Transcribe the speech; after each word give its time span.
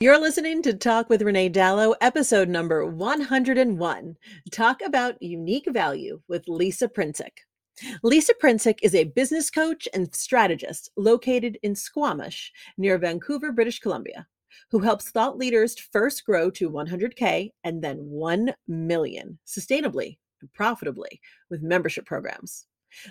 You're 0.00 0.20
listening 0.20 0.62
to 0.62 0.74
Talk 0.74 1.10
with 1.10 1.22
Renee 1.22 1.50
Dalo, 1.50 1.92
episode 2.00 2.48
number 2.48 2.86
101. 2.86 4.16
Talk 4.52 4.80
about 4.86 5.20
unique 5.20 5.66
value 5.72 6.20
with 6.28 6.46
Lisa 6.46 6.88
Princic. 6.88 7.40
Lisa 8.04 8.32
Princic 8.38 8.78
is 8.84 8.94
a 8.94 9.02
business 9.02 9.50
coach 9.50 9.88
and 9.92 10.14
strategist 10.14 10.92
located 10.96 11.58
in 11.64 11.74
Squamish, 11.74 12.52
near 12.76 12.96
Vancouver, 12.96 13.50
British 13.50 13.80
Columbia, 13.80 14.28
who 14.70 14.78
helps 14.78 15.10
thought 15.10 15.36
leaders 15.36 15.74
first 15.76 16.24
grow 16.24 16.48
to 16.48 16.70
100K 16.70 17.50
and 17.64 17.82
then 17.82 17.96
1 17.96 18.54
million 18.68 19.40
sustainably 19.44 20.18
and 20.40 20.52
profitably 20.52 21.20
with 21.50 21.60
membership 21.60 22.06
programs. 22.06 22.66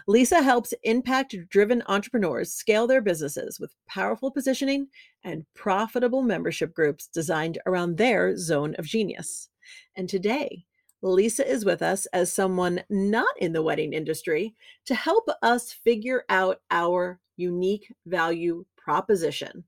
Lisa 0.08 0.41
helps 0.41 0.73
impact 0.84 1.36
driven 1.49 1.84
entrepreneurs 1.88 2.54
scale 2.54 2.88
their 2.88 3.02
businesses 3.02 3.59
with 3.59 3.76
powerful 3.88 4.31
positioning 4.31 4.88
and 5.23 5.45
profitable 5.53 6.22
membership 6.22 6.73
groups 6.73 7.08
designed 7.08 7.59
around 7.66 7.98
their 7.98 8.36
zone 8.38 8.76
of 8.77 8.86
genius. 8.86 9.50
And 9.95 10.08
today, 10.08 10.66
Lisa 11.02 11.48
is 11.48 11.64
with 11.64 11.81
us 11.81 12.05
as 12.08 12.31
someone 12.31 12.81
not 12.89 13.33
in 13.38 13.53
the 13.53 13.61
wedding 13.61 13.94
industry 13.94 14.55
to 14.86 14.95
help 14.95 15.28
us 15.44 15.72
figure 15.72 16.23
out 16.30 16.61
our 16.72 17.20
unique 17.36 17.94
value 18.05 18.66
proposition 18.78 19.64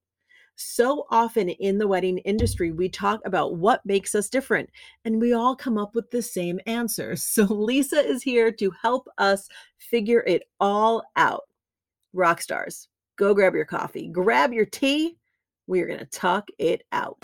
so 0.59 1.05
often 1.09 1.49
in 1.49 1.77
the 1.77 1.87
wedding 1.87 2.17
industry, 2.19 2.71
we 2.71 2.89
talk 2.89 3.21
about 3.25 3.55
what 3.55 3.85
makes 3.85 4.13
us 4.13 4.29
different, 4.29 4.69
and 5.05 5.21
we 5.21 5.33
all 5.33 5.55
come 5.55 5.77
up 5.77 5.95
with 5.95 6.11
the 6.11 6.21
same 6.21 6.59
answers. 6.65 7.23
So, 7.39 7.43
Lisa 7.45 8.05
is 8.05 8.21
here 8.21 8.51
to 8.53 8.71
help 8.71 9.07
us 9.17 9.47
figure 9.77 10.23
it 10.27 10.43
all 10.59 11.03
out. 11.15 11.43
Rock 12.11 12.41
stars, 12.41 12.89
go 13.17 13.33
grab 13.33 13.53
your 13.53 13.65
coffee, 13.65 14.09
grab 14.09 14.51
your 14.51 14.65
tea. 14.65 15.15
We 15.67 15.79
are 15.81 15.87
going 15.87 15.99
to 15.99 16.05
talk 16.05 16.49
it 16.57 16.83
out. 16.91 17.17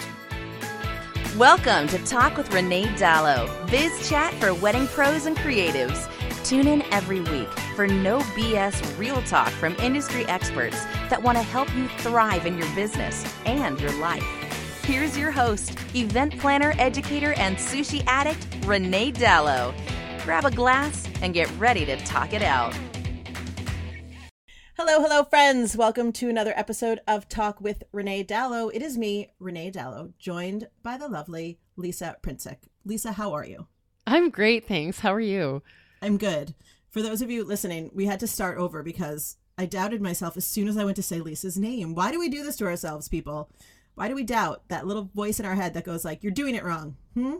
Welcome 1.37 1.87
to 1.89 1.97
Talk 2.05 2.37
with 2.37 2.53
Renee 2.53 2.85
Dalo, 2.95 3.69
biz 3.69 4.07
chat 4.07 4.33
for 4.35 4.53
wedding 4.53 4.87
pros 4.87 5.25
and 5.25 5.35
creatives. 5.35 6.07
Tune 6.45 6.67
in 6.67 6.83
every 6.93 7.21
week 7.21 7.49
for 7.75 7.87
no 7.87 8.19
BS 8.19 8.99
real 8.99 9.19
talk 9.23 9.49
from 9.49 9.75
industry 9.77 10.27
experts 10.27 10.79
that 11.09 11.23
want 11.23 11.39
to 11.39 11.43
help 11.43 11.75
you 11.75 11.87
thrive 11.87 12.45
in 12.45 12.55
your 12.55 12.67
business 12.75 13.25
and 13.47 13.81
your 13.81 13.91
life. 13.93 14.23
Here's 14.83 15.17
your 15.17 15.31
host, 15.31 15.75
event 15.95 16.37
planner, 16.37 16.75
educator, 16.77 17.33
and 17.33 17.57
sushi 17.57 18.03
addict, 18.05 18.45
Renee 18.63 19.11
Dalo. 19.11 19.73
Grab 20.23 20.45
a 20.45 20.51
glass 20.51 21.09
and 21.23 21.33
get 21.33 21.49
ready 21.57 21.83
to 21.83 21.97
talk 22.05 22.31
it 22.31 22.43
out. 22.43 22.77
Hello, 24.77 25.01
hello, 25.01 25.23
friends. 25.23 25.75
Welcome 25.75 26.11
to 26.11 26.29
another 26.29 26.53
episode 26.55 26.99
of 27.07 27.27
Talk 27.27 27.59
with 27.59 27.81
Renee 27.91 28.23
Dalo. 28.23 28.69
It 28.71 28.83
is 28.83 28.99
me, 28.99 29.31
Renee 29.39 29.71
Dalo, 29.71 30.13
joined 30.19 30.67
by 30.83 30.95
the 30.95 31.07
lovely 31.07 31.57
Lisa 31.75 32.17
Princic. 32.21 32.59
Lisa, 32.83 33.13
how 33.13 33.33
are 33.33 33.47
you? 33.47 33.65
I'm 34.05 34.29
great, 34.29 34.67
thanks. 34.67 34.99
How 34.99 35.11
are 35.11 35.19
you? 35.19 35.63
I'm 36.01 36.17
good. 36.17 36.53
For 36.89 37.01
those 37.01 37.21
of 37.21 37.29
you 37.29 37.43
listening, 37.43 37.91
we 37.93 38.05
had 38.05 38.19
to 38.21 38.27
start 38.27 38.57
over 38.57 38.81
because 38.83 39.37
I 39.57 39.65
doubted 39.65 40.01
myself 40.01 40.37
as 40.37 40.45
soon 40.45 40.67
as 40.67 40.77
I 40.77 40.83
went 40.83 40.95
to 40.97 41.03
say 41.03 41.19
Lisa's 41.19 41.57
name. 41.57 41.95
Why 41.95 42.11
do 42.11 42.19
we 42.19 42.29
do 42.29 42.43
this 42.43 42.57
to 42.57 42.65
ourselves, 42.65 43.07
people? 43.07 43.49
Why 43.95 44.07
do 44.07 44.15
we 44.15 44.23
doubt 44.23 44.63
that 44.67 44.85
little 44.85 45.09
voice 45.13 45.39
in 45.39 45.45
our 45.45 45.55
head 45.55 45.73
that 45.73 45.85
goes 45.85 46.03
like, 46.03 46.23
"You're 46.23 46.31
doing 46.33 46.55
it 46.55 46.63
wrong"? 46.63 46.97
Hmm. 47.13 47.35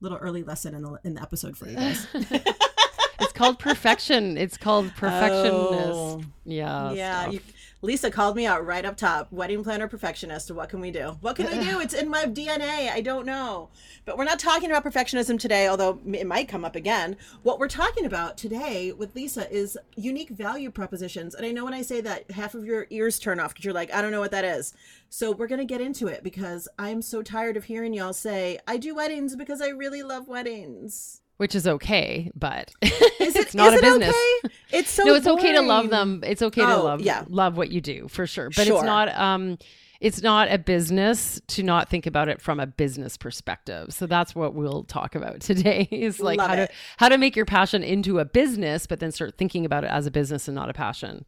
Little 0.00 0.18
early 0.18 0.42
lesson 0.42 0.74
in 0.74 0.82
the 0.82 0.98
in 1.04 1.14
the 1.14 1.22
episode 1.22 1.56
for 1.56 1.68
you 1.68 1.76
guys. 1.76 2.06
it's 2.14 3.32
called 3.32 3.58
perfection. 3.58 4.36
It's 4.36 4.56
called 4.56 4.92
perfectionist. 4.96 5.88
Oh, 5.92 6.22
yeah. 6.44 6.92
Yeah. 6.92 7.30
You, 7.30 7.40
Lisa 7.84 8.10
called 8.10 8.34
me 8.34 8.46
out 8.46 8.64
right 8.64 8.86
up 8.86 8.96
top. 8.96 9.30
Wedding 9.30 9.62
planner 9.62 9.86
perfectionist. 9.86 10.50
What 10.50 10.70
can 10.70 10.80
we 10.80 10.90
do? 10.90 11.18
What 11.20 11.36
can 11.36 11.46
we 11.46 11.62
do? 11.62 11.80
It's 11.80 11.92
in 11.92 12.08
my 12.08 12.24
DNA. 12.24 12.88
I 12.88 13.02
don't 13.02 13.26
know. 13.26 13.68
But 14.06 14.16
we're 14.16 14.24
not 14.24 14.38
talking 14.38 14.70
about 14.70 14.84
perfectionism 14.84 15.38
today, 15.38 15.68
although 15.68 16.00
it 16.10 16.26
might 16.26 16.48
come 16.48 16.64
up 16.64 16.76
again. 16.76 17.18
What 17.42 17.58
we're 17.58 17.68
talking 17.68 18.06
about 18.06 18.38
today 18.38 18.92
with 18.92 19.14
Lisa 19.14 19.52
is 19.54 19.76
unique 19.96 20.30
value 20.30 20.70
propositions. 20.70 21.34
And 21.34 21.44
I 21.44 21.52
know 21.52 21.64
when 21.64 21.74
I 21.74 21.82
say 21.82 22.00
that, 22.00 22.30
half 22.30 22.54
of 22.54 22.64
your 22.64 22.86
ears 22.88 23.18
turn 23.18 23.38
off 23.38 23.52
because 23.52 23.66
you're 23.66 23.74
like, 23.74 23.92
I 23.92 24.00
don't 24.00 24.12
know 24.12 24.20
what 24.20 24.30
that 24.30 24.46
is. 24.46 24.72
So 25.10 25.30
we're 25.32 25.46
going 25.46 25.60
to 25.60 25.66
get 25.66 25.82
into 25.82 26.06
it 26.06 26.22
because 26.22 26.66
I'm 26.78 27.02
so 27.02 27.20
tired 27.20 27.58
of 27.58 27.64
hearing 27.64 27.92
y'all 27.92 28.14
say, 28.14 28.60
I 28.66 28.78
do 28.78 28.94
weddings 28.94 29.36
because 29.36 29.60
I 29.60 29.68
really 29.68 30.02
love 30.02 30.26
weddings 30.26 31.20
which 31.36 31.54
is 31.54 31.66
okay, 31.66 32.30
but 32.34 32.72
it, 32.82 33.36
it's 33.36 33.54
not 33.54 33.76
a 33.76 33.80
business. 33.80 34.14
It 34.14 34.46
okay? 34.46 34.54
It's 34.78 34.90
so 34.90 35.04
no. 35.04 35.14
It's 35.14 35.24
boring. 35.24 35.38
okay 35.40 35.52
to 35.54 35.62
love 35.62 35.90
them. 35.90 36.22
It's 36.24 36.42
okay 36.42 36.62
oh, 36.62 36.66
to 36.66 36.76
love 36.82 37.00
yeah. 37.00 37.24
love 37.28 37.56
what 37.56 37.70
you 37.70 37.80
do 37.80 38.08
for 38.08 38.26
sure, 38.26 38.50
but 38.50 38.66
sure. 38.66 38.76
it's 38.76 38.84
not. 38.84 39.14
Um, 39.14 39.58
it's 40.00 40.20
not 40.22 40.52
a 40.52 40.58
business 40.58 41.40
to 41.46 41.62
not 41.62 41.88
think 41.88 42.04
about 42.04 42.28
it 42.28 42.40
from 42.42 42.60
a 42.60 42.66
business 42.66 43.16
perspective. 43.16 43.94
So 43.94 44.06
that's 44.06 44.34
what 44.34 44.54
we'll 44.54 44.84
talk 44.84 45.14
about 45.14 45.40
today. 45.40 45.88
Is 45.90 46.20
like 46.20 46.38
love 46.38 46.48
how 46.48 46.54
it. 46.54 46.66
to 46.66 46.72
how 46.98 47.08
to 47.08 47.18
make 47.18 47.36
your 47.36 47.46
passion 47.46 47.82
into 47.82 48.18
a 48.18 48.24
business, 48.24 48.86
but 48.86 49.00
then 49.00 49.12
start 49.12 49.38
thinking 49.38 49.64
about 49.64 49.84
it 49.84 49.90
as 49.90 50.06
a 50.06 50.10
business 50.10 50.46
and 50.46 50.54
not 50.54 50.68
a 50.68 50.74
passion. 50.74 51.24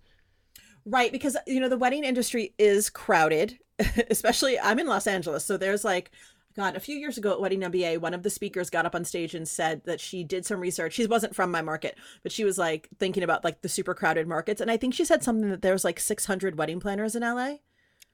Right, 0.84 1.10
because 1.10 1.36
you 1.46 1.58
know 1.58 1.68
the 1.68 1.78
wedding 1.78 2.04
industry 2.04 2.54
is 2.58 2.90
crowded, 2.90 3.58
especially 4.10 4.58
I'm 4.58 4.78
in 4.78 4.86
Los 4.86 5.06
Angeles, 5.06 5.44
so 5.44 5.56
there's 5.56 5.84
like 5.84 6.12
God, 6.56 6.74
a 6.74 6.80
few 6.80 6.96
years 6.96 7.18
ago 7.18 7.32
at 7.32 7.40
Wedding 7.40 7.60
MBA, 7.60 7.98
one 8.00 8.14
of 8.14 8.22
the 8.22 8.30
speakers 8.30 8.70
got 8.70 8.86
up 8.86 8.94
on 8.94 9.04
stage 9.04 9.34
and 9.34 9.46
said 9.46 9.82
that 9.84 10.00
she 10.00 10.24
did 10.24 10.46
some 10.46 10.58
research. 10.58 10.94
She 10.94 11.06
wasn't 11.06 11.34
from 11.34 11.50
my 11.50 11.60
market, 11.60 11.98
but 12.22 12.32
she 12.32 12.44
was 12.44 12.56
like 12.56 12.88
thinking 12.98 13.22
about 13.22 13.44
like 13.44 13.60
the 13.60 13.68
super 13.68 13.92
crowded 13.92 14.26
markets. 14.26 14.62
And 14.62 14.70
I 14.70 14.78
think 14.78 14.94
she 14.94 15.04
said 15.04 15.22
something 15.22 15.50
that 15.50 15.60
there's 15.60 15.84
like 15.84 16.00
600 16.00 16.56
wedding 16.56 16.80
planners 16.80 17.14
in 17.14 17.22
LA. 17.22 17.56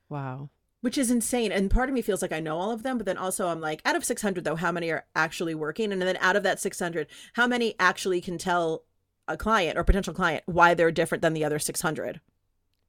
Wow. 0.08 0.50
Which 0.81 0.98
is 0.98 1.08
insane. 1.08 1.52
And 1.52 1.70
part 1.70 1.88
of 1.88 1.94
me 1.94 2.02
feels 2.02 2.20
like 2.20 2.32
I 2.32 2.41
know 2.41 2.58
all 2.58 2.72
of 2.72 2.82
them, 2.82 2.98
but 2.98 3.06
then 3.06 3.16
also 3.16 3.47
I'm 3.47 3.60
like, 3.60 3.81
out 3.84 3.94
of 3.94 4.04
600, 4.04 4.42
though, 4.42 4.56
how 4.56 4.72
many 4.72 4.91
are 4.91 5.04
actually 5.14 5.54
working? 5.54 5.92
And 5.92 6.02
then 6.02 6.19
out 6.20 6.34
of 6.34 6.42
that 6.42 6.58
600, 6.58 7.06
how 7.34 7.47
many 7.47 7.76
actually 7.78 8.20
can 8.20 8.38
tell 8.38 8.82
a 9.28 9.36
client 9.36 9.78
or 9.78 9.84
potential 9.84 10.12
client 10.12 10.42
why 10.47 10.75
they're 10.75 10.91
different 10.91 11.22
than 11.22 11.32
the 11.32 11.44
other 11.44 11.60
600? 11.60 12.20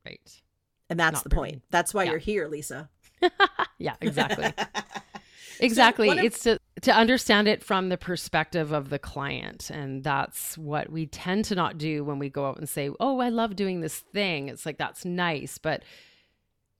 Right. 0.03 0.41
And 0.89 0.99
that's 0.99 1.17
Not 1.17 1.23
the 1.25 1.29
point. 1.29 1.61
That's 1.69 1.93
why 1.93 2.05
yeah. 2.05 2.11
you're 2.11 2.19
here, 2.19 2.47
Lisa. 2.47 2.89
yeah, 3.77 3.95
exactly. 4.01 4.51
Exactly. 5.59 6.09
So 6.09 6.17
it's 6.17 6.39
to 6.43 6.59
to 6.81 6.91
understand 6.91 7.47
it 7.47 7.63
from 7.63 7.89
the 7.89 7.97
perspective 7.97 8.71
of 8.71 8.89
the 8.89 8.99
client 8.99 9.69
and 9.69 10.03
that's 10.03 10.57
what 10.57 10.91
we 10.91 11.05
tend 11.05 11.45
to 11.45 11.55
not 11.55 11.77
do 11.77 12.03
when 12.03 12.19
we 12.19 12.29
go 12.29 12.47
out 12.47 12.57
and 12.57 12.67
say, 12.67 12.89
"Oh, 12.99 13.19
I 13.19 13.29
love 13.29 13.55
doing 13.55 13.81
this 13.81 13.99
thing." 13.99 14.49
It's 14.49 14.65
like 14.65 14.77
that's 14.77 15.05
nice, 15.05 15.57
but 15.57 15.83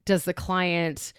does 0.05 0.25
the 0.25 0.33
client 0.33 1.13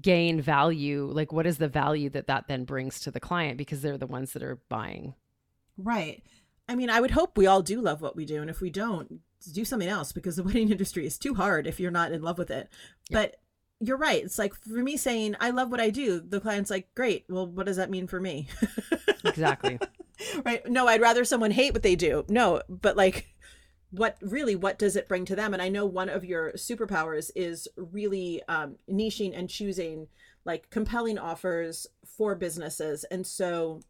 gain 0.00 0.40
value? 0.40 1.10
Like 1.12 1.32
what 1.32 1.46
is 1.46 1.58
the 1.58 1.68
value 1.68 2.10
that 2.10 2.26
that 2.26 2.48
then 2.48 2.64
brings 2.64 3.00
to 3.00 3.10
the 3.10 3.20
client 3.20 3.58
because 3.58 3.80
they're 3.80 3.98
the 3.98 4.06
ones 4.06 4.32
that 4.32 4.42
are 4.42 4.60
buying. 4.68 5.14
Right. 5.76 6.22
I 6.68 6.74
mean, 6.74 6.90
I 6.90 7.00
would 7.00 7.12
hope 7.12 7.38
we 7.38 7.46
all 7.46 7.62
do 7.62 7.80
love 7.80 8.02
what 8.02 8.16
we 8.16 8.26
do 8.26 8.40
and 8.40 8.50
if 8.50 8.60
we 8.60 8.70
don't, 8.70 9.20
do 9.52 9.64
something 9.64 9.88
else 9.88 10.12
because 10.12 10.36
the 10.36 10.42
wedding 10.44 10.70
industry 10.70 11.06
is 11.06 11.18
too 11.18 11.34
hard 11.34 11.66
if 11.66 11.80
you're 11.80 11.90
not 11.90 12.12
in 12.12 12.22
love 12.22 12.38
with 12.38 12.50
it. 12.50 12.68
Yeah. 13.08 13.22
But 13.22 13.36
you're 13.80 13.96
right. 13.96 14.24
It's 14.24 14.38
like 14.38 14.54
for 14.54 14.82
me 14.82 14.96
saying 14.96 15.36
I 15.40 15.50
love 15.50 15.70
what 15.70 15.80
I 15.80 15.90
do, 15.90 16.20
the 16.20 16.40
client's 16.40 16.70
like, 16.70 16.94
"Great. 16.94 17.24
Well, 17.28 17.46
what 17.46 17.66
does 17.66 17.76
that 17.76 17.90
mean 17.90 18.06
for 18.06 18.20
me?" 18.20 18.48
exactly. 19.24 19.78
right. 20.44 20.68
No, 20.68 20.86
I'd 20.88 21.00
rather 21.00 21.24
someone 21.24 21.50
hate 21.50 21.72
what 21.72 21.82
they 21.82 21.96
do. 21.96 22.24
No, 22.28 22.62
but 22.68 22.96
like 22.96 23.34
what 23.90 24.18
really 24.20 24.54
what 24.54 24.78
does 24.78 24.96
it 24.96 25.08
bring 25.08 25.24
to 25.26 25.36
them? 25.36 25.52
And 25.54 25.62
I 25.62 25.68
know 25.68 25.86
one 25.86 26.08
of 26.08 26.24
your 26.24 26.52
superpowers 26.52 27.30
is 27.34 27.68
really 27.76 28.42
um 28.48 28.76
niching 28.90 29.36
and 29.36 29.48
choosing 29.48 30.08
like 30.44 30.70
compelling 30.70 31.18
offers 31.18 31.86
for 32.16 32.34
businesses. 32.34 33.04
And 33.04 33.26
so 33.26 33.80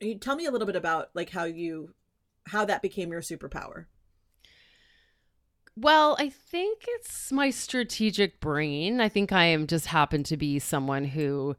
you 0.00 0.18
tell 0.18 0.36
me 0.36 0.46
a 0.46 0.50
little 0.50 0.66
bit 0.66 0.76
about 0.76 1.10
like 1.14 1.30
how 1.30 1.44
you 1.44 1.94
how 2.46 2.64
that 2.64 2.82
became 2.82 3.12
your 3.12 3.20
superpower. 3.20 3.86
Well, 5.76 6.16
I 6.18 6.28
think 6.28 6.84
it's 6.86 7.32
my 7.32 7.50
strategic 7.50 8.40
brain. 8.40 9.00
I 9.00 9.08
think 9.08 9.32
I 9.32 9.44
am 9.46 9.66
just 9.66 9.86
happen 9.86 10.22
to 10.24 10.36
be 10.36 10.58
someone 10.58 11.04
who 11.04 11.56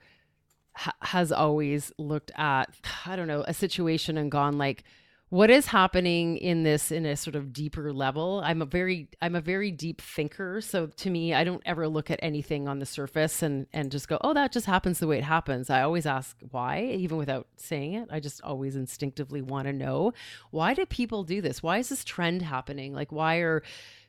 ha- 0.74 0.96
has 1.02 1.32
always 1.32 1.92
looked 1.98 2.32
at, 2.36 2.76
I 3.06 3.16
don't 3.16 3.28
know, 3.28 3.44
a 3.48 3.54
situation 3.54 4.18
and 4.18 4.32
gone 4.32 4.58
like, 4.58 4.84
what 5.30 5.50
is 5.50 5.66
happening 5.66 6.38
in 6.38 6.62
this 6.62 6.92
in 6.92 7.08
a 7.08 7.16
sort 7.16 7.36
of 7.36 7.52
deeper 7.52 7.92
level? 7.92 8.44
I'm 8.46 8.62
a 8.62 8.66
very 8.66 9.08
i'm 9.20 9.34
a 9.34 9.42
very 9.42 9.72
deep 9.72 10.00
thinker. 10.00 10.62
So 10.62 10.86
to 10.86 11.10
me 11.10 11.34
i 11.34 11.44
don't 11.44 11.64
ever 11.66 11.88
look 11.88 12.12
at 12.12 12.20
anything 12.22 12.68
on 12.68 12.78
the 12.78 12.86
surface 12.86 13.42
and 13.42 13.66
and 13.74 13.92
just 13.92 14.08
go 14.08 14.20
oh 14.22 14.36
that 14.36 14.52
just 14.52 14.68
happens 14.68 15.00
the 15.00 15.08
way 15.08 15.18
it 15.18 15.24
happens. 15.24 15.72
I 15.72 15.82
always 15.82 16.06
ask 16.06 16.38
why 16.52 16.84
even 16.84 17.18
without 17.18 17.48
saying 17.58 17.96
it. 17.96 18.10
I 18.12 18.20
just 18.20 18.44
always 18.44 18.76
instinctively 18.76 19.42
want 19.42 19.66
to 19.66 19.74
know 19.74 20.14
why 20.52 20.76
do 20.76 20.86
people 20.86 21.24
do 21.24 21.42
this? 21.42 21.64
Why 21.64 21.80
is 21.80 21.90
this 21.90 22.04
trend 22.04 22.44
happening? 22.44 22.94
Like 22.94 23.12
why 23.12 23.38
are 23.38 23.64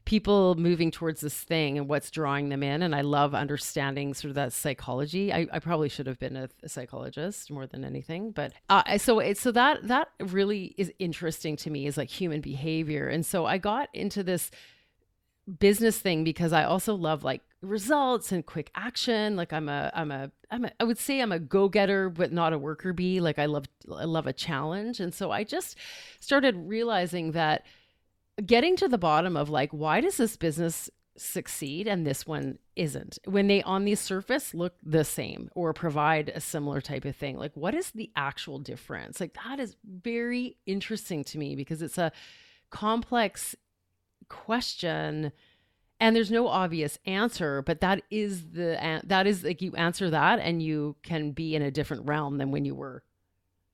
people 0.05 0.55
moving 0.57 0.91
towards 0.91 1.21
this 1.21 1.35
thing 1.35 1.79
and 1.79 1.89
what's 1.89 2.11
drawing 2.11 2.51
them 2.51 2.63
in. 2.63 2.83
And 2.83 2.95
I 2.95 3.01
love 3.01 3.35
understanding 3.35 4.13
sort 4.13 4.31
of 4.31 4.35
that 4.35 4.53
psychology. 4.53 5.33
I, 5.33 5.47
I 5.53 5.59
probably 5.59 5.89
should 5.89 6.07
have 6.07 6.19
been 6.19 6.37
a, 6.37 6.49
a 6.63 6.69
psychologist 6.69 7.51
more 7.51 7.67
than 7.67 7.85
anything, 7.85 8.31
but 8.31 8.53
uh, 8.69 8.99
so 8.99 9.19
it, 9.21 9.39
so 9.39 9.51
that 9.53 9.89
that 9.89 10.09
really 10.21 10.75
is 10.77 10.93
interesting 10.99 11.57
to 11.57 11.71
me 11.71 11.87
is 11.87 11.97
like 11.97 12.11
human 12.11 12.41
behavior. 12.41 13.09
And 13.09 13.25
so 13.25 13.47
I 13.47 13.59
got 13.59 13.89
into 13.95 14.23
this 14.23 14.51
business 15.59 15.99
thing 15.99 16.25
because 16.25 16.53
I 16.53 16.65
also 16.65 16.95
love 16.95 17.23
like 17.25 17.43
results 17.61 18.33
and 18.33 18.45
quick 18.45 18.71
action. 18.75 19.37
Like 19.37 19.53
I'm 19.53 19.69
a 19.69 19.91
I'm 19.95 20.11
a 20.11 20.31
I'm 20.51 20.67
a 20.67 20.73
I 20.81 20.85
would 20.85 20.99
say 20.99 21.21
I'm 21.21 21.33
a 21.33 21.39
go-getter 21.39 22.11
but 22.11 22.33
not 22.33 22.53
a 22.53 22.59
worker 22.59 22.93
bee. 22.93 23.21
Like 23.21 23.39
I 23.39 23.47
love 23.47 23.65
I 23.91 24.05
love 24.05 24.27
a 24.27 24.33
challenge. 24.33 25.01
And 25.01 25.15
so 25.15 25.31
I 25.31 25.45
just 25.45 25.77
started 26.21 26.57
realizing 26.57 27.33
that 27.33 27.65
getting 28.45 28.77
to 28.77 28.89
the 28.89 28.99
bottom 28.99 29.37
of 29.37 29.49
like 29.49 29.71
why 29.71 30.01
does 30.01 30.17
this 30.17 30.37
business 30.37 30.91
succeed 31.17 31.87
and 31.87 32.05
this 32.05 32.27
one 32.27 32.59
isn't 32.75 33.19
when 33.27 33.47
they 33.47 33.63
on 33.63 33.85
the 33.85 33.95
surface 33.95 34.53
look 34.53 34.75
the 34.83 35.05
same 35.05 35.49
or 35.55 35.73
provide 35.73 36.29
a 36.31 36.41
similar 36.41 36.81
type 36.81 37.05
of 37.05 37.15
thing 37.15 37.37
like 37.37 37.53
what 37.55 37.75
is 37.75 37.93
the 37.93 38.11
actual 38.17 38.59
difference 38.59 39.21
like 39.21 39.37
that 39.45 39.61
is 39.61 39.77
very 40.03 40.57
interesting 40.67 41.23
to 41.23 41.39
me 41.39 41.55
because 41.55 41.83
it's 41.83 41.99
a 41.99 42.11
complex 42.71 43.55
question 44.29 45.31
and 46.01 46.17
there's 46.17 46.33
no 46.33 46.49
obvious 46.49 46.99
answer 47.07 47.63
but 47.63 47.81
that 47.81 48.03
is 48.11 48.51
the 48.51 49.01
that 49.05 49.29
is 49.29 49.45
like 49.45 49.63
you 49.63 49.73
answer 49.77 50.11
that 50.11 50.41
and 50.41 50.61
you 50.61 50.97
can 51.05 51.31
be 51.31 51.55
in 51.55 51.63
a 51.63 51.71
different 51.71 52.05
realm 52.09 52.39
than 52.39 52.51
when 52.51 52.65
you 52.65 52.75
were 52.75 53.05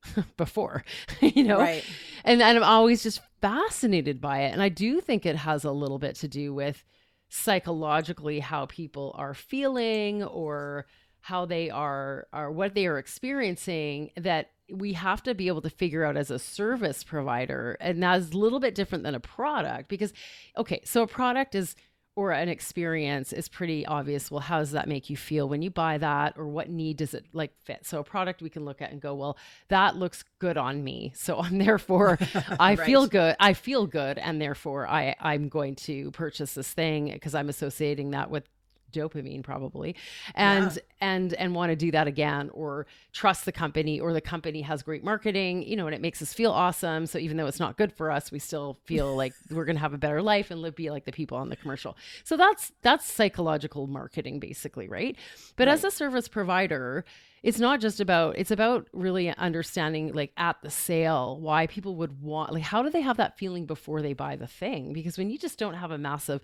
before, 0.37 0.85
you 1.21 1.45
know? 1.45 1.59
Right. 1.59 1.85
And, 2.25 2.43
and 2.43 2.59
I'm 2.59 2.65
always 2.65 3.03
just 3.03 3.21
fascinated 3.41 4.21
by 4.21 4.43
it. 4.43 4.53
And 4.53 4.63
I 4.63 4.69
do 4.69 5.01
think 5.01 5.25
it 5.25 5.37
has 5.37 5.65
a 5.65 5.73
little 5.73 5.99
bit 5.99 6.17
to 6.17 6.29
do 6.29 6.53
with 6.55 6.85
psychologically 7.29 8.41
how 8.41 8.67
people 8.67 9.15
are 9.17 9.35
feeling 9.35 10.25
or 10.25 10.87
how 11.21 11.47
they 11.47 11.71
are 11.71 12.27
or 12.33 12.51
what 12.51 12.75
they 12.75 12.87
are 12.87 12.99
experiencing 12.99 14.11
that 14.17 14.51
we 14.73 14.93
have 14.95 15.23
to 15.23 15.35
be 15.35 15.49
able 15.49 15.61
to 15.63 15.71
figure 15.71 16.05
out 16.05 16.17
as 16.17 16.31
a 16.31 16.39
service 16.39 17.05
provider 17.05 17.77
and 17.81 18.03
that's 18.03 18.33
a 18.33 18.39
little 18.39 18.61
bit 18.61 18.75
different 18.75 19.05
than 19.05 19.15
a 19.15 19.21
product 19.21 19.89
because 19.89 20.13
okay 20.57 20.81
so 20.85 21.03
a 21.03 21.07
product 21.07 21.55
is 21.55 21.77
or 22.17 22.33
an 22.33 22.49
experience 22.49 23.33
is 23.33 23.49
pretty 23.49 23.87
obvious. 23.87 24.31
Well, 24.31 24.41
how 24.41 24.59
does 24.59 24.73
that 24.73 24.89
make 24.89 25.09
you 25.11 25.17
feel 25.17 25.49
when 25.49 25.63
you 25.63 25.71
buy 25.71 25.99
that, 25.99 26.35
or 26.37 26.47
what 26.47 26.69
need 26.69 26.99
does 26.99 27.15
it 27.15 27.27
like 27.33 27.53
fit? 27.63 27.87
So 27.87 28.01
a 28.01 28.05
product 28.05 28.43
we 28.43 28.51
can 28.51 28.65
look 28.65 28.83
at 28.83 28.91
and 28.91 29.01
go, 29.01 29.15
well, 29.15 29.37
that 29.69 29.97
looks 29.97 30.25
good 30.39 30.57
on 30.57 30.83
me, 30.85 31.13
so 31.15 31.39
I'm 31.39 31.59
therefore 31.65 32.19
I 32.59 32.75
right. 32.75 32.81
feel 32.81 33.07
good. 33.07 33.37
I 33.39 33.55
feel 33.55 33.87
good, 33.87 34.19
and 34.19 34.41
therefore 34.41 34.89
I 34.89 35.15
I'm 35.21 35.49
going 35.49 35.77
to 35.77 36.11
purchase 36.11 36.55
this 36.55 36.73
thing 36.73 37.11
because 37.13 37.35
I'm 37.35 37.49
associating 37.49 38.11
that 38.11 38.31
with 38.31 38.49
dopamine 38.93 39.43
probably 39.43 39.95
and 40.35 40.77
yeah. 40.77 40.83
and 41.01 41.35
and 41.35 41.55
want 41.55 41.71
to 41.71 41.77
do 41.77 41.91
that 41.91 42.07
again 42.07 42.51
or 42.53 42.87
trust 43.13 43.45
the 43.45 43.53
company 43.53 44.01
or 44.01 44.13
the 44.13 44.21
company 44.21 44.63
has 44.63 44.83
great 44.83 45.05
marketing 45.05 45.63
you 45.63 45.77
know 45.77 45.87
and 45.87 45.95
it 45.95 46.01
makes 46.01 46.21
us 46.23 46.33
feel 46.33 46.53
awesome 46.53 47.07
so 47.07 47.19
even 47.19 47.37
though 47.37 47.47
it's 47.47 47.61
not 47.61 47.77
good 47.77 47.93
for 47.93 48.11
us 48.11 48.31
we 48.31 48.39
still 48.39 48.79
feel 48.85 49.15
like 49.23 49.33
we're 49.51 49.65
going 49.65 49.77
to 49.77 49.81
have 49.81 49.95
a 49.95 49.99
better 49.99 50.23
life 50.23 50.51
and 50.51 50.61
live 50.63 50.75
be 50.75 50.91
like 50.91 51.05
the 51.05 51.13
people 51.13 51.37
on 51.37 51.49
the 51.49 51.57
commercial 51.57 51.97
so 52.25 52.37
that's 52.37 52.73
that's 52.83 53.11
psychological 53.11 53.87
marketing 53.87 54.39
basically 54.39 54.89
right 54.89 55.17
but 55.57 55.69
right. 55.69 55.75
as 55.75 55.85
a 55.85 55.91
service 55.91 56.29
provider 56.29 57.05
it's 57.43 57.59
not 57.59 57.81
just 57.81 58.01
about 58.01 58.37
it's 58.37 58.51
about 58.51 58.87
really 58.93 59.31
understanding 59.37 60.13
like 60.13 60.33
at 60.37 60.61
the 60.63 60.71
sale 60.71 61.39
why 61.41 61.67
people 61.67 61.97
would 61.97 62.21
want 62.23 62.53
like 62.53 62.63
how 62.63 62.83
do 62.83 62.91
they 62.91 63.01
have 63.01 63.17
that 63.17 63.39
feeling 63.39 63.67
before 63.67 64.03
they 64.03 64.13
buy 64.13 64.37
the 64.37 64.47
thing 64.47 64.93
because 64.93 65.17
when 65.17 65.31
you 65.31 65.39
just 65.39 65.59
don't 65.59 65.75
have 65.75 65.91
a 65.91 65.99
massive 65.99 66.41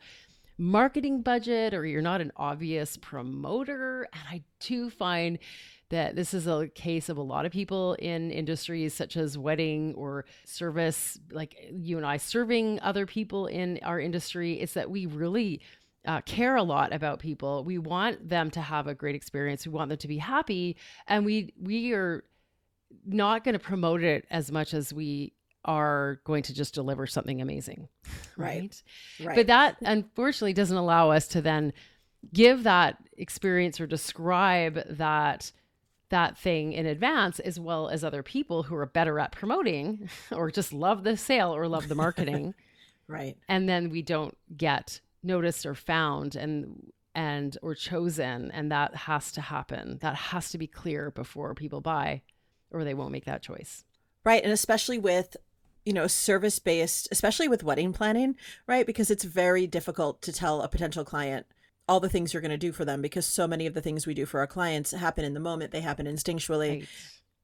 marketing 0.58 1.22
budget 1.22 1.74
or 1.74 1.84
you're 1.84 2.02
not 2.02 2.20
an 2.20 2.32
obvious 2.36 2.96
promoter. 2.96 4.08
And 4.12 4.22
I 4.30 4.42
do 4.60 4.90
find 4.90 5.38
that 5.88 6.16
this 6.16 6.34
is 6.34 6.46
a 6.46 6.68
case 6.74 7.08
of 7.08 7.16
a 7.16 7.22
lot 7.22 7.46
of 7.46 7.52
people 7.52 7.94
in 7.94 8.30
industries 8.30 8.92
such 8.94 9.16
as 9.16 9.38
wedding 9.38 9.94
or 9.94 10.24
service, 10.44 11.18
like 11.30 11.54
you 11.70 11.96
and 11.96 12.06
I 12.06 12.16
serving 12.16 12.80
other 12.80 13.06
people 13.06 13.46
in 13.46 13.78
our 13.82 14.00
industry. 14.00 14.60
is 14.60 14.74
that 14.74 14.90
we 14.90 15.06
really 15.06 15.60
uh, 16.06 16.20
care 16.22 16.56
a 16.56 16.62
lot 16.62 16.92
about 16.92 17.18
people. 17.18 17.64
We 17.64 17.78
want 17.78 18.28
them 18.28 18.50
to 18.52 18.60
have 18.60 18.86
a 18.86 18.94
great 18.94 19.14
experience. 19.14 19.66
We 19.66 19.72
want 19.72 19.88
them 19.88 19.98
to 19.98 20.08
be 20.08 20.18
happy, 20.18 20.76
and 21.06 21.24
we 21.24 21.52
we 21.60 21.92
are 21.92 22.24
not 23.04 23.44
going 23.44 23.54
to 23.54 23.58
promote 23.58 24.02
it 24.02 24.24
as 24.30 24.52
much 24.52 24.72
as 24.72 24.92
we 24.92 25.32
are 25.66 26.20
going 26.24 26.42
to 26.44 26.54
just 26.54 26.72
deliver 26.72 27.06
something 27.06 27.40
amazing. 27.40 27.88
Right? 28.38 28.82
right. 29.24 29.34
But 29.34 29.46
that 29.46 29.78
unfortunately 29.80 30.52
doesn't 30.52 30.76
allow 30.76 31.10
us 31.10 31.26
to 31.28 31.40
then 31.40 31.72
give 32.34 32.64
that 32.64 32.98
experience 33.16 33.80
or 33.80 33.86
describe 33.86 34.84
that 34.98 35.52
that 36.10 36.38
thing 36.38 36.72
in 36.72 36.86
advance 36.86 37.40
as 37.40 37.58
well 37.58 37.88
as 37.88 38.04
other 38.04 38.22
people 38.22 38.62
who 38.62 38.76
are 38.76 38.86
better 38.86 39.18
at 39.18 39.32
promoting 39.32 40.08
or 40.32 40.50
just 40.50 40.72
love 40.72 41.02
the 41.02 41.16
sale 41.16 41.54
or 41.54 41.66
love 41.66 41.88
the 41.88 41.94
marketing. 41.94 42.54
right. 43.08 43.36
And 43.48 43.68
then 43.68 43.90
we 43.90 44.02
don't 44.02 44.36
get 44.56 45.00
noticed 45.22 45.66
or 45.66 45.74
found 45.74 46.36
and 46.36 46.92
and 47.14 47.56
or 47.62 47.74
chosen 47.74 48.50
and 48.50 48.70
that 48.70 48.94
has 48.94 49.32
to 49.32 49.40
happen. 49.40 49.98
That 50.02 50.14
has 50.14 50.50
to 50.50 50.58
be 50.58 50.66
clear 50.66 51.10
before 51.10 51.54
people 51.54 51.80
buy 51.80 52.22
or 52.70 52.84
they 52.84 52.94
won't 52.94 53.12
make 53.12 53.24
that 53.24 53.42
choice. 53.42 53.84
Right. 54.24 54.42
And 54.42 54.52
especially 54.52 54.98
with 54.98 55.36
you 55.86 55.92
know, 55.92 56.08
service 56.08 56.58
based, 56.58 57.08
especially 57.12 57.48
with 57.48 57.64
wedding 57.64 57.92
planning, 57.92 58.36
right? 58.66 58.84
Because 58.84 59.10
it's 59.10 59.24
very 59.24 59.66
difficult 59.66 60.20
to 60.22 60.32
tell 60.32 60.60
a 60.60 60.68
potential 60.68 61.04
client 61.04 61.46
all 61.88 62.00
the 62.00 62.08
things 62.08 62.34
you're 62.34 62.40
going 62.40 62.50
to 62.50 62.56
do 62.56 62.72
for 62.72 62.84
them 62.84 63.00
because 63.00 63.24
so 63.24 63.46
many 63.46 63.66
of 63.66 63.72
the 63.72 63.80
things 63.80 64.06
we 64.06 64.12
do 64.12 64.26
for 64.26 64.40
our 64.40 64.46
clients 64.48 64.90
happen 64.90 65.24
in 65.24 65.32
the 65.32 65.40
moment, 65.40 65.70
they 65.70 65.80
happen 65.80 66.06
instinctually. 66.06 66.80
Right. 66.80 66.88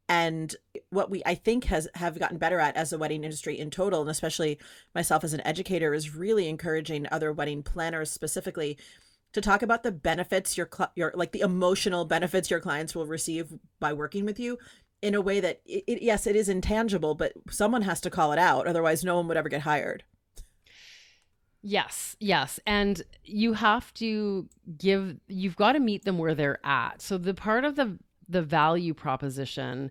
And 0.08 0.54
what 0.90 1.08
we 1.08 1.22
I 1.24 1.36
think 1.36 1.64
has 1.64 1.88
have 1.94 2.18
gotten 2.18 2.36
better 2.36 2.58
at 2.58 2.76
as 2.76 2.92
a 2.92 2.98
wedding 2.98 3.22
industry 3.22 3.58
in 3.58 3.70
total, 3.70 4.00
and 4.00 4.10
especially 4.10 4.58
myself 4.94 5.22
as 5.22 5.32
an 5.32 5.46
educator, 5.46 5.94
is 5.94 6.14
really 6.14 6.48
encouraging 6.48 7.06
other 7.10 7.32
wedding 7.32 7.62
planners 7.62 8.10
specifically 8.10 8.76
to 9.32 9.40
talk 9.40 9.62
about 9.62 9.82
the 9.82 9.92
benefits 9.92 10.56
your 10.56 10.68
your 10.94 11.12
like 11.14 11.32
the 11.32 11.40
emotional 11.40 12.04
benefits 12.04 12.50
your 12.50 12.60
clients 12.60 12.94
will 12.94 13.06
receive 13.06 13.54
by 13.80 13.92
working 13.92 14.24
with 14.24 14.38
you 14.38 14.58
in 15.02 15.14
a 15.14 15.20
way 15.20 15.40
that 15.40 15.60
it, 15.66 15.84
it, 15.86 16.02
yes 16.02 16.26
it 16.26 16.36
is 16.36 16.48
intangible 16.48 17.14
but 17.14 17.32
someone 17.50 17.82
has 17.82 18.00
to 18.00 18.10
call 18.10 18.32
it 18.32 18.38
out 18.38 18.66
otherwise 18.66 19.04
no 19.04 19.16
one 19.16 19.28
would 19.28 19.36
ever 19.36 19.48
get 19.48 19.62
hired. 19.62 20.04
Yes 21.60 22.16
yes. 22.18 22.58
And 22.66 23.02
you 23.24 23.52
have 23.54 23.92
to 23.94 24.48
give 24.78 25.18
you've 25.28 25.56
got 25.56 25.72
to 25.72 25.80
meet 25.80 26.04
them 26.04 26.18
where 26.18 26.34
they're 26.34 26.64
at. 26.64 27.02
So 27.02 27.18
the 27.18 27.34
part 27.34 27.64
of 27.64 27.76
the 27.76 27.98
the 28.28 28.42
value 28.42 28.94
proposition 28.94 29.90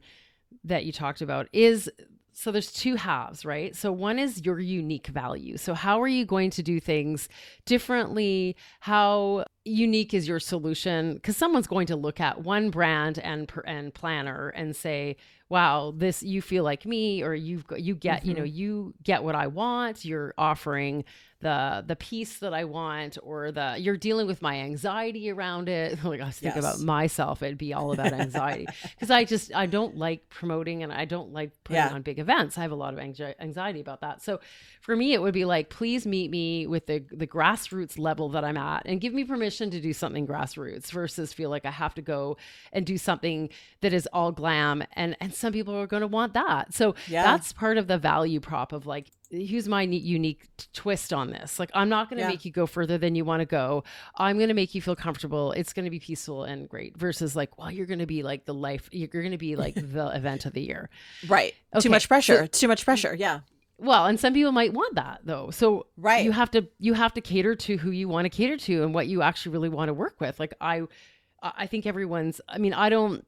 that 0.63 0.85
you 0.85 0.91
talked 0.91 1.21
about 1.21 1.47
is 1.53 1.89
so 2.33 2.51
there's 2.51 2.71
two 2.71 2.95
halves, 2.95 3.45
right? 3.45 3.75
So 3.75 3.91
one 3.91 4.17
is 4.17 4.45
your 4.45 4.59
unique 4.59 5.07
value. 5.07 5.57
So 5.57 5.73
how 5.73 6.01
are 6.01 6.07
you 6.07 6.25
going 6.25 6.49
to 6.51 6.63
do 6.63 6.79
things 6.79 7.27
differently? 7.65 8.55
How 8.79 9.45
unique 9.65 10.13
is 10.13 10.27
your 10.27 10.39
solution? 10.39 11.15
Because 11.15 11.37
someone's 11.37 11.67
going 11.67 11.87
to 11.87 11.95
look 11.95 12.19
at 12.19 12.41
one 12.41 12.69
brand 12.69 13.19
and 13.19 13.51
and 13.65 13.93
planner 13.93 14.49
and 14.49 14.75
say, 14.75 15.17
"Wow, 15.49 15.93
this 15.95 16.23
you 16.23 16.41
feel 16.41 16.63
like 16.63 16.85
me," 16.85 17.21
or 17.21 17.35
you've 17.35 17.65
you 17.77 17.95
get 17.95 18.21
mm-hmm. 18.21 18.29
you 18.29 18.35
know 18.35 18.43
mm-hmm. 18.43 18.57
you 18.57 18.93
get 19.03 19.23
what 19.23 19.35
I 19.35 19.47
want." 19.47 20.05
You're 20.05 20.33
offering 20.37 21.03
the 21.41 21.83
the 21.85 21.95
peace 21.95 22.37
that 22.39 22.53
I 22.53 22.63
want 22.63 23.17
or 23.21 23.51
the 23.51 23.75
you're 23.77 23.97
dealing 23.97 24.27
with 24.27 24.41
my 24.41 24.59
anxiety 24.59 25.29
around 25.29 25.69
it. 25.69 26.03
like 26.03 26.21
I 26.21 26.25
was 26.25 26.37
thinking 26.37 26.61
yes. 26.61 26.75
about 26.75 26.85
myself, 26.85 27.43
it'd 27.43 27.57
be 27.57 27.73
all 27.73 27.91
about 27.91 28.13
anxiety 28.13 28.67
because 28.83 29.11
I 29.11 29.23
just 29.23 29.53
I 29.53 29.65
don't 29.65 29.97
like 29.97 30.29
promoting 30.29 30.83
and 30.83 30.93
I 30.93 31.05
don't 31.05 31.33
like 31.33 31.51
putting 31.63 31.83
yeah. 31.83 31.93
on 31.93 32.01
big 32.01 32.19
events. 32.19 32.57
I 32.57 32.61
have 32.61 32.71
a 32.71 32.75
lot 32.75 32.93
of 32.93 32.99
anxiety 32.99 33.81
about 33.81 34.01
that. 34.01 34.21
So 34.21 34.39
for 34.81 34.95
me, 34.95 35.13
it 35.13 35.21
would 35.21 35.33
be 35.33 35.45
like, 35.45 35.69
please 35.69 36.05
meet 36.05 36.31
me 36.31 36.67
with 36.67 36.85
the 36.85 37.03
the 37.11 37.27
grassroots 37.27 37.97
level 37.97 38.29
that 38.29 38.43
I'm 38.43 38.57
at 38.57 38.83
and 38.85 39.01
give 39.01 39.13
me 39.13 39.23
permission 39.23 39.71
to 39.71 39.81
do 39.81 39.93
something 39.93 40.27
grassroots 40.27 40.91
versus 40.91 41.33
feel 41.33 41.49
like 41.49 41.65
I 41.65 41.71
have 41.71 41.95
to 41.95 42.01
go 42.01 42.37
and 42.71 42.85
do 42.85 42.97
something 42.97 43.49
that 43.81 43.93
is 43.93 44.07
all 44.13 44.31
glam 44.31 44.83
and 44.93 45.17
and 45.19 45.33
some 45.33 45.53
people 45.53 45.75
are 45.75 45.87
going 45.87 46.01
to 46.01 46.07
want 46.07 46.33
that. 46.33 46.73
So 46.73 46.95
yeah. 47.07 47.23
that's 47.23 47.51
part 47.51 47.77
of 47.77 47.87
the 47.87 47.97
value 47.97 48.39
prop 48.39 48.73
of 48.73 48.85
like 48.85 49.07
here's 49.31 49.67
my 49.67 49.83
unique 49.83 50.47
twist 50.73 51.13
on 51.13 51.31
this. 51.31 51.59
Like, 51.59 51.71
I'm 51.73 51.89
not 51.89 52.09
going 52.09 52.17
to 52.17 52.23
yeah. 52.23 52.29
make 52.29 52.45
you 52.45 52.51
go 52.51 52.65
further 52.65 52.97
than 52.97 53.15
you 53.15 53.23
want 53.25 53.39
to 53.39 53.45
go. 53.45 53.83
I'm 54.15 54.37
going 54.37 54.49
to 54.49 54.53
make 54.53 54.75
you 54.75 54.81
feel 54.81 54.95
comfortable. 54.95 55.53
It's 55.53 55.73
going 55.73 55.85
to 55.85 55.89
be 55.89 55.99
peaceful 55.99 56.43
and 56.43 56.67
great 56.67 56.97
versus 56.97 57.35
like, 57.35 57.57
well, 57.57 57.71
you're 57.71 57.85
going 57.85 57.99
to 57.99 58.05
be 58.05 58.23
like 58.23 58.45
the 58.45 58.53
life, 58.53 58.89
you're 58.91 59.07
going 59.07 59.31
to 59.31 59.37
be 59.37 59.55
like 59.55 59.75
the 59.75 60.07
event 60.13 60.45
of 60.45 60.53
the 60.53 60.61
year. 60.61 60.89
Right. 61.27 61.53
Okay. 61.73 61.83
Too 61.83 61.89
much 61.89 62.07
pressure. 62.07 62.39
So, 62.39 62.47
too 62.47 62.67
much 62.67 62.83
pressure. 62.83 63.15
Yeah. 63.15 63.39
well, 63.77 64.05
and 64.05 64.19
some 64.19 64.33
people 64.33 64.51
might 64.51 64.73
want 64.73 64.95
that 64.95 65.21
though. 65.23 65.49
So 65.51 65.87
right. 65.97 66.23
you 66.23 66.31
have 66.31 66.51
to 66.51 66.67
you 66.79 66.93
have 66.93 67.13
to 67.13 67.21
cater 67.21 67.55
to 67.55 67.77
who 67.77 67.91
you 67.91 68.07
want 68.07 68.25
to 68.25 68.29
cater 68.29 68.57
to 68.57 68.83
and 68.83 68.93
what 68.93 69.07
you 69.07 69.21
actually 69.21 69.53
really 69.53 69.69
want 69.69 69.89
to 69.89 69.93
work 69.93 70.19
with. 70.19 70.39
Like 70.39 70.53
I 70.59 70.83
I 71.41 71.67
think 71.67 71.85
everyone's 71.85 72.41
I 72.47 72.57
mean, 72.57 72.73
I 72.73 72.89
don't 72.89 73.25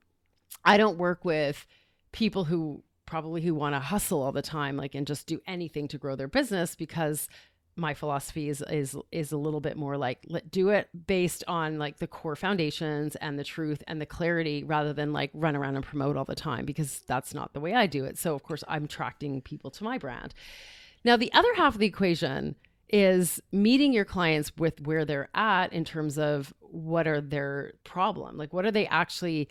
I 0.66 0.78
don't 0.78 0.98
work 0.98 1.26
with 1.26 1.66
people 2.12 2.44
who 2.44 2.84
probably 3.06 3.42
who 3.42 3.54
want 3.54 3.76
to 3.76 3.80
hustle 3.80 4.22
all 4.22 4.32
the 4.32 4.42
time 4.42 4.78
like 4.78 4.96
and 4.96 5.08
just 5.08 5.28
do 5.28 5.42
anything 5.48 5.88
to 5.88 5.98
grow 5.98 6.16
their 6.16 6.28
business 6.28 6.76
because 6.76 7.28
my 7.76 7.94
philosophy 7.94 8.50
is 8.50 8.64
is 8.70 8.96
is 9.12 9.32
a 9.32 9.38
little 9.38 9.60
bit 9.60 9.76
more 9.76 9.98
like 9.98 10.20
let 10.28 10.52
do 10.52 10.70
it 10.70 10.90
based 11.08 11.44
on 11.48 11.80
like 11.80 11.98
the 11.98 12.08
core 12.08 12.36
foundations 12.36 13.16
and 13.16 13.40
the 13.40 13.44
truth 13.44 13.82
and 13.88 14.00
the 14.00 14.06
clarity 14.06 14.64
rather 14.64 14.94
than 14.94 15.12
like 15.12 15.32
run 15.34 15.56
around 15.56 15.76
and 15.76 15.84
promote 15.84 16.16
all 16.16 16.26
the 16.26 16.36
time 16.36 16.66
because 16.66 17.02
that's 17.08 17.34
not 17.34 17.54
the 17.54 17.60
way 17.60 17.74
I 17.74 17.88
do 17.88 18.06
it. 18.06 18.18
So 18.18 18.36
of 18.36 18.44
course 18.44 18.64
I'm 18.68 18.86
attracting 18.86 19.42
people 19.42 19.72
to 19.72 19.84
my 19.84 19.98
brand. 19.98 20.34
Now 21.04 21.18
the 21.18 21.34
other 21.34 21.54
half 21.56 21.74
of 21.74 21.80
the 21.80 21.88
equation 21.88 22.56
is 22.90 23.42
meeting 23.52 23.92
your 23.92 24.06
clients 24.06 24.52
with 24.58 24.80
where 24.82 25.04
they're 25.04 25.30
at 25.34 25.74
in 25.74 25.84
terms 25.84 26.20
of 26.20 26.54
what 26.60 27.08
are 27.08 27.22
their 27.22 27.74
problem 27.84 28.38
like 28.38 28.54
what 28.54 28.66
are 28.66 28.72
they 28.72 28.86
actually 28.88 29.48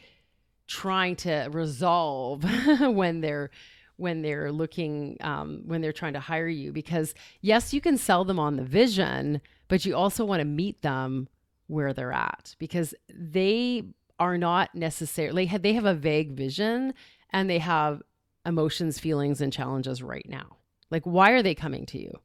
trying 0.72 1.14
to 1.14 1.48
resolve 1.52 2.44
when 2.80 3.20
they're 3.20 3.50
when 3.96 4.22
they're 4.22 4.50
looking 4.50 5.18
um, 5.20 5.60
when 5.66 5.82
they're 5.82 5.92
trying 5.92 6.14
to 6.14 6.20
hire 6.20 6.48
you 6.48 6.72
because 6.72 7.14
yes 7.42 7.74
you 7.74 7.80
can 7.80 7.98
sell 7.98 8.24
them 8.24 8.38
on 8.38 8.56
the 8.56 8.64
vision 8.64 9.38
but 9.68 9.84
you 9.84 9.94
also 9.94 10.24
want 10.24 10.40
to 10.40 10.46
meet 10.46 10.80
them 10.80 11.28
where 11.66 11.92
they're 11.92 12.12
at 12.12 12.56
because 12.58 12.94
they 13.14 13.84
are 14.18 14.38
not 14.38 14.74
necessarily 14.74 15.46
they 15.60 15.74
have 15.74 15.84
a 15.84 15.94
vague 15.94 16.32
vision 16.32 16.94
and 17.30 17.50
they 17.50 17.58
have 17.58 18.00
emotions 18.46 18.98
feelings 18.98 19.42
and 19.42 19.52
challenges 19.52 20.02
right 20.02 20.26
now 20.26 20.56
like 20.90 21.04
why 21.04 21.32
are 21.32 21.42
they 21.42 21.54
coming 21.54 21.84
to 21.84 21.98
you 21.98 22.18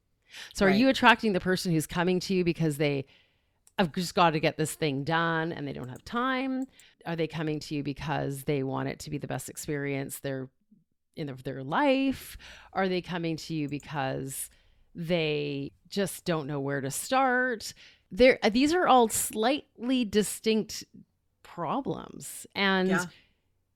so 0.54 0.64
right. 0.64 0.72
are 0.72 0.76
you 0.76 0.88
attracting 0.88 1.34
the 1.34 1.40
person 1.40 1.70
who's 1.70 1.86
coming 1.86 2.18
to 2.18 2.32
you 2.32 2.44
because 2.44 2.78
they 2.78 3.04
have 3.78 3.92
just 3.94 4.14
got 4.14 4.30
to 4.30 4.40
get 4.40 4.56
this 4.56 4.74
thing 4.74 5.04
done 5.04 5.52
and 5.52 5.66
they 5.66 5.72
don't 5.72 5.88
have 5.88 6.04
time 6.04 6.66
are 7.06 7.16
they 7.16 7.26
coming 7.26 7.58
to 7.58 7.74
you 7.74 7.82
because 7.82 8.44
they 8.44 8.62
want 8.62 8.88
it 8.88 8.98
to 9.00 9.10
be 9.10 9.16
the 9.16 9.26
best 9.26 9.48
experience 9.48 10.18
they're 10.18 10.48
in 11.16 11.34
their 11.42 11.64
life? 11.64 12.36
Are 12.74 12.86
they 12.86 13.00
coming 13.00 13.36
to 13.38 13.54
you 13.54 13.68
because 13.68 14.50
they 14.94 15.72
just 15.88 16.24
don't 16.24 16.46
know 16.46 16.60
where 16.60 16.80
to 16.80 16.90
start? 16.90 17.72
There, 18.10 18.38
uh, 18.42 18.50
these 18.50 18.74
are 18.74 18.86
all 18.86 19.08
slightly 19.08 20.04
distinct 20.04 20.84
problems, 21.42 22.46
and 22.54 22.88
yeah. 22.88 23.04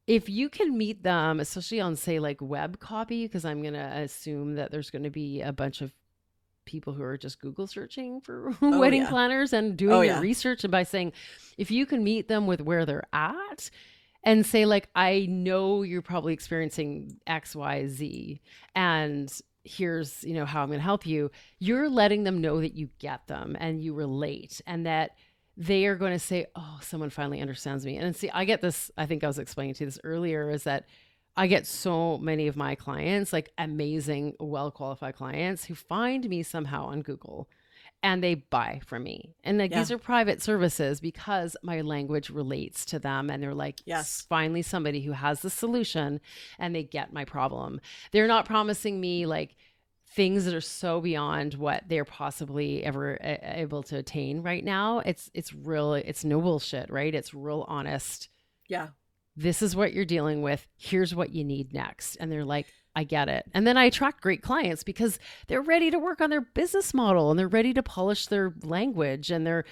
if 0.06 0.28
you 0.28 0.49
can 0.49 0.76
meet 0.76 1.02
them, 1.02 1.40
especially 1.40 1.80
on 1.80 1.97
say 1.97 2.18
like 2.18 2.40
web 2.40 2.78
copy, 2.78 3.26
because 3.26 3.44
I'm 3.44 3.61
going 3.61 3.75
to 3.75 3.80
assume 3.80 4.54
that 4.54 4.71
there's 4.71 4.90
going 4.90 5.02
to 5.02 5.11
be 5.11 5.42
a 5.42 5.52
bunch 5.52 5.80
of 5.80 5.92
people 6.64 6.92
who 6.92 7.02
are 7.02 7.16
just 7.16 7.40
Google 7.40 7.66
searching 7.66 8.21
for 8.21 8.54
oh, 8.62 8.78
wedding 8.78 9.02
yeah. 9.02 9.11
planners 9.11 9.52
and 9.52 9.76
doing 9.76 9.92
oh, 9.92 10.00
yeah. 10.00 10.21
research, 10.21 10.64
and 10.64 10.71
by 10.71 10.83
saying 10.83 11.12
if 11.59 11.71
you 11.71 11.87
can 11.87 12.02
meet 12.04 12.28
them 12.28 12.47
with 12.47 12.61
where 12.61 12.87
they're 12.87 13.07
at 13.12 13.71
and 14.25 14.47
say 14.47 14.64
like 14.66 14.88
i 14.95 15.26
know 15.28 15.83
you're 15.83 16.02
probably 16.02 16.33
experiencing 16.33 17.16
x 17.26 17.54
y 17.57 17.87
z 17.87 18.40
and 18.75 19.40
here's 19.64 20.25
you 20.25 20.35
know 20.35 20.45
how 20.45 20.62
i'm 20.62 20.69
going 20.69 20.78
to 20.78 20.85
help 20.85 21.07
you 21.07 21.31
you're 21.59 21.88
letting 21.88 22.25
them 22.25 22.40
know 22.40 22.61
that 22.61 22.75
you 22.75 22.88
get 22.99 23.26
them 23.26 23.57
and 23.59 23.83
you 23.83 23.95
relate 23.95 24.61
and 24.66 24.87
that 24.87 25.12
they 25.57 25.87
are 25.87 25.97
going 25.97 26.12
to 26.12 26.19
say 26.19 26.47
oh 26.57 26.78
someone 26.81 27.11
finally 27.11 27.40
understands 27.40 27.85
me 27.85 27.97
and 27.97 28.16
see 28.16 28.31
i 28.31 28.45
get 28.45 28.61
this 28.61 28.90
i 28.97 29.07
think 29.07 29.23
i 29.23 29.26
was 29.26 29.38
explaining 29.38 29.75
to 29.75 29.85
you 29.85 29.87
this 29.87 30.00
earlier 30.04 30.50
is 30.50 30.64
that 30.64 30.87
i 31.36 31.46
get 31.46 31.66
so 31.66 32.18
many 32.18 32.46
of 32.46 32.56
my 32.56 32.74
clients 32.74 33.32
like 33.32 33.50
amazing 33.58 34.34
well 34.40 34.70
qualified 34.70 35.14
clients 35.14 35.64
who 35.64 35.74
find 35.74 36.28
me 36.28 36.42
somehow 36.42 36.86
on 36.86 37.02
google 37.02 37.48
and 38.02 38.22
they 38.22 38.34
buy 38.34 38.80
from 38.84 39.04
me. 39.04 39.34
And 39.44 39.58
like 39.58 39.70
yeah. 39.70 39.78
these 39.78 39.92
are 39.92 39.98
private 39.98 40.42
services 40.42 41.00
because 41.00 41.56
my 41.62 41.82
language 41.82 42.30
relates 42.30 42.84
to 42.86 42.98
them 42.98 43.30
and 43.30 43.42
they're 43.42 43.54
like, 43.54 43.80
yes, 43.84 44.24
finally 44.28 44.62
somebody 44.62 45.02
who 45.02 45.12
has 45.12 45.40
the 45.40 45.50
solution 45.50 46.20
and 46.58 46.74
they 46.74 46.82
get 46.82 47.12
my 47.12 47.24
problem. 47.24 47.80
They're 48.10 48.26
not 48.26 48.44
promising 48.44 49.00
me 49.00 49.26
like 49.26 49.56
things 50.14 50.44
that 50.44 50.54
are 50.54 50.60
so 50.60 51.00
beyond 51.00 51.54
what 51.54 51.84
they're 51.88 52.04
possibly 52.04 52.84
ever 52.84 53.14
a- 53.14 53.60
able 53.60 53.82
to 53.84 53.96
attain 53.96 54.42
right 54.42 54.64
now. 54.64 54.98
It's 54.98 55.30
it's 55.32 55.54
real 55.54 55.94
it's 55.94 56.24
no 56.24 56.40
bullshit, 56.40 56.90
right? 56.90 57.14
It's 57.14 57.32
real 57.32 57.64
honest. 57.68 58.28
Yeah. 58.68 58.88
This 59.36 59.62
is 59.62 59.74
what 59.74 59.92
you're 59.92 60.04
dealing 60.04 60.42
with. 60.42 60.66
Here's 60.76 61.14
what 61.14 61.30
you 61.30 61.44
need 61.44 61.72
next. 61.72 62.16
And 62.16 62.30
they're 62.30 62.44
like, 62.44 62.66
I 62.94 63.04
get 63.04 63.28
it. 63.28 63.46
And 63.54 63.66
then 63.66 63.76
I 63.76 63.84
attract 63.84 64.20
great 64.20 64.42
clients 64.42 64.84
because 64.84 65.18
they're 65.46 65.62
ready 65.62 65.90
to 65.90 65.98
work 65.98 66.20
on 66.20 66.30
their 66.30 66.42
business 66.42 66.92
model 66.92 67.30
and 67.30 67.38
they're 67.38 67.48
ready 67.48 67.72
to 67.72 67.82
polish 67.82 68.26
their 68.26 68.54
language 68.62 69.30
and 69.30 69.46
they're 69.46 69.64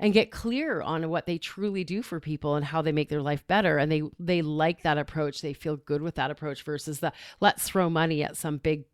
and 0.00 0.12
get 0.12 0.32
clear 0.32 0.82
on 0.82 1.08
what 1.08 1.26
they 1.26 1.38
truly 1.38 1.84
do 1.84 2.02
for 2.02 2.18
people 2.18 2.56
and 2.56 2.64
how 2.64 2.82
they 2.82 2.90
make 2.90 3.08
their 3.08 3.22
life 3.22 3.46
better 3.46 3.78
and 3.78 3.92
they 3.92 4.02
they 4.18 4.42
like 4.42 4.82
that 4.82 4.98
approach. 4.98 5.40
They 5.40 5.52
feel 5.52 5.76
good 5.76 6.02
with 6.02 6.16
that 6.16 6.32
approach 6.32 6.64
versus 6.64 6.98
the 6.98 7.12
let's 7.40 7.62
throw 7.62 7.88
money 7.88 8.24
at 8.24 8.36
some 8.36 8.58
big 8.58 8.86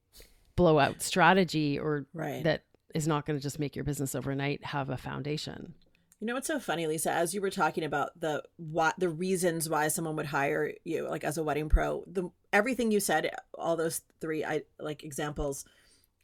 blowout 0.56 1.00
strategy 1.00 1.78
or 1.78 2.06
right. 2.12 2.44
that 2.44 2.64
is 2.94 3.08
not 3.08 3.24
going 3.24 3.38
to 3.38 3.42
just 3.42 3.58
make 3.58 3.74
your 3.74 3.84
business 3.84 4.14
overnight 4.14 4.62
have 4.64 4.90
a 4.90 4.96
foundation. 4.96 5.74
You 6.20 6.26
know 6.26 6.34
what's 6.34 6.48
so 6.48 6.60
funny, 6.60 6.86
Lisa? 6.86 7.10
As 7.10 7.34
you 7.34 7.40
were 7.40 7.50
talking 7.50 7.82
about 7.82 8.20
the 8.20 8.42
what 8.56 8.94
the 8.98 9.08
reasons 9.08 9.70
why 9.70 9.88
someone 9.88 10.16
would 10.16 10.26
hire 10.26 10.74
you, 10.84 11.08
like 11.08 11.24
as 11.24 11.38
a 11.38 11.42
wedding 11.42 11.70
pro, 11.70 12.04
the 12.06 12.30
everything 12.52 12.90
you 12.90 13.00
said, 13.00 13.30
all 13.54 13.74
those 13.74 14.02
three 14.20 14.44
I 14.44 14.62
like 14.78 15.02
examples, 15.02 15.64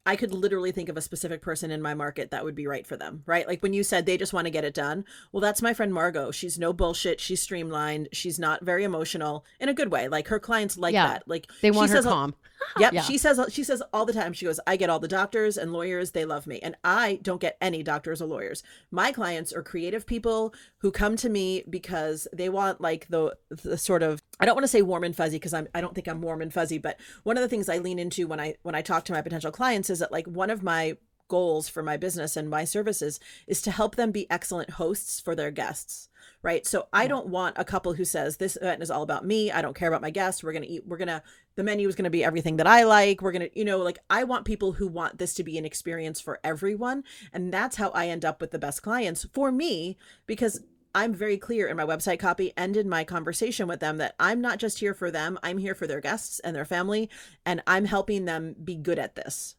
I 0.06 0.16
could 0.16 0.32
literally 0.32 0.70
think 0.70 0.88
of 0.88 0.96
a 0.96 1.02
specific 1.02 1.42
person 1.42 1.70
in 1.72 1.82
my 1.82 1.92
market 1.92 2.30
that 2.30 2.44
would 2.44 2.54
be 2.54 2.68
right 2.68 2.86
for 2.86 2.96
them, 2.96 3.25
right? 3.26 3.46
Like 3.46 3.62
when 3.62 3.72
you 3.72 3.82
said 3.82 4.06
they 4.06 4.16
just 4.16 4.32
want 4.32 4.46
to 4.46 4.50
get 4.50 4.64
it 4.64 4.72
done. 4.72 5.04
Well, 5.32 5.40
that's 5.40 5.60
my 5.60 5.75
friend 5.75 5.92
Margot. 5.92 6.30
She's 6.30 6.58
no 6.58 6.72
bullshit. 6.72 7.20
She's 7.20 7.42
streamlined. 7.42 8.08
She's 8.12 8.38
not 8.38 8.64
very 8.64 8.84
emotional 8.84 9.44
in 9.58 9.68
a 9.68 9.75
good 9.75 9.90
way. 9.90 10.08
Like 10.08 10.28
her 10.28 10.38
clients 10.38 10.78
like 10.78 10.94
yeah, 10.94 11.08
that. 11.08 11.25
Like 11.26 11.50
they 11.60 11.72
want 11.72 11.90
her 11.90 12.02
calm. 12.02 12.34
Yep. 12.78 12.92
Yeah. 12.94 13.02
She 13.02 13.16
says 13.18 13.40
she 13.50 13.62
says 13.62 13.82
all 13.92 14.06
the 14.06 14.12
time. 14.12 14.32
She 14.32 14.44
goes, 14.44 14.58
I 14.66 14.76
get 14.76 14.90
all 14.90 14.98
the 14.98 15.08
doctors 15.08 15.56
and 15.56 15.72
lawyers. 15.72 16.12
They 16.12 16.25
love 16.25 16.46
me, 16.46 16.58
and 16.60 16.75
I 16.82 17.20
don't 17.22 17.40
get 17.40 17.56
any 17.60 17.82
doctors 17.82 18.20
or 18.20 18.26
lawyers. 18.26 18.62
My 18.90 19.12
clients 19.12 19.52
are 19.52 19.62
creative 19.62 20.06
people 20.06 20.54
who 20.78 20.90
come 20.90 21.16
to 21.16 21.28
me 21.28 21.64
because 21.68 22.26
they 22.32 22.48
want 22.48 22.80
like 22.80 23.08
the 23.08 23.36
the 23.50 23.78
sort 23.78 24.02
of 24.02 24.25
I 24.38 24.46
don't 24.46 24.54
want 24.54 24.64
to 24.64 24.68
say 24.68 24.82
warm 24.82 25.04
and 25.04 25.16
fuzzy 25.16 25.36
because 25.36 25.54
I'm 25.54 25.68
I 25.74 25.80
don't 25.80 25.94
think 25.94 26.08
I'm 26.08 26.20
warm 26.20 26.42
and 26.42 26.52
fuzzy, 26.52 26.78
but 26.78 26.98
one 27.22 27.36
of 27.36 27.42
the 27.42 27.48
things 27.48 27.68
I 27.68 27.78
lean 27.78 27.98
into 27.98 28.26
when 28.26 28.40
I 28.40 28.56
when 28.62 28.74
I 28.74 28.82
talk 28.82 29.04
to 29.06 29.12
my 29.12 29.22
potential 29.22 29.50
clients 29.50 29.90
is 29.90 29.98
that 30.00 30.12
like 30.12 30.26
one 30.26 30.50
of 30.50 30.62
my 30.62 30.96
goals 31.28 31.68
for 31.68 31.82
my 31.82 31.96
business 31.96 32.36
and 32.36 32.48
my 32.48 32.64
services 32.64 33.18
is 33.46 33.60
to 33.62 33.70
help 33.70 33.96
them 33.96 34.12
be 34.12 34.30
excellent 34.30 34.70
hosts 34.70 35.20
for 35.20 35.34
their 35.34 35.50
guests 35.50 36.08
right? 36.42 36.66
So 36.66 36.86
i 36.92 37.06
don't 37.06 37.26
want 37.26 37.56
a 37.58 37.64
couple 37.64 37.92
who 37.94 38.04
says 38.04 38.36
this 38.36 38.56
event 38.56 38.82
is 38.82 38.90
all 38.90 39.02
about 39.02 39.24
me 39.26 39.50
i 39.50 39.60
don't 39.60 39.74
care 39.74 39.88
about 39.88 40.02
my 40.02 40.10
guests 40.10 40.42
we're 40.42 40.52
gonna 40.52 40.66
eat 40.68 40.86
we're 40.86 40.96
gonna 40.96 41.22
the 41.56 41.64
menu 41.64 41.88
is 41.88 41.96
gonna 41.96 42.10
be 42.10 42.24
everything 42.24 42.56
that 42.56 42.66
i 42.66 42.84
like 42.84 43.20
we're 43.20 43.32
gonna 43.32 43.48
you 43.54 43.64
know 43.64 43.78
like 43.78 43.98
i 44.10 44.22
want 44.22 44.44
people 44.44 44.72
who 44.72 44.86
want 44.86 45.18
this 45.18 45.34
to 45.34 45.44
be 45.44 45.58
an 45.58 45.64
experience 45.64 46.20
for 46.20 46.38
everyone 46.44 47.02
and 47.32 47.52
that's 47.52 47.76
how 47.76 47.90
i 47.90 48.06
end 48.08 48.24
up 48.24 48.40
with 48.40 48.52
the 48.52 48.58
best 48.58 48.82
clients 48.82 49.26
for 49.32 49.50
me 49.50 49.96
because 50.26 50.62
I'm 50.96 51.12
very 51.12 51.36
clear 51.36 51.68
in 51.68 51.76
my 51.76 51.84
website 51.84 52.18
copy 52.18 52.54
and 52.56 52.74
in 52.74 52.88
my 52.88 53.04
conversation 53.04 53.68
with 53.68 53.80
them 53.80 53.98
that 53.98 54.14
I'm 54.18 54.40
not 54.40 54.58
just 54.58 54.78
here 54.78 54.94
for 54.94 55.10
them, 55.10 55.38
I'm 55.42 55.58
here 55.58 55.74
for 55.74 55.86
their 55.86 56.00
guests 56.00 56.38
and 56.40 56.56
their 56.56 56.64
family, 56.64 57.10
and 57.44 57.62
I'm 57.66 57.84
helping 57.84 58.24
them 58.24 58.56
be 58.64 58.76
good 58.76 58.98
at 58.98 59.14
this. 59.14 59.56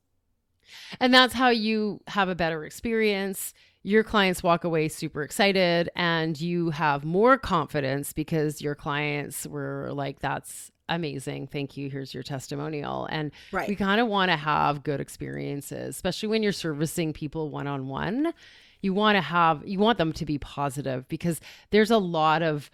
And 1.00 1.14
that's 1.14 1.36
how 1.36 1.50
you 1.50 2.02
have 2.08 2.28
a 2.28 2.34
better 2.34 2.66
experience. 2.66 3.54
Your 3.84 4.04
clients 4.04 4.42
walk 4.42 4.64
away 4.64 4.88
super 4.90 5.22
excited 5.22 5.92
and 5.96 6.42
you 6.42 6.72
have 6.72 7.06
more 7.06 7.38
confidence 7.38 8.14
because 8.14 8.60
your 8.60 8.74
clients 8.74 9.46
were 9.46 9.92
like, 9.94 10.20
that's 10.20 10.72
amazing. 10.90 11.46
Thank 11.48 11.78
you. 11.78 11.92
Here's 11.92 12.16
your 12.16 12.24
testimonial. 12.24 13.06
And 13.12 13.32
right. 13.52 13.70
we 13.70 13.76
kind 13.76 14.02
of 14.02 14.08
want 14.08 14.32
to 14.32 14.38
have 14.38 14.82
good 14.82 15.00
experiences, 15.00 15.96
especially 15.96 16.30
when 16.30 16.42
you're 16.42 16.52
servicing 16.52 17.14
people 17.14 17.52
one 17.52 17.68
on 17.68 17.88
one. 17.88 18.34
You 18.82 18.94
want 18.94 19.16
to 19.16 19.22
have, 19.22 19.66
you 19.66 19.80
want 19.80 19.98
them 19.98 20.14
to 20.14 20.26
be 20.26 20.38
positive 20.38 21.08
because 21.08 21.40
there's 21.72 21.92
a 21.92 21.98
lot 21.98 22.44
of, 22.44 22.70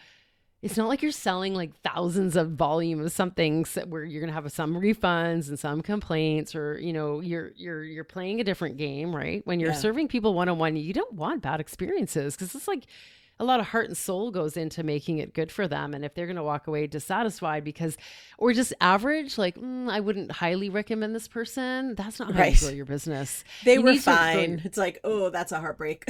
it's 0.64 0.78
not 0.78 0.88
like 0.88 1.02
you're 1.02 1.12
selling 1.12 1.54
like 1.54 1.76
thousands 1.82 2.38
of 2.38 2.52
volume 2.52 3.02
of 3.02 3.12
something 3.12 3.66
where 3.88 4.06
you're 4.06 4.22
going 4.22 4.30
to 4.30 4.34
have 4.34 4.50
some 4.52 4.76
refunds 4.76 5.50
and 5.50 5.60
some 5.60 5.82
complaints 5.82 6.56
or 6.56 6.80
you 6.80 6.94
know 6.94 7.20
you're 7.20 7.52
you're 7.58 7.84
you're 7.84 8.06
playing 8.06 8.40
a 8.40 8.46
different 8.46 8.78
game 8.78 9.14
right 9.14 9.46
when 9.46 9.60
you're 9.60 9.72
yeah. 9.72 9.78
serving 9.78 10.08
people 10.08 10.34
one-on-one 10.34 10.78
you 10.78 10.94
don't 10.94 11.14
want 11.14 11.42
bad 11.42 11.60
experiences 11.60 12.34
because 12.34 12.56
it's 12.56 12.68
like 12.68 12.86
a 13.40 13.44
lot 13.44 13.60
of 13.60 13.68
heart 13.68 13.88
and 13.88 13.98
soul 13.98 14.32
goes 14.32 14.56
into 14.56 14.84
making 14.84 15.18
it 15.18 15.34
good 15.34 15.52
for 15.52 15.68
them. 15.68 15.94
And 15.94 16.06
if 16.06 16.14
they're 16.14 16.26
going 16.26 16.38
to 16.38 16.44
walk 16.44 16.68
away 16.68 16.88
dissatisfied 16.88 17.64
because 17.64 17.98
or 18.38 18.54
just 18.54 18.74
average 18.82 19.38
like 19.38 19.56
mm, 19.56 19.90
i 19.90 20.00
wouldn't 20.00 20.32
highly 20.32 20.70
recommend 20.70 21.16
this 21.16 21.28
person 21.28 21.96
that's 21.96 22.20
not 22.20 22.34
how 22.34 22.40
right. 22.40 22.54
you 22.54 22.68
grow 22.68 22.76
your 22.76 22.86
business. 22.86 23.44
They 23.64 23.74
you 23.74 23.82
were 23.82 23.96
fine. 23.98 24.62
It's 24.64 24.78
like 24.78 25.00
oh 25.04 25.30
that's 25.30 25.52
a 25.52 25.60
heartbreak. 25.60 26.06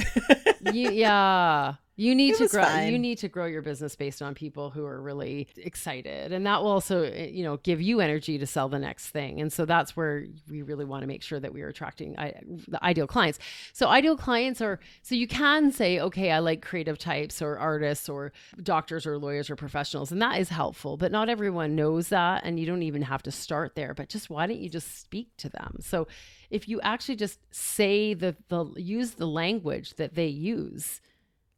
You, 0.72 0.90
yeah 0.92 1.74
You 1.96 2.14
need 2.14 2.32
It 2.34 2.38
to 2.38 2.48
grow. 2.48 2.64
fine. 2.64 2.92
You 2.92 2.98
need 2.98 3.18
to 3.18 3.28
grow 3.28 3.46
your 3.46 3.62
business 3.62 3.94
based 3.94 4.20
on 4.20 4.34
people 4.34 4.70
who 4.70 4.84
are 4.84 5.00
really 5.00 5.46
excited, 5.56 6.32
and 6.32 6.44
that 6.44 6.60
will 6.62 6.72
also, 6.72 7.04
eh, 7.04 7.26
you 7.26 7.44
know, 7.44 7.58
give 7.58 7.80
you 7.80 8.00
energy 8.00 8.36
to 8.38 8.46
sell 8.46 8.68
the 8.68 8.80
next 8.80 9.10
thing. 9.10 9.40
And 9.40 9.52
so 9.52 9.64
that's 9.64 9.96
where 9.96 10.26
we 10.50 10.62
really 10.62 10.84
want 10.84 11.02
to 11.02 11.06
make 11.06 11.22
sure 11.22 11.38
that 11.38 11.52
we 11.52 11.62
are 11.62 11.68
attracting 11.68 12.18
I, 12.18 12.34
the 12.66 12.82
ideal 12.84 13.06
clients. 13.06 13.38
So 13.72 13.88
ideal 13.88 14.16
clients 14.16 14.60
are 14.60 14.80
so 15.02 15.14
you 15.14 15.28
can 15.28 15.70
say, 15.70 16.00
okay, 16.00 16.32
I 16.32 16.40
like 16.40 16.62
creative 16.62 16.98
types 16.98 17.40
or 17.40 17.58
artists 17.58 18.08
or 18.08 18.32
doctors 18.62 19.06
or 19.06 19.16
lawyers 19.16 19.48
or 19.48 19.54
professionals, 19.54 20.10
and 20.10 20.20
that 20.20 20.40
is 20.40 20.48
helpful. 20.48 20.96
But 20.96 21.12
not 21.12 21.28
everyone 21.28 21.76
knows 21.76 22.08
that, 22.08 22.42
and 22.44 22.58
you 22.58 22.66
don't 22.66 22.82
even 22.82 23.02
have 23.02 23.22
to 23.22 23.30
start 23.30 23.76
there. 23.76 23.94
But 23.94 24.08
just 24.08 24.28
why 24.30 24.46
don't 24.48 24.58
you 24.58 24.68
just 24.68 25.00
speak 25.00 25.28
to 25.38 25.48
them? 25.48 25.76
So 25.80 26.08
if 26.50 26.68
you 26.68 26.80
actually 26.80 27.16
just 27.16 27.38
say 27.52 28.14
the 28.14 28.34
the 28.48 28.64
use 28.76 29.12
the 29.12 29.26
language 29.26 29.94
that 29.94 30.14
they 30.16 30.26
use 30.26 31.00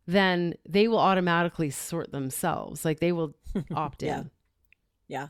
then 0.07 0.55
they 0.69 0.89
will 0.89 0.99
automatically 0.99 1.71
sort 1.71 2.13
themselves. 2.13 2.85
Like 2.85 3.01
they 3.01 3.13
will 3.13 3.35
opt 3.75 4.03
in. 4.03 4.09
Yeah. 4.09 4.23
Yeah. 5.09 5.29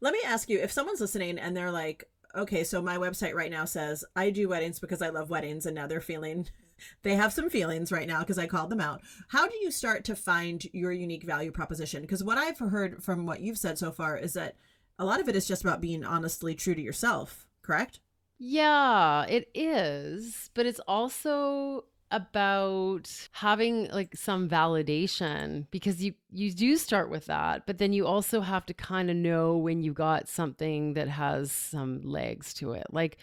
Let 0.00 0.12
me 0.12 0.20
ask 0.24 0.48
you 0.48 0.60
if 0.60 0.70
someone's 0.70 1.00
listening 1.00 1.38
and 1.38 1.56
they're 1.56 1.72
like, 1.72 2.04
okay, 2.36 2.64
so 2.64 2.82
my 2.82 2.96
website 2.96 3.34
right 3.34 3.50
now 3.50 3.64
says 3.64 4.04
I 4.14 4.30
do 4.30 4.48
weddings 4.48 4.78
because 4.78 5.02
I 5.02 5.08
love 5.08 5.30
weddings, 5.30 5.66
and 5.66 5.74
now 5.74 5.86
they're 5.86 6.00
feeling 6.00 6.46
they 7.02 7.14
have 7.14 7.32
some 7.32 7.50
feelings 7.50 7.90
right 7.90 8.06
now 8.06 8.20
because 8.20 8.38
I 8.38 8.46
called 8.46 8.70
them 8.70 8.80
out. 8.80 9.00
How 9.28 9.48
do 9.48 9.56
you 9.56 9.70
start 9.70 10.04
to 10.04 10.16
find 10.16 10.64
your 10.72 10.92
unique 10.92 11.24
value 11.24 11.50
proposition? 11.50 12.02
Because 12.02 12.22
what 12.22 12.38
I've 12.38 12.58
heard 12.58 13.02
from 13.02 13.26
what 13.26 13.40
you've 13.40 13.58
said 13.58 13.78
so 13.78 13.90
far 13.90 14.16
is 14.16 14.34
that 14.34 14.56
a 14.98 15.04
lot 15.04 15.20
of 15.20 15.28
it 15.28 15.36
is 15.36 15.46
just 15.46 15.62
about 15.62 15.80
being 15.80 16.04
honestly 16.04 16.54
true 16.54 16.74
to 16.74 16.80
yourself, 16.80 17.46
correct? 17.62 18.00
Yeah, 18.38 19.24
it 19.24 19.50
is, 19.54 20.50
but 20.54 20.66
it's 20.66 20.80
also 20.80 21.84
about 22.10 23.28
having 23.32 23.90
like 23.90 24.14
some 24.16 24.48
validation 24.48 25.66
because 25.72 26.04
you 26.04 26.14
you 26.30 26.52
do 26.52 26.76
start 26.76 27.10
with 27.10 27.26
that 27.26 27.66
but 27.66 27.78
then 27.78 27.92
you 27.92 28.06
also 28.06 28.40
have 28.40 28.64
to 28.64 28.72
kind 28.72 29.10
of 29.10 29.16
know 29.16 29.56
when 29.56 29.82
you 29.82 29.92
got 29.92 30.28
something 30.28 30.94
that 30.94 31.08
has 31.08 31.50
some 31.50 32.00
legs 32.02 32.54
to 32.54 32.72
it. 32.72 32.86
Like 32.92 33.16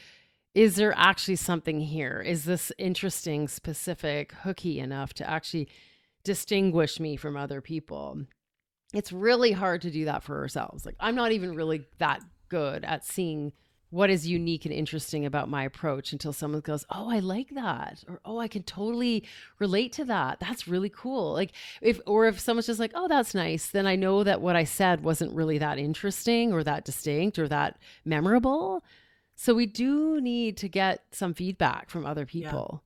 is 0.53 0.75
there 0.75 0.93
actually 0.95 1.37
something 1.37 1.79
here? 1.79 2.21
Is 2.21 2.45
this 2.45 2.71
interesting 2.77 3.47
specific 3.47 4.33
hooky 4.43 4.79
enough 4.79 5.13
to 5.15 5.27
actually 5.27 5.67
distinguish 6.23 6.99
me 6.99 7.15
from 7.15 7.37
other 7.37 7.61
people? 7.61 8.25
It's 8.93 9.11
really 9.11 9.53
hard 9.53 9.81
to 9.83 9.91
do 9.91 10.05
that 10.05 10.23
for 10.23 10.39
ourselves. 10.39 10.85
Like 10.85 10.95
i'm 10.99 11.15
not 11.15 11.31
even 11.31 11.55
really 11.55 11.85
that 11.99 12.21
good 12.49 12.83
at 12.83 13.05
seeing 13.05 13.53
what 13.93 14.09
is 14.09 14.27
unique 14.27 14.65
and 14.65 14.73
interesting 14.73 15.23
about 15.23 15.47
my 15.47 15.63
approach 15.63 16.11
until 16.13 16.33
someone 16.33 16.61
goes, 16.61 16.83
"Oh, 16.89 17.11
I 17.11 17.19
like 17.19 17.49
that," 17.51 18.03
or 18.07 18.19
"Oh, 18.25 18.39
I 18.39 18.47
can 18.47 18.63
totally 18.63 19.23
relate 19.59 19.91
to 19.93 20.05
that. 20.05 20.39
That's 20.39 20.67
really 20.67 20.89
cool." 20.89 21.33
Like 21.33 21.51
if 21.79 22.01
or 22.07 22.25
if 22.25 22.39
someone's 22.39 22.65
just 22.65 22.79
like, 22.79 22.91
"Oh, 22.95 23.07
that's 23.07 23.35
nice," 23.35 23.67
then 23.69 23.85
I 23.85 23.95
know 23.95 24.23
that 24.23 24.41
what 24.41 24.55
I 24.55 24.63
said 24.63 25.03
wasn't 25.03 25.35
really 25.35 25.59
that 25.59 25.77
interesting 25.77 26.51
or 26.53 26.63
that 26.63 26.85
distinct 26.85 27.37
or 27.37 27.47
that 27.49 27.77
memorable. 28.03 28.83
So 29.35 29.53
we 29.53 29.67
do 29.67 30.19
need 30.19 30.57
to 30.57 30.67
get 30.67 31.03
some 31.11 31.33
feedback 31.35 31.89
from 31.91 32.05
other 32.05 32.25
people. 32.25 32.83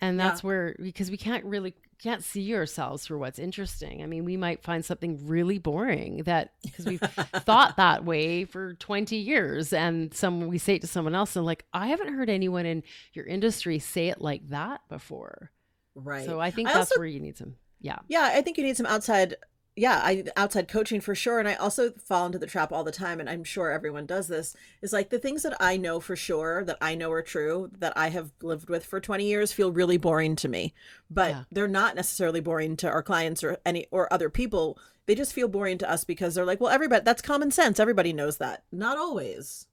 And 0.00 0.18
that's 0.18 0.42
Yeah. 0.42 0.46
where 0.48 0.76
because 0.80 1.10
we 1.10 1.16
can't 1.16 1.44
really 1.44 1.74
can't 1.94 2.22
see 2.22 2.54
ourselves 2.54 3.06
for 3.06 3.16
what's 3.18 3.38
interesting. 3.38 4.02
I 4.02 4.06
mean, 4.06 4.24
we 4.24 4.36
might 4.36 4.62
find 4.62 4.84
something 4.84 5.26
really 5.26 5.58
boring 5.58 6.24
that 6.24 6.52
because 6.62 6.86
we've 6.86 7.00
thought 7.44 7.76
that 7.76 8.04
way 8.04 8.44
for 8.44 8.74
20 8.74 9.16
years 9.16 9.72
and 9.72 10.12
some 10.14 10.48
we 10.48 10.58
say 10.58 10.74
it 10.74 10.80
to 10.82 10.86
someone 10.86 11.14
else 11.14 11.36
and 11.36 11.44
like, 11.46 11.64
I 11.72 11.88
haven't 11.88 12.12
heard 12.14 12.28
anyone 12.30 12.66
in 12.66 12.82
your 13.12 13.26
industry 13.26 13.78
say 13.78 14.08
it 14.08 14.20
like 14.20 14.48
that 14.48 14.80
before. 14.88 15.50
Right. 15.94 16.26
So 16.26 16.40
I 16.40 16.50
think 16.50 16.68
I 16.68 16.74
that's 16.74 16.90
also- 16.92 17.00
where 17.00 17.08
you 17.08 17.20
need 17.20 17.36
some 17.36 17.54
yeah. 17.80 17.98
Yeah, 18.08 18.30
I 18.32 18.40
think 18.40 18.56
you 18.56 18.64
need 18.64 18.78
some 18.78 18.86
outside 18.86 19.34
yeah, 19.76 20.00
I 20.04 20.24
outside 20.36 20.68
coaching 20.68 21.00
for 21.00 21.14
sure 21.16 21.40
and 21.40 21.48
I 21.48 21.54
also 21.54 21.90
fall 21.92 22.26
into 22.26 22.38
the 22.38 22.46
trap 22.46 22.70
all 22.72 22.84
the 22.84 22.92
time 22.92 23.18
and 23.18 23.28
I'm 23.28 23.42
sure 23.42 23.70
everyone 23.72 24.06
does 24.06 24.28
this 24.28 24.54
is 24.82 24.92
like 24.92 25.10
the 25.10 25.18
things 25.18 25.42
that 25.42 25.56
I 25.58 25.76
know 25.76 25.98
for 25.98 26.14
sure 26.14 26.62
that 26.64 26.78
I 26.80 26.94
know 26.94 27.10
are 27.10 27.22
true 27.22 27.70
that 27.78 27.92
I 27.96 28.10
have 28.10 28.30
lived 28.40 28.68
with 28.68 28.84
for 28.84 29.00
20 29.00 29.24
years 29.24 29.52
feel 29.52 29.72
really 29.72 29.96
boring 29.96 30.36
to 30.36 30.48
me. 30.48 30.74
But 31.10 31.30
Yeah. 31.30 31.44
they're 31.50 31.66
not 31.66 31.96
necessarily 31.96 32.40
boring 32.40 32.76
to 32.78 32.88
our 32.88 33.02
clients 33.02 33.42
or 33.42 33.58
any 33.66 33.86
or 33.90 34.12
other 34.12 34.30
people. 34.30 34.78
They 35.06 35.16
just 35.16 35.32
feel 35.32 35.48
boring 35.48 35.78
to 35.78 35.90
us 35.90 36.04
because 36.04 36.34
they're 36.34 36.46
like, 36.46 36.60
well, 36.60 36.70
everybody 36.70 37.02
that's 37.04 37.20
common 37.20 37.50
sense. 37.50 37.80
Everybody 37.80 38.12
knows 38.12 38.38
that. 38.38 38.62
Not 38.70 38.96
always. 38.96 39.66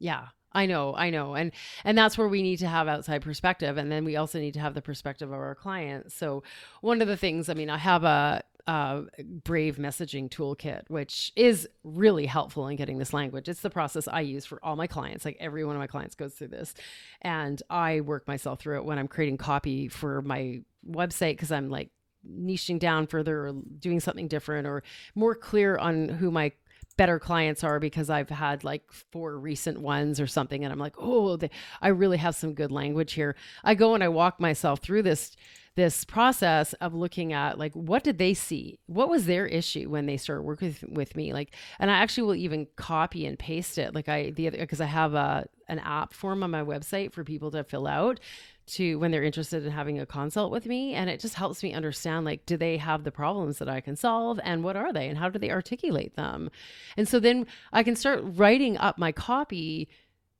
Yeah. 0.00 0.28
I 0.50 0.64
know, 0.64 0.94
I 0.96 1.10
know. 1.10 1.34
And 1.34 1.52
and 1.84 1.96
that's 1.96 2.16
where 2.16 2.26
we 2.26 2.42
need 2.42 2.56
to 2.60 2.66
have 2.66 2.88
outside 2.88 3.20
perspective 3.22 3.76
and 3.76 3.92
then 3.92 4.04
we 4.04 4.16
also 4.16 4.40
need 4.40 4.54
to 4.54 4.60
have 4.60 4.74
the 4.74 4.80
perspective 4.82 5.28
of 5.28 5.34
our 5.38 5.54
clients. 5.54 6.14
So 6.14 6.42
one 6.80 7.02
of 7.02 7.06
the 7.06 7.18
things, 7.18 7.48
I 7.50 7.54
mean, 7.54 7.68
I 7.70 7.76
have 7.76 8.02
a 8.02 8.42
uh, 8.68 9.04
brave 9.44 9.76
messaging 9.76 10.28
toolkit, 10.28 10.82
which 10.88 11.32
is 11.34 11.66
really 11.82 12.26
helpful 12.26 12.68
in 12.68 12.76
getting 12.76 12.98
this 12.98 13.14
language. 13.14 13.48
It's 13.48 13.62
the 13.62 13.70
process 13.70 14.06
I 14.06 14.20
use 14.20 14.44
for 14.44 14.62
all 14.62 14.76
my 14.76 14.86
clients. 14.86 15.24
Like 15.24 15.38
every 15.40 15.64
one 15.64 15.74
of 15.74 15.80
my 15.80 15.86
clients 15.86 16.14
goes 16.14 16.34
through 16.34 16.48
this. 16.48 16.74
And 17.22 17.62
I 17.70 18.02
work 18.02 18.28
myself 18.28 18.60
through 18.60 18.76
it 18.76 18.84
when 18.84 18.98
I'm 18.98 19.08
creating 19.08 19.38
copy 19.38 19.88
for 19.88 20.20
my 20.20 20.60
website 20.86 21.32
because 21.32 21.50
I'm 21.50 21.70
like 21.70 21.88
niching 22.30 22.78
down 22.78 23.06
further 23.06 23.46
or 23.46 23.54
doing 23.78 24.00
something 24.00 24.28
different 24.28 24.66
or 24.66 24.82
more 25.14 25.34
clear 25.34 25.78
on 25.78 26.10
who 26.10 26.30
my 26.30 26.52
better 26.98 27.18
clients 27.18 27.64
are 27.64 27.80
because 27.80 28.10
I've 28.10 28.28
had 28.28 28.64
like 28.64 28.82
four 28.92 29.38
recent 29.38 29.80
ones 29.80 30.20
or 30.20 30.26
something 30.26 30.62
and 30.62 30.72
I'm 30.72 30.80
like, 30.80 30.96
"Oh, 30.98 31.36
they, 31.36 31.48
I 31.80 31.88
really 31.88 32.16
have 32.18 32.34
some 32.34 32.54
good 32.54 32.72
language 32.72 33.12
here." 33.12 33.36
I 33.64 33.74
go 33.74 33.94
and 33.94 34.02
I 34.04 34.08
walk 34.08 34.40
myself 34.40 34.80
through 34.80 35.04
this 35.04 35.36
this 35.78 36.04
process 36.04 36.72
of 36.80 36.92
looking 36.92 37.32
at 37.32 37.56
like 37.56 37.72
what 37.72 38.02
did 38.02 38.18
they 38.18 38.34
see? 38.34 38.80
What 38.86 39.08
was 39.08 39.26
their 39.26 39.46
issue 39.46 39.88
when 39.88 40.06
they 40.06 40.16
started 40.16 40.42
working 40.42 40.68
with, 40.68 40.84
with 40.90 41.16
me? 41.16 41.32
Like 41.32 41.54
and 41.78 41.88
I 41.88 41.94
actually 41.94 42.24
will 42.24 42.34
even 42.34 42.66
copy 42.74 43.24
and 43.24 43.38
paste 43.38 43.78
it 43.78 43.94
like 43.94 44.08
I 44.08 44.30
the 44.30 44.48
other 44.48 44.58
because 44.58 44.80
I 44.80 44.86
have 44.86 45.14
a 45.14 45.46
an 45.68 45.78
app 45.78 46.12
form 46.12 46.42
on 46.42 46.50
my 46.50 46.64
website 46.64 47.12
for 47.12 47.22
people 47.22 47.52
to 47.52 47.62
fill 47.62 47.86
out 47.86 48.18
to 48.66 48.98
when 48.98 49.12
they're 49.12 49.22
interested 49.22 49.64
in 49.64 49.70
having 49.70 50.00
a 50.00 50.04
consult 50.04 50.50
with 50.50 50.66
me 50.66 50.94
and 50.94 51.08
it 51.08 51.20
just 51.20 51.34
helps 51.34 51.62
me 51.62 51.72
understand 51.72 52.24
like 52.24 52.44
do 52.44 52.56
they 52.56 52.76
have 52.76 53.04
the 53.04 53.12
problems 53.12 53.58
that 53.58 53.68
I 53.68 53.80
can 53.80 53.94
solve 53.94 54.40
and 54.42 54.64
what 54.64 54.74
are 54.74 54.92
they 54.92 55.06
and 55.06 55.16
how 55.16 55.28
do 55.28 55.38
they 55.38 55.52
articulate 55.52 56.16
them 56.16 56.50
and 56.96 57.06
so 57.06 57.20
then 57.20 57.46
I 57.72 57.84
can 57.84 57.94
start 57.94 58.20
writing 58.24 58.76
up 58.78 58.98
my 58.98 59.12
copy 59.12 59.88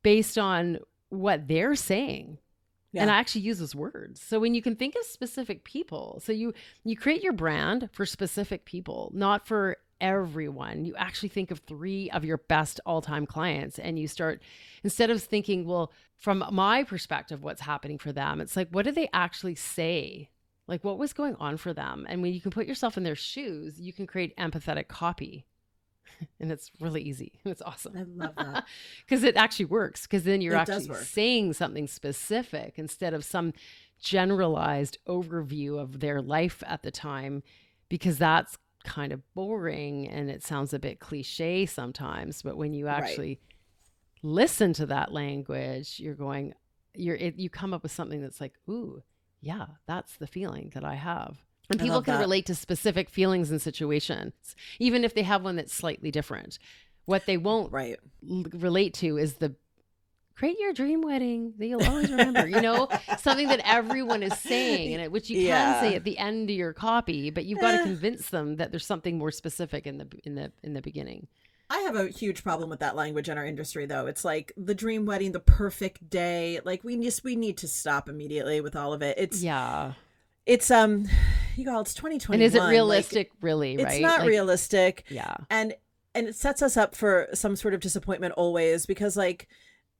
based 0.03 0.37
on 0.37 0.79
what 1.07 1.47
they're 1.47 1.75
saying 1.75 2.39
and 2.95 3.11
I 3.11 3.17
actually 3.17 3.41
use 3.41 3.59
those 3.59 3.75
words. 3.75 4.21
So 4.21 4.39
when 4.39 4.55
you 4.55 4.61
can 4.61 4.75
think 4.75 4.95
of 4.95 5.05
specific 5.05 5.63
people, 5.63 6.21
so 6.23 6.31
you 6.31 6.53
you 6.83 6.95
create 6.95 7.23
your 7.23 7.33
brand 7.33 7.89
for 7.91 8.05
specific 8.05 8.65
people, 8.65 9.11
not 9.13 9.47
for 9.47 9.77
everyone. 10.01 10.85
You 10.85 10.95
actually 10.95 11.29
think 11.29 11.51
of 11.51 11.59
3 11.59 12.09
of 12.11 12.23
your 12.23 12.37
best 12.37 12.79
all-time 12.85 13.25
clients 13.25 13.77
and 13.77 13.99
you 13.99 14.07
start 14.07 14.41
instead 14.83 15.09
of 15.09 15.21
thinking, 15.21 15.65
well, 15.65 15.91
from 16.15 16.43
my 16.51 16.83
perspective 16.83 17.43
what's 17.43 17.61
happening 17.61 17.97
for 17.97 18.13
them, 18.13 18.39
it's 18.39 18.55
like 18.55 18.69
what 18.69 18.85
did 18.85 18.95
they 18.95 19.09
actually 19.13 19.55
say? 19.55 20.29
Like 20.67 20.83
what 20.83 20.97
was 20.97 21.13
going 21.13 21.35
on 21.35 21.57
for 21.57 21.73
them? 21.73 22.05
And 22.07 22.21
when 22.21 22.33
you 22.33 22.39
can 22.39 22.51
put 22.51 22.67
yourself 22.67 22.95
in 22.95 23.03
their 23.03 23.15
shoes, 23.15 23.79
you 23.79 23.91
can 23.91 24.07
create 24.07 24.37
empathetic 24.37 24.87
copy. 24.87 25.45
and 26.39 26.51
it's 26.51 26.71
really 26.79 27.01
easy. 27.01 27.33
It's 27.45 27.61
awesome 27.61 27.93
I 27.97 28.03
love 28.03 28.35
that. 28.37 28.65
because 29.05 29.23
it 29.23 29.35
actually 29.37 29.65
works 29.65 30.03
because 30.03 30.23
then 30.23 30.41
you're 30.41 30.55
It 30.55 30.69
actually 30.69 30.93
saying 30.95 31.53
something 31.53 31.87
specific 31.87 32.73
instead 32.77 33.13
of 33.13 33.23
some 33.25 33.53
generalized 34.01 34.97
overview 35.07 35.79
of 35.79 35.99
their 35.99 36.21
life 36.21 36.63
at 36.65 36.83
the 36.83 36.91
time 36.91 37.43
because 37.89 38.17
that's 38.17 38.57
kind 38.85 39.11
of 39.11 39.21
boring 39.33 40.07
and 40.07 40.29
it 40.29 40.41
sounds 40.41 40.73
a 40.73 40.79
bit 40.79 40.99
cliche 41.01 41.65
sometimes 41.65 42.41
but 42.41 42.55
when 42.55 42.73
you 42.73 42.85
Right. 42.85 42.97
actually 42.97 43.39
listen 44.23 44.73
to 44.73 44.85
that 44.85 45.11
language 45.11 45.99
you're 45.99 46.15
going 46.15 46.53
you're 46.95 47.15
it, 47.15 47.35
you 47.37 47.49
come 47.49 47.73
up 47.73 47.83
with 47.83 47.91
something 47.91 48.21
that's 48.21 48.39
like 48.41 48.53
ooh 48.69 49.01
yeah 49.41 49.65
that's 49.85 50.15
the 50.17 50.27
feeling 50.27 50.71
that 50.73 50.83
i 50.85 50.95
have 50.95 51.37
and 51.69 51.79
I 51.81 51.83
people 51.83 52.01
can 52.01 52.15
that. 52.15 52.19
relate 52.21 52.45
to 52.47 52.55
specific 52.55 53.09
feelings 53.09 53.51
and 53.51 53.61
situations 53.61 54.33
even 54.79 55.03
if 55.03 55.13
they 55.13 55.23
have 55.23 55.43
one 55.43 55.55
that's 55.55 55.73
slightly 55.73 56.11
different 56.11 56.59
what 57.05 57.25
they 57.25 57.37
won't 57.37 57.71
Right. 57.71 57.97
l- 58.29 58.45
relate 58.53 58.93
to 58.95 59.17
is 59.17 59.35
the 59.35 59.55
create 60.35 60.57
your 60.59 60.71
dream 60.71 61.01
wedding 61.01 61.53
that 61.57 61.67
you'll 61.67 61.83
always 61.83 62.09
remember 62.09 62.47
you 62.47 62.61
know 62.61 62.87
something 63.19 63.47
that 63.49 63.59
everyone 63.65 64.23
is 64.23 64.37
saying 64.39 64.93
and 64.93 65.03
it, 65.03 65.11
which 65.11 65.29
you 65.29 65.45
can 65.47 65.81
say 65.81 65.95
at 65.95 66.03
the 66.05 66.17
end 66.17 66.49
of 66.49 66.55
your 66.55 66.71
copy 66.73 67.29
but 67.29 67.43
you've 67.45 67.59
got 67.59 67.71
to 67.71 67.79
Eh. 67.79 67.83
convince 67.83 68.29
them 68.29 68.55
that 68.55 68.71
there's 68.71 68.85
something 68.85 69.17
more 69.17 69.31
specific 69.31 69.85
in 69.85 69.97
the 69.97 70.07
in 70.23 70.35
the 70.35 70.51
in 70.63 70.73
the 70.73 70.81
beginning 70.81 71.27
I 71.71 71.81
have 71.81 71.95
a 71.95 72.07
huge 72.07 72.41
problem 72.41 72.67
with 72.71 72.79
that 72.79 72.95
language 72.95 73.29
in 73.29 73.37
our 73.37 73.45
industry 73.45 73.85
though. 73.85 74.07
It's 74.07 74.25
like 74.25 74.51
the 74.57 74.73
dream 74.73 75.05
wedding, 75.05 75.33
the 75.33 75.39
perfect 75.39 76.09
day. 76.09 76.59
Like 76.65 76.83
we 76.83 76.97
just 76.97 77.23
we 77.23 77.35
need 77.35 77.57
to 77.57 77.67
stop 77.67 78.09
immediately 78.09 78.59
with 78.59 78.75
all 78.75 78.91
of 78.91 79.03
it. 79.03 79.19
It's 79.19 79.43
yeah 79.43 79.93
it's 80.45 80.71
um 80.71 81.07
you 81.55 81.69
all 81.69 81.81
it's 81.81 81.93
2020 81.93 82.35
and 82.37 82.43
is 82.43 82.55
it 82.55 82.59
like, 82.59 82.71
realistic 82.71 83.29
really 83.41 83.73
it's 83.75 83.83
right 83.83 84.01
not 84.01 84.19
Like, 84.19 84.29
realistic. 84.29 85.03
yeah 85.09 85.35
And 85.49 85.73
and 86.15 86.27
it 86.27 86.35
sets 86.35 86.61
us 86.61 86.75
up 86.77 86.95
for 86.95 87.27
some 87.33 87.55
sort 87.55 87.73
of 87.73 87.79
disappointment 87.81 88.33
always 88.35 88.85
because 88.85 89.15
like 89.17 89.47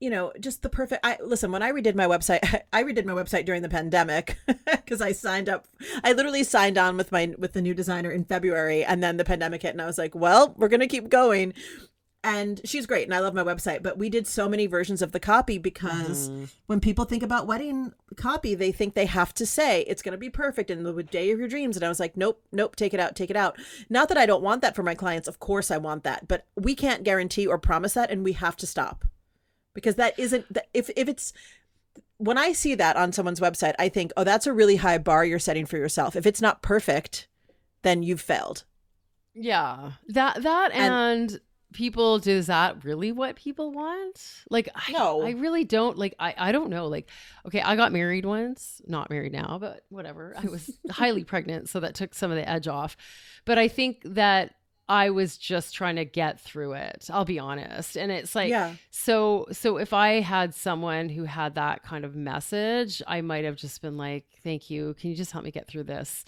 you 0.02 0.10
know, 0.10 0.32
just 0.40 0.62
the 0.62 0.70
perfect. 0.70 1.06
I 1.06 1.18
listen 1.22 1.52
when 1.52 1.62
I 1.62 1.74
redid 1.74 1.94
my 1.94 2.06
website. 2.06 2.62
I 2.72 2.84
redid 2.86 3.04
my 3.04 3.12
website 3.12 3.44
during 3.46 3.64
the 3.64 3.68
pandemic 3.68 4.38
because 4.66 5.02
I 5.02 5.12
signed 5.12 5.50
up. 5.50 5.68
I 6.06 6.14
literally 6.14 6.46
signed 6.46 6.78
on 6.78 6.96
with 6.96 7.12
my 7.12 7.34
with 7.38 7.52
the 7.52 7.62
new 7.62 7.74
designer 7.74 8.10
in 8.10 8.24
February, 8.24 8.86
and 8.86 9.04
then 9.04 9.18
the 9.18 9.26
pandemic 9.26 9.62
hit, 9.62 9.72
and 9.74 9.82
I 9.82 9.86
was 9.86 9.98
like, 9.98 10.16
"Well, 10.16 10.56
we're 10.58 10.70
gonna 10.70 10.88
keep 10.88 11.10
going." 11.10 11.54
And 12.22 12.60
she's 12.66 12.86
great, 12.86 13.06
and 13.06 13.14
I 13.14 13.20
love 13.20 13.34
my 13.34 13.44
website. 13.44 13.82
But 13.82 13.98
we 13.98 14.10
did 14.10 14.28
so 14.28 14.50
many 14.50 14.68
versions 14.68 15.02
of 15.02 15.14
the 15.14 15.22
copy 15.22 15.58
because 15.58 16.30
mm. 16.30 16.50
when 16.66 16.82
people 16.82 17.06
think 17.06 17.24
about 17.24 17.48
wedding 17.48 17.94
copy, 18.18 18.56
they 18.56 18.74
think 18.74 18.94
they 18.94 19.06
have 19.06 19.34
to 19.36 19.46
say 19.46 19.84
it's 19.84 20.02
gonna 20.02 20.18
be 20.18 20.30
perfect 20.30 20.70
and 20.70 20.86
the 20.86 21.04
day 21.04 21.32
of 21.32 21.40
your 21.40 21.48
dreams. 21.48 21.78
And 21.78 21.86
I 21.86 21.90
was 21.90 22.00
like, 22.00 22.18
"Nope, 22.18 22.44
nope, 22.52 22.76
take 22.76 22.94
it 22.94 23.00
out, 23.00 23.16
take 23.16 23.30
it 23.30 23.38
out." 23.38 23.58
Not 23.90 24.10
that 24.10 24.18
I 24.18 24.26
don't 24.26 24.44
want 24.44 24.62
that 24.62 24.76
for 24.76 24.84
my 24.84 24.96
clients. 24.96 25.30
Of 25.30 25.40
course, 25.40 25.72
I 25.72 25.78
want 25.78 26.04
that, 26.04 26.28
but 26.28 26.46
we 26.58 26.76
can't 26.76 27.06
guarantee 27.06 27.48
or 27.48 27.58
promise 27.58 27.94
that, 27.94 28.12
and 28.12 28.22
we 28.22 28.34
have 28.34 28.58
to 28.58 28.68
stop 28.68 29.06
because 29.74 29.96
that 29.96 30.18
isn't 30.20 30.46
if 30.74 30.90
if 30.98 31.08
it's 31.08 31.32
when 32.18 32.38
I 32.38 32.52
see 32.52 32.76
that 32.76 32.98
on 32.98 33.14
someone's 33.14 33.40
website, 33.40 33.76
I 33.80 33.88
think, 33.88 34.12
oh, 34.18 34.26
that's 34.26 34.46
a 34.46 34.54
really 34.54 34.76
high 34.76 34.98
bar 34.98 35.24
you're 35.24 35.40
setting 35.40 35.66
for 35.66 35.78
yourself. 35.78 36.18
If 36.18 36.26
it's 36.26 36.42
not 36.42 36.62
perfect, 36.62 37.30
then 37.82 38.04
you've 38.04 38.20
failed. 38.20 38.66
Yeah, 39.34 39.94
that 40.10 40.44
that 40.44 40.72
and, 40.74 41.32
and 41.32 41.40
people 41.74 42.18
does 42.18 42.48
that 42.48 42.84
really 42.84 43.12
what 43.12 43.36
people 43.36 43.72
want 43.72 44.44
like 44.50 44.70
no. 44.92 45.22
I, 45.22 45.28
I 45.28 45.32
really 45.32 45.64
don't 45.64 45.98
like 45.98 46.16
I, 46.20 46.34
I 46.36 46.52
don't 46.52 46.70
know 46.70 46.88
like 46.88 47.08
okay 47.46 47.62
i 47.62 47.76
got 47.76 47.92
married 47.92 48.26
once 48.26 48.82
not 48.88 49.10
married 49.10 49.34
now 49.34 49.58
but 49.60 49.84
whatever 49.90 50.34
i 50.38 50.48
was 50.48 50.72
highly 50.90 51.24
pregnant 51.24 51.70
so 51.70 51.80
that 51.80 51.94
took 51.94 52.16
some 52.16 52.32
of 52.32 52.38
the 52.38 52.50
edge 52.50 52.68
off 52.68 52.98
but 53.46 53.60
i 53.60 53.68
think 53.68 54.02
that 54.04 54.56
I 54.90 55.12
was 55.12 55.38
just 55.38 55.76
trying 55.76 55.98
to 55.98 56.04
get 56.04 56.42
through 56.42 56.74
it. 56.74 57.08
I'll 57.14 57.24
be 57.24 57.38
honest. 57.38 57.96
And 57.96 58.12
it's 58.12 58.34
like 58.34 58.50
yeah. 58.50 58.74
so 58.90 59.46
so 59.52 59.78
if 59.78 59.94
I 59.94 60.20
had 60.20 60.56
someone 60.56 61.10
who 61.10 61.26
had 61.26 61.54
that 61.56 61.84
kind 61.84 62.04
of 62.04 62.16
message, 62.16 63.00
I 63.06 63.22
might 63.22 63.46
have 63.46 63.56
just 63.56 63.84
been 63.84 63.98
like, 63.98 64.26
"Thank 64.44 64.72
you. 64.72 64.96
Can 64.96 65.12
you 65.12 65.16
just 65.16 65.32
help 65.32 65.46
me 65.46 65.52
get 65.52 65.68
through 65.68 65.84
this?" 65.84 66.26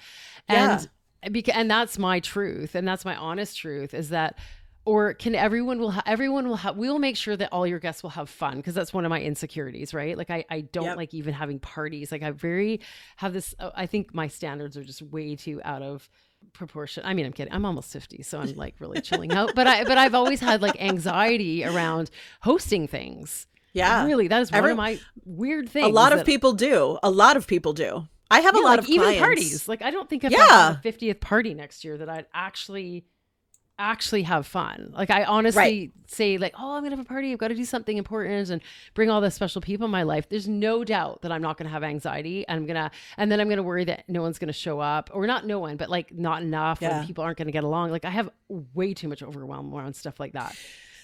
And 0.47 0.87
yeah. 1.23 1.29
because 1.29 1.55
and 1.55 1.71
that's 1.71 1.97
my 1.97 2.19
truth 2.19 2.75
and 2.75 2.87
that's 2.87 3.03
my 3.03 3.15
honest 3.15 3.57
truth 3.57 3.95
is 3.95 4.09
that 4.09 4.37
or 4.85 5.13
can 5.13 5.35
everyone 5.35 5.79
will 5.79 5.91
ha- 5.91 6.03
everyone 6.05 6.47
will 6.47 6.55
have 6.55 6.75
we 6.75 6.89
will 6.89 6.99
make 6.99 7.15
sure 7.15 7.37
that 7.37 7.49
all 7.51 7.67
your 7.67 7.79
guests 7.79 8.03
will 8.03 8.09
have 8.09 8.29
fun 8.29 8.57
because 8.57 8.73
that's 8.73 8.93
one 8.93 9.05
of 9.05 9.09
my 9.09 9.21
insecurities 9.21 9.93
right 9.93 10.17
like 10.17 10.29
i 10.29 10.43
i 10.49 10.61
don't 10.61 10.85
yep. 10.85 10.97
like 10.97 11.13
even 11.13 11.33
having 11.33 11.59
parties 11.59 12.11
like 12.11 12.23
i 12.23 12.31
very 12.31 12.79
have 13.17 13.33
this 13.33 13.53
uh, 13.59 13.69
i 13.75 13.85
think 13.85 14.13
my 14.13 14.27
standards 14.27 14.75
are 14.77 14.83
just 14.83 15.01
way 15.01 15.35
too 15.35 15.61
out 15.63 15.81
of 15.81 16.09
proportion. 16.53 17.03
I 17.05 17.13
mean, 17.13 17.25
I'm 17.25 17.33
kidding. 17.33 17.53
I'm 17.53 17.65
almost 17.65 17.91
50, 17.93 18.23
so 18.23 18.39
I'm 18.39 18.53
like 18.55 18.75
really 18.79 19.01
chilling 19.01 19.31
out. 19.31 19.53
But 19.55 19.67
I 19.67 19.83
but 19.83 19.97
I've 19.97 20.15
always 20.15 20.39
had 20.39 20.61
like 20.61 20.81
anxiety 20.81 21.63
around 21.63 22.09
hosting 22.41 22.87
things. 22.87 23.47
Yeah. 23.73 24.05
Really, 24.05 24.27
that 24.27 24.41
is 24.41 24.51
one 24.51 24.57
Every, 24.57 24.71
of 24.71 24.77
my 24.77 24.99
weird 25.23 25.69
things. 25.69 25.87
A 25.87 25.91
lot 25.91 26.13
of 26.13 26.25
people 26.25 26.53
do. 26.53 26.97
A 27.03 27.09
lot 27.09 27.37
of 27.37 27.47
people 27.47 27.73
do. 27.73 28.07
I 28.29 28.41
have 28.41 28.55
yeah, 28.55 28.61
a 28.61 28.63
lot 28.63 28.69
like 28.71 28.79
of 28.79 28.85
even 28.87 29.01
clients. 29.01 29.19
parties. 29.19 29.67
Like 29.67 29.81
I 29.81 29.91
don't 29.91 30.09
think 30.09 30.23
if 30.23 30.31
yeah. 30.31 30.77
A 30.77 30.87
50th 30.87 31.19
party 31.19 31.53
next 31.53 31.83
year 31.83 31.97
that 31.97 32.09
I'd 32.09 32.25
actually 32.33 33.05
actually 33.79 34.23
have 34.23 34.45
fun. 34.45 34.93
Like 34.95 35.09
I 35.09 35.23
honestly 35.23 35.59
right. 35.59 35.91
say 36.07 36.37
like, 36.37 36.53
"Oh, 36.57 36.73
I'm 36.73 36.81
going 36.81 36.91
to 36.91 36.97
have 36.97 37.05
a 37.05 37.07
party. 37.07 37.31
I've 37.31 37.39
got 37.39 37.49
to 37.49 37.55
do 37.55 37.65
something 37.65 37.97
important 37.97 38.49
and 38.49 38.61
bring 38.93 39.09
all 39.09 39.21
the 39.21 39.31
special 39.31 39.61
people 39.61 39.85
in 39.85 39.91
my 39.91 40.03
life." 40.03 40.29
There's 40.29 40.47
no 40.47 40.83
doubt 40.83 41.21
that 41.23 41.31
I'm 41.31 41.41
not 41.41 41.57
going 41.57 41.65
to 41.65 41.71
have 41.71 41.83
anxiety 41.83 42.47
and 42.47 42.57
I'm 42.57 42.65
going 42.65 42.75
to 42.75 42.91
and 43.17 43.31
then 43.31 43.39
I'm 43.39 43.47
going 43.47 43.57
to 43.57 43.63
worry 43.63 43.85
that 43.85 44.07
no 44.07 44.21
one's 44.21 44.39
going 44.39 44.47
to 44.47 44.53
show 44.53 44.79
up 44.79 45.09
or 45.13 45.25
not 45.27 45.45
no 45.45 45.59
one, 45.59 45.77
but 45.77 45.89
like 45.89 46.13
not 46.13 46.41
enough 46.41 46.79
yeah. 46.81 47.01
or 47.01 47.05
people 47.05 47.23
aren't 47.23 47.37
going 47.37 47.47
to 47.47 47.51
get 47.51 47.63
along. 47.63 47.91
Like 47.91 48.05
I 48.05 48.09
have 48.09 48.29
way 48.49 48.93
too 48.93 49.07
much 49.07 49.23
overwhelm 49.23 49.73
around 49.73 49.95
stuff 49.95 50.19
like 50.19 50.33
that. 50.33 50.55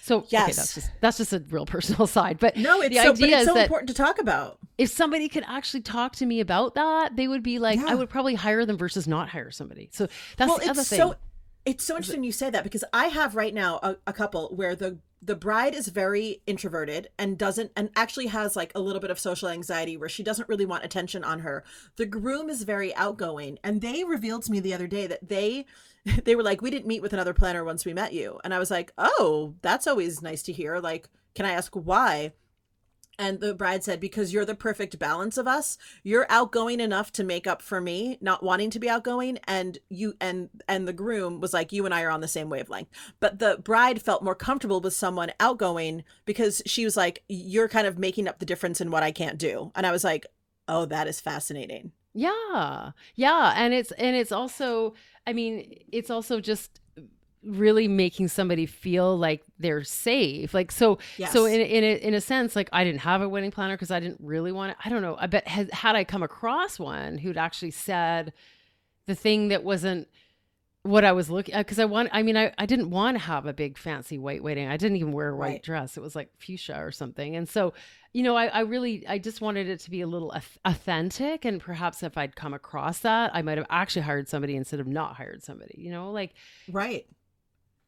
So 0.07 0.25
yes. 0.29 0.43
okay, 0.43 0.53
that's 0.53 0.73
just 0.73 0.91
that's 1.01 1.17
just 1.17 1.33
a 1.33 1.43
real 1.49 1.65
personal 1.65 2.07
side. 2.17 2.39
But 2.39 2.55
no, 2.55 2.79
it's 2.81 2.95
the 2.95 3.03
so, 3.03 3.11
idea 3.11 3.39
it's 3.39 3.41
is 3.41 3.53
so 3.53 3.59
important 3.59 3.89
to 3.89 3.93
talk 3.93 4.19
about. 4.19 4.57
If 4.77 4.89
somebody 4.89 5.27
could 5.27 5.43
actually 5.45 5.81
talk 5.81 6.15
to 6.17 6.25
me 6.25 6.39
about 6.39 6.75
that, 6.75 7.17
they 7.17 7.27
would 7.27 7.43
be 7.43 7.59
like, 7.59 7.77
yeah. 7.77 7.87
I 7.89 7.95
would 7.95 8.09
probably 8.09 8.35
hire 8.35 8.65
them 8.65 8.77
versus 8.77 9.05
not 9.05 9.27
hire 9.27 9.51
somebody. 9.51 9.89
So 9.91 10.07
that's 10.37 10.49
well, 10.49 10.59
the 10.59 10.69
other 10.69 10.83
thing. 10.83 10.99
So 10.99 11.15
it's 11.67 11.83
so 11.83 11.97
interesting 11.97 12.23
you 12.23 12.31
say 12.31 12.49
that 12.49 12.63
because 12.63 12.85
I 12.93 13.07
have 13.07 13.35
right 13.35 13.53
now 13.53 13.79
a, 13.83 13.97
a, 14.07 14.13
couple 14.13 14.47
where 14.55 14.73
the 14.73 14.99
the 15.21 15.35
bride 15.35 15.75
is 15.75 15.89
very 15.89 16.41
introverted 16.47 17.09
and 17.19 17.37
doesn't 17.37 17.73
and 17.75 17.89
actually 17.93 18.27
has 18.27 18.55
like 18.55 18.71
a 18.73 18.79
little 18.79 19.01
bit 19.01 19.11
of 19.11 19.19
social 19.19 19.49
anxiety 19.49 19.97
where 19.97 20.07
she 20.07 20.23
doesn't 20.23 20.47
really 20.47 20.65
want 20.65 20.85
attention 20.85 21.25
on 21.25 21.39
her. 21.39 21.65
The 21.97 22.05
groom 22.05 22.49
is 22.49 22.63
very 22.63 22.95
outgoing 22.95 23.59
and 23.65 23.81
they 23.81 24.05
revealed 24.05 24.43
to 24.43 24.51
me 24.51 24.61
the 24.61 24.73
other 24.73 24.87
day 24.87 25.07
that 25.07 25.27
they 25.27 25.65
they 26.23 26.37
were 26.37 26.43
like 26.43 26.61
we 26.61 26.71
didn't 26.71 26.87
meet 26.87 27.01
with 27.01 27.11
another 27.11 27.33
planner 27.33 27.65
once 27.65 27.83
we 27.83 27.93
met 27.93 28.13
you. 28.13 28.39
And 28.45 28.53
I 28.53 28.59
was 28.59 28.71
like, 28.71 28.93
"Oh, 28.97 29.55
that's 29.61 29.87
always 29.87 30.21
nice 30.21 30.43
to 30.43 30.53
hear. 30.53 30.79
Like, 30.79 31.09
can 31.35 31.45
I 31.45 31.51
ask 31.51 31.73
why?" 31.75 32.31
And 33.19 33.39
the 33.39 33.53
bride 33.53 33.83
said, 33.83 33.99
Because 33.99 34.31
you're 34.31 34.45
the 34.45 34.55
perfect 34.55 34.99
balance 34.99 35.37
of 35.37 35.47
us. 35.47 35.77
You're 36.03 36.27
outgoing 36.29 36.79
enough 36.79 37.11
to 37.13 37.23
make 37.23 37.47
up 37.47 37.61
for 37.61 37.81
me 37.81 38.17
not 38.21 38.43
wanting 38.43 38.69
to 38.71 38.79
be 38.79 38.89
outgoing. 38.89 39.39
And 39.45 39.77
you 39.89 40.15
and 40.21 40.49
and 40.67 40.87
the 40.87 40.93
groom 40.93 41.39
was 41.39 41.53
like, 41.53 41.71
You 41.71 41.85
and 41.85 41.93
I 41.93 42.03
are 42.03 42.11
on 42.11 42.21
the 42.21 42.27
same 42.27 42.49
wavelength. 42.49 42.89
But 43.19 43.39
the 43.39 43.57
bride 43.63 44.01
felt 44.01 44.23
more 44.23 44.35
comfortable 44.35 44.81
with 44.81 44.93
someone 44.93 45.31
outgoing 45.39 46.03
because 46.25 46.61
she 46.65 46.85
was 46.85 46.95
like, 46.95 47.23
You're 47.27 47.69
kind 47.69 47.87
of 47.87 47.97
making 47.97 48.27
up 48.27 48.39
the 48.39 48.45
difference 48.45 48.81
in 48.81 48.91
what 48.91 49.03
I 49.03 49.11
can't 49.11 49.39
do. 49.39 49.71
And 49.75 49.85
I 49.85 49.91
was 49.91 50.03
like, 50.03 50.27
Oh, 50.67 50.85
that 50.85 51.07
is 51.07 51.19
fascinating. 51.19 51.91
Yeah. 52.13 52.91
Yeah. 53.15 53.53
And 53.55 53.73
it's 53.73 53.91
and 53.93 54.15
it's 54.15 54.31
also 54.31 54.93
I 55.25 55.33
mean, 55.33 55.83
it's 55.91 56.09
also 56.09 56.39
just 56.39 56.79
really 57.47 57.87
making 57.87 58.27
somebody 58.27 58.65
feel 58.65 59.17
like 59.17 59.43
they're 59.57 59.83
safe. 59.83 60.53
Like 60.53 60.71
so 60.71 60.97
yes. 61.17 61.31
so 61.31 61.45
in, 61.45 61.61
in, 61.61 61.83
a, 61.83 61.95
in 62.07 62.13
a 62.13 62.21
sense 62.21 62.55
like 62.55 62.69
i 62.71 62.83
didn't 62.83 63.01
have 63.01 63.21
a 63.21 63.29
wedding 63.29 63.51
planner 63.51 63.75
because 63.75 63.91
i 63.91 63.99
didn't 63.99 64.19
really 64.21 64.51
want 64.51 64.77
to 64.77 64.85
i 64.85 64.89
don't 64.89 65.01
know 65.01 65.17
i 65.19 65.27
bet 65.27 65.47
had, 65.47 65.71
had 65.71 65.95
i 65.95 66.03
come 66.03 66.23
across 66.23 66.79
one 66.79 67.17
who'd 67.17 67.37
actually 67.37 67.71
said 67.71 68.33
the 69.05 69.15
thing 69.15 69.49
that 69.49 69.63
wasn't 69.63 70.07
what 70.83 71.03
i 71.03 71.11
was 71.11 71.29
looking 71.29 71.53
at 71.53 71.59
uh, 71.59 71.63
because 71.63 71.79
i 71.79 71.85
want 71.85 72.09
i 72.13 72.21
mean 72.23 72.37
I, 72.37 72.53
I 72.57 72.65
didn't 72.65 72.89
want 72.89 73.17
to 73.17 73.23
have 73.23 73.45
a 73.45 73.53
big 73.53 73.77
fancy 73.77 74.17
white 74.17 74.43
wedding. 74.43 74.67
I 74.67 74.77
didn't 74.77 74.97
even 74.97 75.11
wear 75.11 75.29
a 75.29 75.35
white 75.35 75.47
right. 75.47 75.63
dress. 75.63 75.97
It 75.97 76.01
was 76.01 76.15
like 76.15 76.29
fuchsia 76.37 76.77
or 76.77 76.91
something. 76.91 77.35
And 77.35 77.49
so 77.49 77.73
you 78.13 78.23
know 78.23 78.35
I, 78.35 78.45
I 78.45 78.59
really 78.61 79.05
i 79.07 79.17
just 79.17 79.41
wanted 79.41 79.67
it 79.67 79.79
to 79.81 79.91
be 79.91 80.01
a 80.01 80.07
little 80.07 80.33
authentic. 80.65 81.45
And 81.45 81.59
perhaps 81.59 82.03
if 82.03 82.17
i'd 82.17 82.35
come 82.35 82.53
across 82.53 82.99
that 82.99 83.31
i 83.33 83.41
might 83.41 83.57
have 83.57 83.67
actually 83.69 84.03
hired 84.03 84.29
somebody 84.29 84.55
instead 84.55 84.79
of 84.79 84.87
not 84.87 85.15
hired 85.15 85.43
somebody 85.43 85.75
you 85.77 85.91
know 85.91 86.11
like 86.11 86.33
right 86.71 87.05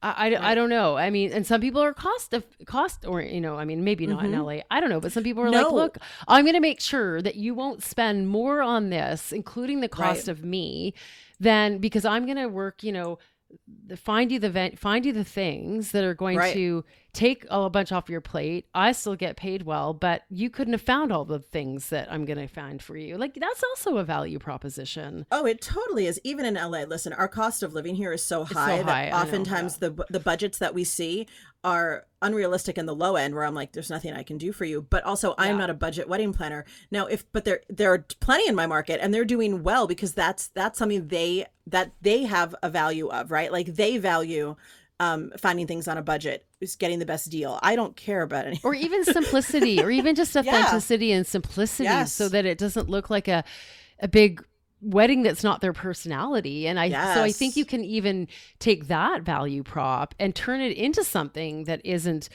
I, 0.01 0.33
I. 0.33 0.51
I, 0.51 0.55
don't 0.55 0.69
know. 0.69 0.97
I 0.97 1.09
mean, 1.09 1.31
and 1.33 1.45
some 1.45 1.59
people 1.59 1.81
are 1.81 1.93
cost 1.93 2.33
of 2.33 2.45
cost 2.65 3.05
or 3.05 3.21
you 3.21 3.41
know, 3.41 3.57
I 3.57 3.65
mean, 3.65 3.83
maybe 3.83 4.07
not 4.07 4.23
mm-hmm. 4.23 4.33
in 4.33 4.39
LA. 4.39 4.57
I 4.71 4.79
don't 4.79 4.89
know, 4.89 4.99
but 4.99 5.11
some 5.11 5.23
people 5.23 5.43
are 5.43 5.49
no. 5.49 5.63
like, 5.63 5.71
look, 5.71 5.97
I'm 6.27 6.45
going 6.45 6.55
to 6.55 6.61
make 6.61 6.79
sure 6.79 7.21
that 7.21 7.35
you 7.35 7.53
won't 7.53 7.83
spend 7.83 8.29
more 8.29 8.61
on 8.61 8.89
this, 8.89 9.31
including 9.31 9.81
the 9.81 9.89
cost 9.89 10.27
right. 10.27 10.29
of 10.29 10.43
me, 10.43 10.93
than 11.39 11.79
because 11.79 12.05
I'm 12.05 12.25
going 12.25 12.37
to 12.37 12.47
work, 12.47 12.83
you 12.83 12.91
know, 12.91 13.19
find 13.97 14.31
you 14.31 14.39
the 14.39 14.49
vent, 14.49 14.79
find 14.79 15.05
you 15.05 15.13
the 15.13 15.23
things 15.23 15.91
that 15.91 16.03
are 16.03 16.13
going 16.13 16.37
right. 16.37 16.53
to 16.53 16.85
take 17.19 17.45
a 17.49 17.69
bunch 17.69 17.91
off 17.91 18.09
your 18.09 18.21
plate. 18.21 18.67
I 18.73 18.93
still 18.93 19.17
get 19.17 19.35
paid 19.35 19.63
well, 19.63 19.93
but 19.93 20.23
you 20.29 20.49
couldn't 20.49 20.73
have 20.73 20.81
found 20.81 21.11
all 21.11 21.25
the 21.25 21.39
things 21.39 21.89
that 21.89 22.09
I'm 22.09 22.23
going 22.23 22.39
to 22.39 22.47
find 22.47 22.81
for 22.81 22.95
you. 22.95 23.17
Like 23.17 23.35
that's 23.35 23.61
also 23.61 23.97
a 23.97 24.05
value 24.05 24.39
proposition. 24.39 25.25
Oh, 25.29 25.45
it 25.45 25.61
totally 25.61 26.07
is. 26.07 26.21
Even 26.23 26.45
in 26.45 26.53
LA, 26.53 26.83
listen, 26.83 27.11
our 27.11 27.27
cost 27.27 27.61
of 27.61 27.73
living 27.73 27.95
here 27.95 28.13
is 28.13 28.23
so 28.23 28.45
high, 28.45 28.77
so 28.77 28.83
high 28.83 29.09
that 29.09 29.13
oftentimes 29.13 29.81
know, 29.81 29.87
yeah. 29.89 29.93
the 29.97 30.13
the 30.13 30.19
budgets 30.21 30.59
that 30.59 30.73
we 30.73 30.85
see 30.85 31.27
are 31.61 32.05
unrealistic 32.21 32.77
in 32.77 32.85
the 32.85 32.95
low 32.95 33.17
end 33.17 33.35
where 33.35 33.43
I'm 33.43 33.53
like 33.53 33.73
there's 33.73 33.89
nothing 33.89 34.13
I 34.13 34.23
can 34.23 34.37
do 34.37 34.53
for 34.53 34.63
you 34.63 34.81
but 34.81 35.03
also 35.03 35.35
I'm 35.37 35.57
not 35.57 35.69
a 35.69 35.73
budget 35.73 36.07
wedding 36.07 36.33
planner 36.33 36.65
now 36.89 37.05
if 37.05 37.29
but 37.33 37.43
there 37.43 37.61
there 37.69 37.93
are 37.93 38.05
plenty 38.21 38.47
in 38.47 38.55
my 38.55 38.65
market 38.65 38.99
and 39.01 39.13
they're 39.13 39.25
doing 39.25 39.63
well 39.63 39.87
because 39.87 40.13
that's 40.13 40.47
that's 40.47 40.79
something 40.79 41.07
they 41.07 41.47
that 41.67 41.91
they 42.01 42.23
have 42.23 42.55
a 42.63 42.69
value 42.69 43.07
of 43.07 43.31
right 43.31 43.51
like 43.51 43.75
they 43.75 43.97
value 43.97 44.55
um, 44.99 45.31
finding 45.37 45.67
things 45.67 45.87
on 45.87 45.97
a 45.97 46.01
budget 46.01 46.45
is 46.59 46.75
getting 46.75 46.99
the 46.99 47.05
best 47.05 47.29
deal. 47.29 47.59
I 47.61 47.75
don't 47.75 47.95
care 47.95 48.21
about 48.21 48.47
it. 48.47 48.59
Or 48.63 48.73
even 48.73 49.05
simplicity, 49.05 49.81
or 49.81 49.89
even 49.89 50.15
just 50.15 50.35
authenticity 50.37 51.07
yeah. 51.07 51.17
and 51.17 51.27
simplicity, 51.27 51.85
yes. 51.85 52.13
so 52.13 52.29
that 52.29 52.45
it 52.45 52.57
doesn't 52.57 52.89
look 52.89 53.09
like 53.09 53.27
a 53.27 53.43
a 54.01 54.07
big 54.07 54.43
wedding 54.81 55.23
that's 55.23 55.43
not 55.43 55.61
their 55.61 55.73
personality. 55.73 56.67
And 56.67 56.79
I 56.79 56.85
yes. 56.85 57.15
so 57.15 57.23
I 57.23 57.31
think 57.31 57.55
you 57.55 57.65
can 57.65 57.83
even 57.83 58.27
take 58.59 58.87
that 58.87 59.23
value 59.23 59.63
prop 59.63 60.15
and 60.19 60.33
turn 60.33 60.61
it 60.61 60.77
into 60.77 61.03
something 61.03 61.65
that 61.65 61.81
isn't 61.85 62.29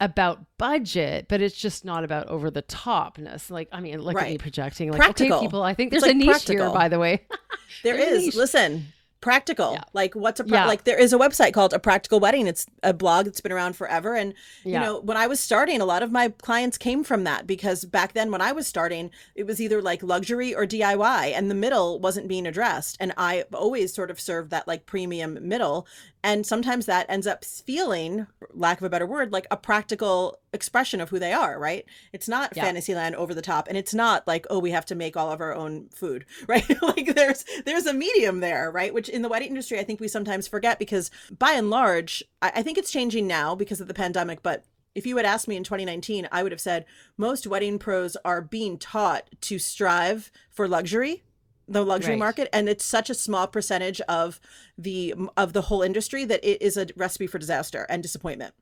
about 0.00 0.44
budget, 0.58 1.26
but 1.28 1.40
it's 1.40 1.56
just 1.56 1.84
not 1.84 2.04
about 2.04 2.28
over 2.28 2.50
the 2.50 2.62
topness. 2.62 3.50
Like, 3.50 3.68
I 3.72 3.80
mean, 3.80 4.00
look 4.02 4.16
right. 4.16 4.26
at 4.26 4.30
me 4.32 4.38
projecting. 4.38 4.90
Like, 4.90 5.00
practical. 5.00 5.38
okay, 5.38 5.46
people, 5.46 5.62
I 5.62 5.74
think 5.74 5.90
there's 5.90 6.02
like 6.02 6.12
a 6.12 6.14
niche 6.14 6.28
practical. 6.28 6.66
here, 6.66 6.74
by 6.74 6.88
the 6.88 6.98
way. 6.98 7.26
there 7.82 7.98
is. 7.98 8.34
Listen, 8.34 8.92
practical 9.20 9.72
yeah. 9.72 9.82
like 9.92 10.14
what's 10.14 10.40
a 10.40 10.44
yeah. 10.46 10.66
like 10.66 10.84
there 10.84 10.98
is 10.98 11.12
a 11.12 11.18
website 11.18 11.52
called 11.52 11.72
a 11.72 11.78
practical 11.78 12.20
wedding 12.20 12.46
it's 12.46 12.66
a 12.82 12.92
blog 12.92 13.24
that's 13.24 13.40
been 13.40 13.50
around 13.50 13.74
forever 13.74 14.14
and 14.14 14.34
yeah. 14.62 14.78
you 14.78 14.86
know 14.86 15.00
when 15.00 15.16
i 15.16 15.26
was 15.26 15.40
starting 15.40 15.80
a 15.80 15.84
lot 15.84 16.02
of 16.02 16.12
my 16.12 16.28
clients 16.28 16.76
came 16.76 17.02
from 17.02 17.24
that 17.24 17.46
because 17.46 17.84
back 17.84 18.12
then 18.12 18.30
when 18.30 18.40
i 18.40 18.52
was 18.52 18.66
starting 18.66 19.10
it 19.34 19.46
was 19.46 19.60
either 19.60 19.80
like 19.80 20.02
luxury 20.02 20.54
or 20.54 20.66
diy 20.66 21.32
and 21.34 21.50
the 21.50 21.54
middle 21.54 21.98
wasn't 21.98 22.28
being 22.28 22.46
addressed 22.46 22.96
and 23.00 23.12
i 23.16 23.42
always 23.52 23.92
sort 23.92 24.10
of 24.10 24.20
served 24.20 24.50
that 24.50 24.68
like 24.68 24.86
premium 24.86 25.38
middle 25.40 25.86
And 26.26 26.44
sometimes 26.44 26.86
that 26.86 27.06
ends 27.08 27.24
up 27.24 27.44
feeling, 27.44 28.26
lack 28.52 28.78
of 28.78 28.84
a 28.84 28.90
better 28.90 29.06
word, 29.06 29.30
like 29.30 29.46
a 29.48 29.56
practical 29.56 30.40
expression 30.52 31.00
of 31.00 31.08
who 31.08 31.20
they 31.20 31.32
are, 31.32 31.56
right? 31.56 31.84
It's 32.12 32.28
not 32.28 32.52
yeah. 32.56 32.64
Fantasyland 32.64 33.14
over 33.14 33.32
the 33.32 33.40
top, 33.40 33.68
and 33.68 33.78
it's 33.78 33.94
not 33.94 34.26
like, 34.26 34.44
oh, 34.50 34.58
we 34.58 34.72
have 34.72 34.84
to 34.86 34.96
make 34.96 35.16
all 35.16 35.30
of 35.30 35.40
our 35.40 35.54
own 35.54 35.88
food, 35.90 36.24
right? 36.48 36.68
like 36.82 37.14
there's 37.14 37.44
there's 37.64 37.86
a 37.86 37.94
medium 37.94 38.40
there, 38.40 38.72
right? 38.72 38.92
Which 38.92 39.08
in 39.08 39.22
the 39.22 39.28
wedding 39.28 39.50
industry, 39.50 39.78
I 39.78 39.84
think 39.84 40.00
we 40.00 40.08
sometimes 40.08 40.48
forget 40.48 40.80
because 40.80 41.12
by 41.30 41.52
and 41.52 41.70
large, 41.70 42.24
I, 42.42 42.50
I 42.56 42.62
think 42.64 42.76
it's 42.76 42.90
changing 42.90 43.28
now 43.28 43.54
because 43.54 43.80
of 43.80 43.86
the 43.86 43.94
pandemic, 43.94 44.42
but 44.42 44.64
if 44.96 45.06
you 45.06 45.18
had 45.18 45.26
asked 45.26 45.46
me 45.46 45.54
in 45.54 45.62
2019, 45.62 46.26
I 46.32 46.42
would 46.42 46.50
have 46.50 46.60
said 46.60 46.86
most 47.16 47.46
wedding 47.46 47.78
pros 47.78 48.16
are 48.24 48.42
being 48.42 48.78
taught 48.78 49.28
to 49.42 49.60
strive 49.60 50.32
for 50.50 50.66
luxury 50.66 51.22
the 51.68 51.84
luxury 51.84 52.12
right. 52.12 52.18
market 52.18 52.48
and 52.52 52.68
it's 52.68 52.84
such 52.84 53.10
a 53.10 53.14
small 53.14 53.46
percentage 53.46 54.00
of 54.02 54.40
the 54.78 55.14
of 55.36 55.52
the 55.52 55.62
whole 55.62 55.82
industry 55.82 56.24
that 56.24 56.44
it 56.44 56.60
is 56.62 56.76
a 56.76 56.86
recipe 56.96 57.26
for 57.26 57.38
disaster 57.38 57.86
and 57.88 58.02
disappointment 58.02 58.54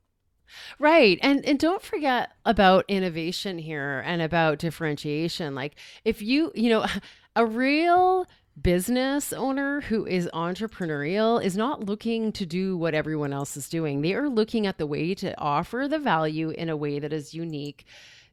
Right. 0.79 1.19
And 1.21 1.43
and 1.45 1.59
don't 1.59 1.81
forget 1.81 2.31
about 2.45 2.85
innovation 2.87 3.57
here 3.57 4.03
and 4.05 4.21
about 4.21 4.59
differentiation. 4.59 5.55
Like 5.55 5.75
if 6.03 6.21
you, 6.21 6.51
you 6.55 6.69
know, 6.69 6.85
a 7.35 7.45
real 7.45 8.27
business 8.61 9.33
owner 9.33 9.81
who 9.81 10.05
is 10.05 10.29
entrepreneurial 10.33 11.43
is 11.43 11.57
not 11.57 11.83
looking 11.83 12.31
to 12.31 12.45
do 12.45 12.77
what 12.77 12.93
everyone 12.93 13.33
else 13.33 13.57
is 13.57 13.67
doing. 13.67 14.01
They 14.01 14.13
are 14.13 14.29
looking 14.29 14.65
at 14.65 14.77
the 14.77 14.87
way 14.87 15.13
to 15.15 15.37
offer 15.37 15.87
the 15.89 15.99
value 15.99 16.51
in 16.51 16.69
a 16.69 16.77
way 16.77 16.99
that 16.99 17.11
is 17.11 17.33
unique 17.33 17.85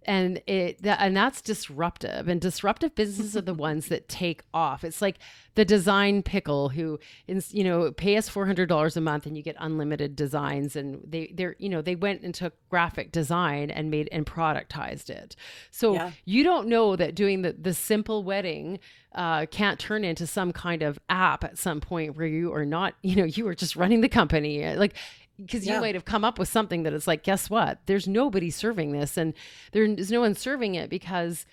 and 0.07 0.43
it 0.47 0.83
that, 0.83 0.99
and 1.01 1.17
that's 1.17 1.41
disruptive 1.41 2.29
and 2.29 2.41
disruptive 2.41 2.95
businesses 2.95 3.37
are 3.37 3.43
the 3.43 3.55
ones 3.69 3.89
that 3.89 4.09
take 4.09 4.43
off 4.53 4.85
it's 4.85 5.03
like 5.03 5.19
the 5.55 5.65
design 5.65 6.23
pickle 6.23 6.71
who 6.71 6.99
is 7.27 7.53
you 7.53 7.65
know 7.65 7.93
pay 7.93 8.17
us 8.17 8.29
$400 8.29 8.97
a 8.97 9.01
month 9.01 9.27
and 9.27 9.37
you 9.37 9.43
get 9.43 9.57
unlimited 9.59 10.17
designs 10.17 10.77
and 10.77 11.01
they 11.07 11.33
they're 11.35 11.57
you 11.59 11.69
know 11.69 11.83
they 11.83 11.97
went 11.97 12.23
and 12.23 12.35
took 12.35 12.55
graphic 12.69 13.13
design 13.13 13.71
and 13.71 13.91
made 13.91 14.09
and 14.13 14.27
productized 14.27 15.11
it 15.11 15.37
so 15.71 15.95
yeah. 15.95 16.11
you 16.25 16.43
don't 16.43 16.69
know 16.69 16.97
that 16.97 17.15
doing 17.15 17.43
the 17.43 17.53
the 17.53 17.75
simple 17.75 18.25
wedding 18.25 18.79
uh, 19.15 19.47
can't 19.47 19.79
turn 19.79 20.05
into 20.05 20.27
some 20.27 20.53
kind 20.53 20.83
of 20.83 20.99
app 21.09 21.45
at 21.45 21.59
some 21.59 21.81
point 21.81 22.17
where 22.17 22.27
you 22.27 22.53
are 22.53 22.65
not, 22.65 22.95
you 23.03 23.17
know, 23.17 23.25
you 23.25 23.47
are 23.47 23.55
just 23.55 23.77
running 23.77 24.01
the 24.01 24.09
company. 24.09 24.75
Like 24.75 24.95
because 25.43 25.67
you 25.67 25.75
yeah. 25.75 25.81
might 25.81 25.95
have 25.95 26.05
come 26.05 26.25
up 26.25 26.39
with 26.39 26.49
something 26.49 26.83
that 26.85 26.93
it's 26.93 27.07
like, 27.07 27.23
guess 27.23 27.51
what? 27.51 27.81
There's 27.87 28.09
nobody 28.09 28.51
serving 28.51 28.93
this, 28.93 29.17
and 29.17 29.35
there's 29.73 30.11
no 30.11 30.21
one 30.21 30.35
serving 30.35 30.75
it 30.75 30.91
because 30.91 31.47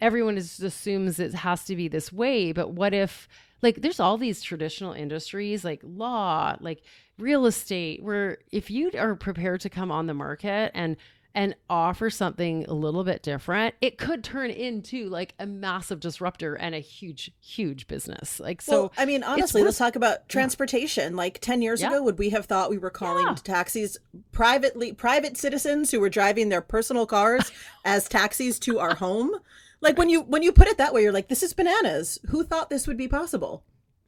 everyone 0.00 0.36
is, 0.36 0.60
assumes 0.60 1.18
it 1.18 1.34
has 1.34 1.64
to 1.64 1.76
be 1.76 1.88
this 1.88 2.12
way. 2.12 2.52
But 2.52 2.70
what 2.70 2.92
if, 2.92 3.28
like, 3.62 3.82
there's 3.82 4.00
all 4.00 4.18
these 4.18 4.42
traditional 4.42 4.92
industries 4.92 5.64
like 5.64 5.80
law, 5.82 6.56
like 6.60 6.82
real 7.18 7.46
estate, 7.46 8.02
where 8.02 8.38
if 8.50 8.70
you 8.70 8.90
are 8.98 9.14
prepared 9.14 9.60
to 9.62 9.70
come 9.70 9.90
on 9.90 10.06
the 10.06 10.14
market 10.14 10.72
and 10.74 10.96
and 11.34 11.54
offer 11.68 12.10
something 12.10 12.64
a 12.66 12.72
little 12.72 13.02
bit 13.02 13.22
different, 13.22 13.74
it 13.80 13.98
could 13.98 14.22
turn 14.22 14.50
into 14.50 15.08
like 15.08 15.34
a 15.38 15.46
massive 15.46 15.98
disruptor 15.98 16.54
and 16.54 16.74
a 16.74 16.78
huge, 16.78 17.32
huge 17.40 17.88
business. 17.88 18.38
Like, 18.38 18.62
so 18.62 18.82
well, 18.82 18.92
I 18.96 19.04
mean, 19.04 19.24
honestly, 19.24 19.62
let's 19.64 19.78
talk 19.78 19.96
about 19.96 20.28
transportation. 20.28 21.12
Yeah. 21.12 21.18
Like 21.18 21.40
10 21.40 21.60
years 21.60 21.80
yeah. 21.80 21.88
ago, 21.88 22.02
would 22.04 22.18
we 22.18 22.30
have 22.30 22.46
thought 22.46 22.70
we 22.70 22.78
were 22.78 22.90
calling 22.90 23.26
yeah. 23.26 23.34
taxis 23.34 23.98
privately, 24.30 24.92
private 24.92 25.36
citizens 25.36 25.90
who 25.90 25.98
were 25.98 26.10
driving 26.10 26.50
their 26.50 26.60
personal 26.60 27.04
cars 27.04 27.50
as 27.84 28.08
taxis 28.08 28.60
to 28.60 28.78
our 28.78 28.94
home? 28.94 29.32
Like 29.80 29.98
when 29.98 30.08
you 30.08 30.22
when 30.22 30.42
you 30.42 30.52
put 30.52 30.68
it 30.68 30.78
that 30.78 30.94
way, 30.94 31.02
you're 31.02 31.12
like, 31.12 31.28
this 31.28 31.42
is 31.42 31.52
bananas. 31.52 32.18
Who 32.28 32.44
thought 32.44 32.70
this 32.70 32.86
would 32.86 32.96
be 32.96 33.08
possible? 33.08 33.64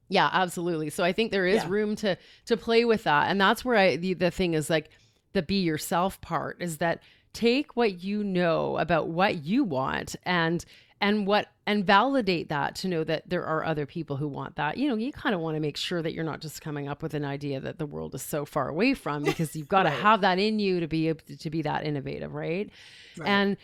Yeah, 0.08 0.30
absolutely. 0.32 0.90
So 0.90 1.02
I 1.02 1.12
think 1.12 1.32
there 1.32 1.46
is 1.46 1.66
room 1.66 1.96
to 1.96 2.16
to 2.46 2.56
play 2.56 2.84
with 2.84 3.04
that, 3.04 3.30
and 3.30 3.40
that's 3.40 3.64
where 3.64 3.76
I 3.76 3.96
the, 3.96 4.14
the 4.14 4.30
thing 4.30 4.54
is 4.54 4.70
like 4.70 4.90
the 5.36 5.42
be 5.42 5.60
yourself 5.60 6.18
part 6.22 6.56
is 6.62 6.78
that 6.78 7.02
take 7.34 7.76
what 7.76 8.02
you 8.02 8.24
know 8.24 8.78
about 8.78 9.08
what 9.08 9.44
you 9.44 9.62
want 9.62 10.16
and 10.24 10.64
and 10.98 11.26
what 11.26 11.48
and 11.66 11.84
validate 11.84 12.48
that 12.48 12.74
to 12.74 12.88
know 12.88 13.04
that 13.04 13.28
there 13.28 13.44
are 13.44 13.62
other 13.62 13.84
people 13.84 14.16
who 14.16 14.26
want 14.26 14.56
that. 14.56 14.78
You 14.78 14.88
know 14.88 14.96
you 14.96 15.12
kind 15.12 15.34
of 15.34 15.42
want 15.42 15.54
to 15.54 15.60
make 15.60 15.76
sure 15.76 16.00
that 16.00 16.14
you're 16.14 16.24
not 16.24 16.40
just 16.40 16.62
coming 16.62 16.88
up 16.88 17.02
with 17.02 17.12
an 17.12 17.22
idea 17.22 17.60
that 17.60 17.78
the 17.78 17.84
world 17.84 18.14
is 18.14 18.22
so 18.22 18.46
far 18.46 18.68
away 18.68 18.94
from 18.94 19.22
because 19.30 19.54
you've 19.54 19.68
got 19.68 19.82
to 19.82 19.90
have 19.90 20.22
that 20.22 20.38
in 20.38 20.58
you 20.58 20.80
to 20.80 20.88
be 20.88 21.08
able 21.08 21.20
to, 21.26 21.36
to 21.36 21.50
be 21.50 21.60
that 21.62 21.84
innovative 21.84 22.32
right? 22.34 22.70
right. 23.18 23.28
And 23.28 23.56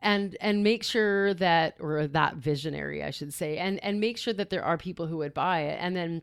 and 0.00 0.34
and 0.40 0.64
make 0.64 0.82
sure 0.82 1.34
that 1.34 1.74
or 1.80 2.06
that 2.06 2.36
visionary 2.36 3.02
i 3.02 3.10
should 3.10 3.34
say 3.34 3.58
and 3.58 3.82
and 3.82 4.00
make 4.00 4.16
sure 4.16 4.32
that 4.32 4.48
there 4.48 4.64
are 4.64 4.78
people 4.78 5.06
who 5.06 5.18
would 5.18 5.34
buy 5.34 5.60
it. 5.60 5.78
And 5.78 5.94
then 5.94 6.22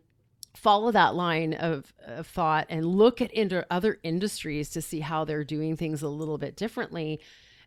follow 0.56 0.92
that 0.92 1.16
line 1.16 1.54
of, 1.54 1.94
of, 2.06 2.28
thought 2.28 2.66
and 2.70 2.86
look 2.86 3.22
at 3.22 3.32
into 3.32 3.66
other 3.70 4.00
industries 4.04 4.70
to 4.70 4.82
see 4.82 5.00
how 5.00 5.26
they're 5.26 5.44
doing 5.44 5.76
things 5.76 6.02
a 6.02 6.10
little 6.10 6.38
bit 6.38 6.56
differently 6.56 7.20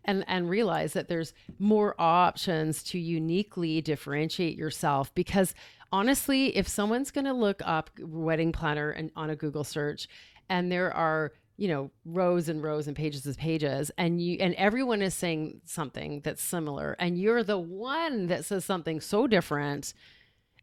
and 0.05 0.25
and 0.27 0.49
realize 0.49 0.93
that 0.95 1.09
there's 1.09 1.35
more 1.59 1.95
options 1.99 2.83
to 2.83 2.99
uniquely 2.99 3.81
differentiate 3.81 4.57
yourself 4.57 5.15
because 5.15 5.55
honestly 5.93 6.57
if 6.57 6.67
someone's 6.67 7.11
going 7.11 7.25
to 7.25 7.33
look 7.33 7.61
up 7.65 7.91
wedding 8.01 8.53
planner 8.53 8.91
and 8.91 9.11
on 9.17 9.31
a 9.31 9.37
google 9.37 9.65
search 9.65 10.09
and 10.49 10.73
there 10.73 10.93
are 10.93 11.33
you 11.57 11.69
know 11.69 11.91
rows 12.05 12.49
and 12.49 12.63
rows 12.63 12.87
and 12.87 12.97
pages 12.97 13.27
of 13.27 13.37
pages 13.37 13.91
and 13.99 14.23
you 14.23 14.39
and 14.41 14.55
everyone 14.55 15.03
is 15.03 15.15
saying 15.15 15.61
something 15.65 16.21
that's 16.23 16.43
similar 16.43 16.97
and 16.99 17.19
you're 17.19 17.43
the 17.43 17.59
one 17.59 18.29
that 18.29 18.45
says 18.45 18.65
something 18.65 19.01
so 19.01 19.27
different 19.27 19.93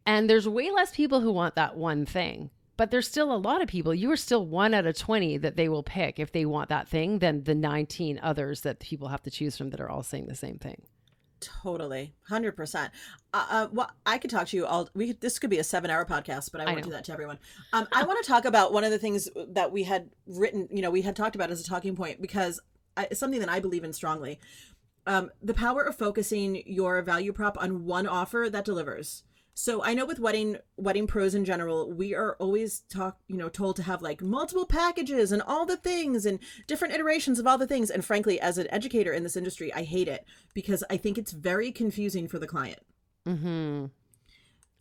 and 0.05 0.29
there's 0.29 0.47
way 0.47 0.69
less 0.71 0.91
people 0.91 1.21
who 1.21 1.31
want 1.31 1.55
that 1.55 1.75
one 1.77 2.05
thing. 2.05 2.49
But 2.77 2.91
there's 2.91 3.07
still 3.07 3.33
a 3.33 3.37
lot 3.37 3.61
of 3.61 3.69
people. 3.69 3.95
You 3.95 4.11
are 4.11 4.17
still 4.17 4.45
one 4.45 4.73
out 4.73 4.85
of 4.85 4.97
20 4.97 5.37
that 5.37 5.55
they 5.55 5.69
will 5.69 5.83
pick 5.83 6.19
if 6.19 6.33
they 6.33 6.45
want 6.45 6.67
that 6.69 6.89
thing 6.89 7.19
than 7.19 7.45
the 7.45 7.55
19 7.55 8.19
others 8.21 8.61
that 8.61 8.79
people 8.79 9.07
have 9.07 9.23
to 9.23 9.31
choose 9.31 9.57
from 9.57 9.69
that 9.69 9.79
are 9.79 9.89
all 9.89 10.03
saying 10.03 10.27
the 10.27 10.35
same 10.35 10.57
thing. 10.57 10.81
Totally, 11.39 12.15
hundred 12.27 12.53
uh, 12.53 12.57
percent. 12.57 12.91
Uh, 13.33 13.67
well, 13.71 13.91
I 14.05 14.17
could 14.17 14.31
talk 14.31 14.47
to 14.47 14.57
you 14.57 14.65
all. 14.65 14.89
We 14.95 15.11
this 15.11 15.37
could 15.37 15.49
be 15.49 15.59
a 15.59 15.63
seven-hour 15.63 16.05
podcast, 16.05 16.51
but 16.51 16.61
I, 16.61 16.63
I 16.63 16.67
won't 16.67 16.77
know. 16.77 16.83
do 16.83 16.91
that 16.91 17.03
to 17.05 17.11
everyone. 17.11 17.39
Um, 17.73 17.87
I 17.91 18.03
want 18.03 18.23
to 18.23 18.27
talk 18.27 18.45
about 18.45 18.73
one 18.73 18.83
of 18.83 18.91
the 18.91 18.97
things 18.97 19.29
that 19.49 19.71
we 19.71 19.83
had 19.83 20.09
written. 20.25 20.67
You 20.71 20.81
know, 20.81 20.89
we 20.89 21.01
had 21.01 21.15
talked 21.15 21.35
about 21.35 21.51
as 21.51 21.59
a 21.59 21.63
talking 21.63 21.95
point 21.95 22.21
because 22.21 22.61
I, 22.95 23.09
it's 23.11 23.19
something 23.19 23.41
that 23.41 23.49
I 23.49 23.59
believe 23.59 23.83
in 23.83 23.93
strongly. 23.93 24.39
Um, 25.05 25.29
the 25.43 25.53
power 25.53 25.83
of 25.83 25.95
focusing 25.95 26.63
your 26.65 27.01
value 27.01 27.33
prop 27.33 27.61
on 27.61 27.85
one 27.85 28.07
offer 28.07 28.47
that 28.49 28.65
delivers. 28.65 29.23
So 29.57 29.81
I 29.81 29.93
know 29.93 30.05
with 30.05 30.19
wedding 30.19 30.57
wedding 30.75 31.07
pros 31.07 31.33
in 31.33 31.45
general, 31.45 31.89
we 31.89 32.13
are 32.13 32.35
always 32.39 32.81
talk, 32.89 33.19
you 33.29 33.37
know, 33.37 33.47
told 33.47 33.77
to 33.77 33.83
have 33.83 34.01
like 34.01 34.21
multiple 34.21 34.65
packages 34.65 35.31
and 35.31 35.41
all 35.41 35.65
the 35.65 35.77
things 35.77 36.25
and 36.25 36.39
different 36.67 36.93
iterations 36.93 37.39
of 37.39 37.47
all 37.47 37.57
the 37.57 37.65
things. 37.65 37.89
And 37.89 38.03
frankly, 38.03 38.37
as 38.39 38.57
an 38.57 38.67
educator 38.69 39.13
in 39.13 39.23
this 39.23 39.37
industry, 39.37 39.73
I 39.73 39.83
hate 39.83 40.09
it 40.09 40.25
because 40.53 40.83
I 40.89 40.97
think 40.97 41.17
it's 41.17 41.31
very 41.31 41.71
confusing 41.71 42.27
for 42.27 42.37
the 42.37 42.47
client. 42.47 42.81
Mm-hmm. 43.25 43.85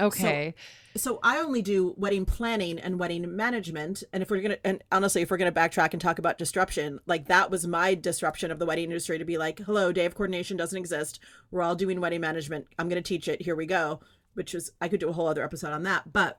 Okay. 0.01 0.55
So, 0.97 0.99
so, 1.13 1.21
I 1.23 1.39
only 1.39 1.63
do 1.63 1.95
wedding 1.97 2.25
planning 2.25 2.81
and 2.81 2.99
wedding 2.99 3.37
management. 3.37 4.03
And 4.13 4.25
if 4.25 4.31
we're 4.31 4.43
gonna, 4.43 4.59
and 4.65 4.83
honestly, 4.91 5.23
if 5.23 5.31
we're 5.31 5.37
gonna 5.37 5.53
backtrack 5.53 5.93
and 5.93 6.03
talk 6.03 6.19
about 6.19 6.37
disruption, 6.37 6.99
like 7.07 7.29
that 7.29 7.49
was 7.49 7.65
my 7.65 7.95
disruption 7.95 8.51
of 8.51 8.59
the 8.59 8.67
wedding 8.67 8.87
industry 8.87 9.19
to 9.19 9.25
be 9.25 9.39
like, 9.39 9.61
hello, 9.61 9.93
day 9.93 10.05
of 10.05 10.17
coordination 10.17 10.57
doesn't 10.57 10.77
exist. 10.77 11.21
We're 11.53 11.63
all 11.63 11.77
doing 11.77 12.01
wedding 12.01 12.21
management. 12.21 12.67
I'm 12.77 12.89
gonna 12.89 13.03
teach 13.03 13.29
it. 13.29 13.41
Here 13.41 13.55
we 13.55 13.67
go 13.67 14.01
which 14.35 14.55
is 14.55 14.73
I 14.81 14.89
could 14.89 15.01
do 15.01 15.09
a 15.09 15.13
whole 15.13 15.27
other 15.27 15.45
episode 15.45 15.73
on 15.73 15.83
that. 15.85 16.13
But 16.13 16.39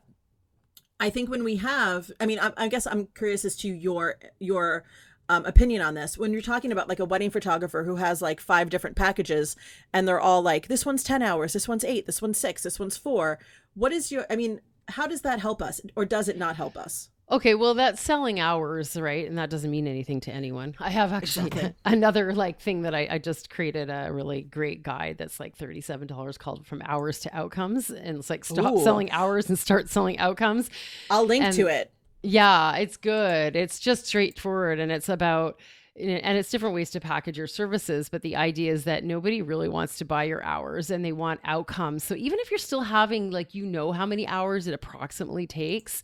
I 0.99 1.09
think 1.09 1.29
when 1.29 1.43
we 1.43 1.57
have, 1.57 2.11
I 2.19 2.25
mean, 2.25 2.39
I, 2.39 2.51
I 2.57 2.67
guess 2.67 2.87
I'm 2.87 3.07
curious 3.07 3.43
as 3.45 3.55
to 3.57 3.67
your 3.67 4.15
your 4.39 4.83
um, 5.29 5.45
opinion 5.45 5.81
on 5.81 5.93
this. 5.93 6.17
When 6.17 6.31
you're 6.31 6.41
talking 6.41 6.71
about 6.71 6.89
like 6.89 6.99
a 6.99 7.05
wedding 7.05 7.29
photographer 7.29 7.83
who 7.83 7.95
has 7.95 8.21
like 8.21 8.39
five 8.39 8.69
different 8.69 8.95
packages 8.95 9.55
and 9.93 10.07
they're 10.07 10.19
all 10.19 10.41
like, 10.41 10.67
this 10.67 10.85
one's 10.85 11.03
10 11.03 11.21
hours, 11.21 11.53
this 11.53 11.67
one's 11.67 11.83
eight, 11.83 12.05
this 12.05 12.21
one's 12.21 12.37
six, 12.37 12.63
this 12.63 12.79
one's 12.79 12.97
four. 12.97 13.39
What 13.73 13.91
is 13.91 14.11
your, 14.11 14.25
I 14.29 14.35
mean, 14.35 14.61
how 14.89 15.07
does 15.07 15.21
that 15.21 15.39
help 15.39 15.61
us 15.61 15.81
or 15.95 16.05
does 16.05 16.27
it 16.27 16.37
not 16.37 16.55
help 16.55 16.77
us? 16.77 17.09
Okay, 17.31 17.55
well 17.55 17.73
that's 17.73 18.01
selling 18.01 18.39
hours, 18.39 18.95
right? 18.95 19.27
And 19.27 19.37
that 19.39 19.49
doesn't 19.49 19.71
mean 19.71 19.87
anything 19.87 20.19
to 20.21 20.31
anyone. 20.31 20.75
I 20.79 20.91
have 20.91 21.11
actually 21.11 21.47
exactly. 21.47 21.73
another 21.85 22.33
like 22.33 22.59
thing 22.59 22.83
that 22.83 22.93
I, 22.93 23.07
I 23.09 23.17
just 23.17 23.49
created 23.49 23.89
a 23.89 24.09
really 24.11 24.43
great 24.43 24.83
guide 24.83 25.17
that's 25.17 25.39
like 25.39 25.55
thirty-seven 25.55 26.07
dollars 26.07 26.37
called 26.37 26.67
From 26.67 26.83
Hours 26.83 27.21
to 27.21 27.35
Outcomes. 27.35 27.89
And 27.89 28.19
it's 28.19 28.29
like 28.29 28.45
stop 28.45 28.73
Ooh. 28.73 28.83
selling 28.83 29.11
hours 29.11 29.49
and 29.49 29.57
start 29.57 29.89
selling 29.89 30.19
outcomes. 30.19 30.69
I'll 31.09 31.25
link 31.25 31.43
and 31.43 31.55
to 31.55 31.67
it. 31.67 31.91
Yeah, 32.21 32.75
it's 32.77 32.97
good. 32.97 33.55
It's 33.55 33.79
just 33.79 34.05
straightforward 34.05 34.79
and 34.79 34.91
it's 34.91 35.09
about 35.09 35.59
and 35.97 36.37
it's 36.37 36.49
different 36.49 36.75
ways 36.75 36.89
to 36.89 36.99
package 36.99 37.37
your 37.37 37.47
services 37.47 38.09
but 38.09 38.21
the 38.21 38.35
idea 38.35 38.69
is 38.69 38.83
that 38.83 39.05
nobody 39.05 39.41
really 39.41 39.69
wants 39.69 39.97
to 39.97 40.03
buy 40.03 40.25
your 40.25 40.43
hours 40.43 40.91
and 40.91 41.05
they 41.05 41.13
want 41.13 41.39
outcomes 41.45 42.03
so 42.03 42.15
even 42.15 42.37
if 42.39 42.51
you're 42.51 42.57
still 42.57 42.81
having 42.81 43.31
like 43.31 43.55
you 43.55 43.65
know 43.65 43.93
how 43.93 44.05
many 44.05 44.27
hours 44.27 44.67
it 44.67 44.73
approximately 44.73 45.47
takes 45.47 46.03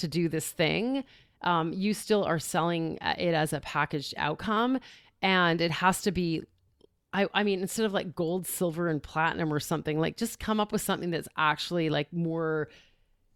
to 0.00 0.08
do 0.08 0.28
this 0.28 0.50
thing, 0.50 1.04
um, 1.42 1.72
you 1.72 1.94
still 1.94 2.24
are 2.24 2.38
selling 2.38 2.98
uh, 3.00 3.14
it 3.18 3.34
as 3.34 3.52
a 3.52 3.60
packaged 3.60 4.14
outcome. 4.16 4.78
And 5.22 5.60
it 5.60 5.70
has 5.70 6.02
to 6.02 6.12
be, 6.12 6.42
I, 7.12 7.28
I 7.34 7.42
mean, 7.42 7.60
instead 7.60 7.86
of 7.86 7.92
like 7.92 8.14
gold, 8.14 8.46
silver, 8.46 8.88
and 8.88 9.02
platinum 9.02 9.52
or 9.52 9.60
something, 9.60 9.98
like 9.98 10.16
just 10.16 10.38
come 10.38 10.60
up 10.60 10.72
with 10.72 10.82
something 10.82 11.10
that's 11.10 11.28
actually 11.36 11.90
like 11.90 12.12
more 12.12 12.68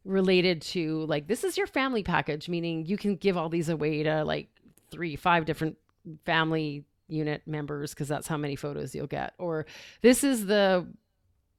related 0.05 0.61
to 0.61 1.07
like 1.07 1.27
this 1.29 1.45
is 1.45 1.57
your 1.57 1.67
family 1.67 2.03
package 2.03 2.47
meaning 2.47 2.85
you 2.85 2.97
can 2.97 3.17
give 3.17 3.39
all 3.39 3.49
these 3.49 3.71
away 3.71 4.03
to 4.03 4.23
like 4.23 4.49
three 4.91 5.17
five 5.17 5.47
different 5.47 5.79
family 6.27 6.85
unit 7.09 7.43
members 7.47 7.95
because 7.95 8.07
that's 8.07 8.27
how 8.27 8.37
many 8.37 8.55
photos 8.55 8.95
you'll 8.95 9.07
get 9.07 9.33
or 9.39 9.65
this 10.03 10.23
is 10.23 10.45
the 10.45 10.87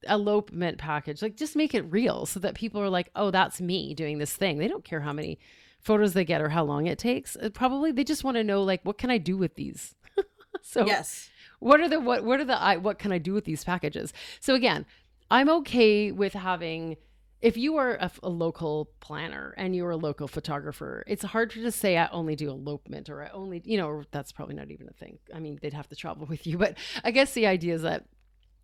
elopement 0.08 0.78
package 0.78 1.22
like 1.22 1.36
just 1.36 1.56
make 1.56 1.74
it 1.74 1.82
real 1.82 2.26
so 2.26 2.40
that 2.40 2.54
people 2.54 2.80
are 2.80 2.88
like 2.88 3.10
oh 3.14 3.30
that's 3.30 3.60
me 3.60 3.94
doing 3.94 4.18
this 4.18 4.34
thing. 4.34 4.58
They 4.58 4.68
don't 4.68 4.84
care 4.84 5.00
how 5.00 5.12
many 5.12 5.38
photos 5.80 6.14
they 6.14 6.24
get 6.24 6.40
or 6.40 6.48
how 6.48 6.64
long 6.64 6.86
it 6.86 6.98
takes. 6.98 7.36
It 7.36 7.54
probably 7.54 7.92
they 7.92 8.04
just 8.04 8.24
want 8.24 8.36
to 8.36 8.44
know 8.44 8.62
like 8.62 8.82
what 8.84 8.98
can 8.98 9.10
i 9.10 9.18
do 9.18 9.36
with 9.36 9.54
these? 9.54 9.94
So 10.62 10.86
yes. 10.86 11.28
what 11.60 11.80
are 11.80 11.88
the 11.88 12.00
what 12.00 12.24
what 12.24 12.40
are 12.40 12.44
the 12.44 12.58
I, 12.58 12.78
what 12.78 12.98
can 12.98 13.12
i 13.12 13.18
do 13.18 13.34
with 13.34 13.44
these 13.44 13.62
packages? 13.62 14.12
So 14.40 14.54
again 14.54 14.86
i'm 15.30 15.48
okay 15.48 16.12
with 16.12 16.32
having 16.32 16.96
if 17.42 17.56
you 17.56 17.76
are 17.76 17.94
a, 17.94 18.10
a, 18.22 18.28
local 18.28 18.90
planner 19.00 19.54
and 19.56 19.76
you're 19.76 19.90
a 19.90 19.96
local 19.96 20.26
photographer, 20.26 21.04
it's 21.06 21.22
hard 21.22 21.50
to 21.50 21.62
just 21.62 21.78
say 21.78 21.96
I 21.96 22.08
only 22.08 22.34
do 22.34 22.50
elopement 22.50 23.10
or 23.10 23.22
I 23.22 23.28
only, 23.28 23.60
you 23.64 23.76
know, 23.76 24.04
that's 24.10 24.32
probably 24.32 24.54
not 24.54 24.70
even 24.70 24.88
a 24.88 24.92
thing. 24.92 25.18
I 25.34 25.40
mean, 25.40 25.58
they'd 25.60 25.74
have 25.74 25.88
to 25.90 25.96
travel 25.96 26.26
with 26.30 26.46
you, 26.46 26.56
but 26.56 26.76
I 27.04 27.10
guess 27.10 27.34
the 27.34 27.46
idea 27.46 27.74
is 27.74 27.82
that 27.82 28.06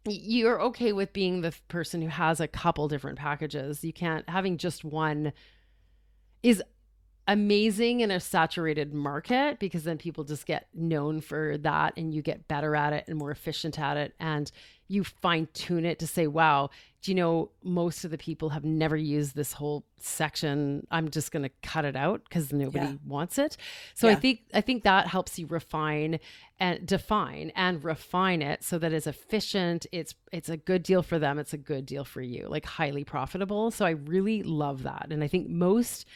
you're 0.04 0.60
okay 0.60 0.92
with 0.92 1.12
being 1.12 1.40
the 1.40 1.54
person 1.68 2.02
who 2.02 2.08
has 2.08 2.40
a 2.40 2.48
couple 2.48 2.88
different 2.88 3.18
packages. 3.18 3.84
You 3.84 3.92
can't 3.92 4.28
having 4.28 4.58
just 4.58 4.84
one 4.84 5.32
is 6.42 6.62
amazing 7.28 8.00
in 8.00 8.10
a 8.10 8.20
saturated 8.20 8.92
market 8.92 9.58
because 9.58 9.84
then 9.84 9.98
people 9.98 10.24
just 10.24 10.46
get 10.46 10.66
known 10.74 11.20
for 11.20 11.56
that 11.58 11.94
and 11.96 12.12
you 12.12 12.22
get 12.22 12.48
better 12.48 12.74
at 12.74 12.92
it 12.92 13.04
and 13.06 13.18
more 13.18 13.30
efficient 13.30 13.78
at 13.78 13.96
it. 13.96 14.14
And 14.18 14.50
you 14.88 15.04
fine 15.04 15.48
tune 15.54 15.86
it 15.86 15.98
to 15.98 16.06
say 16.06 16.26
wow 16.26 16.68
do 17.02 17.10
you 17.10 17.16
know 17.16 17.50
most 17.64 18.04
of 18.04 18.10
the 18.10 18.18
people 18.18 18.50
have 18.50 18.64
never 18.64 18.96
used 18.96 19.34
this 19.34 19.52
whole 19.52 19.84
section. 19.98 20.86
I'm 20.90 21.10
just 21.10 21.32
going 21.32 21.42
to 21.42 21.50
cut 21.62 21.84
it 21.84 21.96
out 21.96 22.22
because 22.24 22.52
nobody 22.52 22.86
yeah. 22.86 22.94
wants 23.04 23.38
it. 23.38 23.56
So 23.94 24.06
yeah. 24.06 24.12
i 24.12 24.16
think 24.16 24.40
i 24.54 24.60
think 24.60 24.84
that 24.84 25.08
helps 25.08 25.38
you 25.38 25.46
refine 25.46 26.20
and 26.60 26.86
define 26.86 27.50
and 27.56 27.82
refine 27.82 28.40
it 28.40 28.62
so 28.62 28.78
that 28.78 28.92
it's 28.92 29.08
efficient. 29.08 29.86
It's 29.90 30.14
it's 30.30 30.48
a 30.48 30.56
good 30.56 30.84
deal 30.84 31.02
for 31.02 31.18
them. 31.18 31.40
It's 31.40 31.52
a 31.52 31.58
good 31.58 31.86
deal 31.86 32.04
for 32.04 32.22
you. 32.22 32.46
Like 32.48 32.64
highly 32.64 33.02
profitable. 33.02 33.72
So 33.72 33.84
i 33.84 33.90
really 33.90 34.44
love 34.44 34.84
that. 34.84 35.08
And 35.10 35.24
i 35.24 35.28
think 35.28 35.48
most 35.48 36.06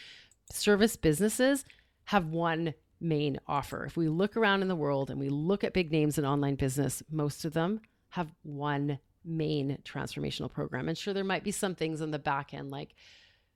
service 0.50 0.96
businesses 0.96 1.64
have 2.04 2.26
one 2.26 2.74
main 3.00 3.38
offer. 3.46 3.84
If 3.84 3.96
we 3.96 4.08
look 4.08 4.36
around 4.36 4.62
in 4.62 4.68
the 4.68 4.76
world 4.76 5.10
and 5.10 5.20
we 5.20 5.28
look 5.28 5.64
at 5.64 5.74
big 5.74 5.92
names 5.92 6.18
in 6.18 6.24
online 6.24 6.54
business, 6.54 7.02
most 7.10 7.44
of 7.44 7.52
them 7.52 7.80
have 8.10 8.32
one 8.42 8.98
main 9.24 9.78
transformational 9.84 10.50
program. 10.50 10.88
And 10.88 10.96
sure, 10.96 11.12
there 11.12 11.24
might 11.24 11.44
be 11.44 11.50
some 11.50 11.74
things 11.74 12.00
on 12.00 12.10
the 12.10 12.18
back 12.18 12.54
end 12.54 12.70
like 12.70 12.94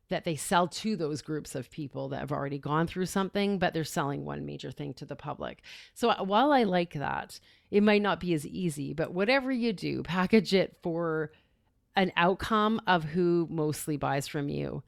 that 0.09 0.25
they 0.25 0.35
sell 0.35 0.67
to 0.67 0.97
those 0.97 1.23
groups 1.23 1.55
of 1.55 1.71
people 1.71 2.09
that 2.09 2.19
have 2.19 2.33
already 2.33 2.59
gone 2.59 2.87
through 2.89 3.07
something, 3.07 3.59
but 3.59 3.73
they're 3.73 3.85
selling 3.85 4.25
one 4.25 4.45
major 4.45 4.73
thing 4.73 4.93
to 4.95 5.07
the 5.07 5.15
public. 5.15 5.63
So 5.95 6.11
uh, 6.11 6.25
while 6.25 6.53
I 6.53 6.65
like 6.65 6.95
that, 6.95 7.39
it 7.71 7.85
might 7.85 8.03
not 8.03 8.19
be 8.19 8.35
as 8.35 8.45
easy, 8.45 8.93
but 8.93 9.15
whatever 9.15 9.53
you 9.53 9.73
do, 9.73 10.03
package 10.03 10.53
it 10.53 10.77
for 10.83 11.31
an 11.95 12.11
outcome 12.17 12.81
of 12.89 13.05
who 13.05 13.47
mostly 13.51 13.97
buys 13.97 14.27
from 14.27 14.49
you 14.49 14.83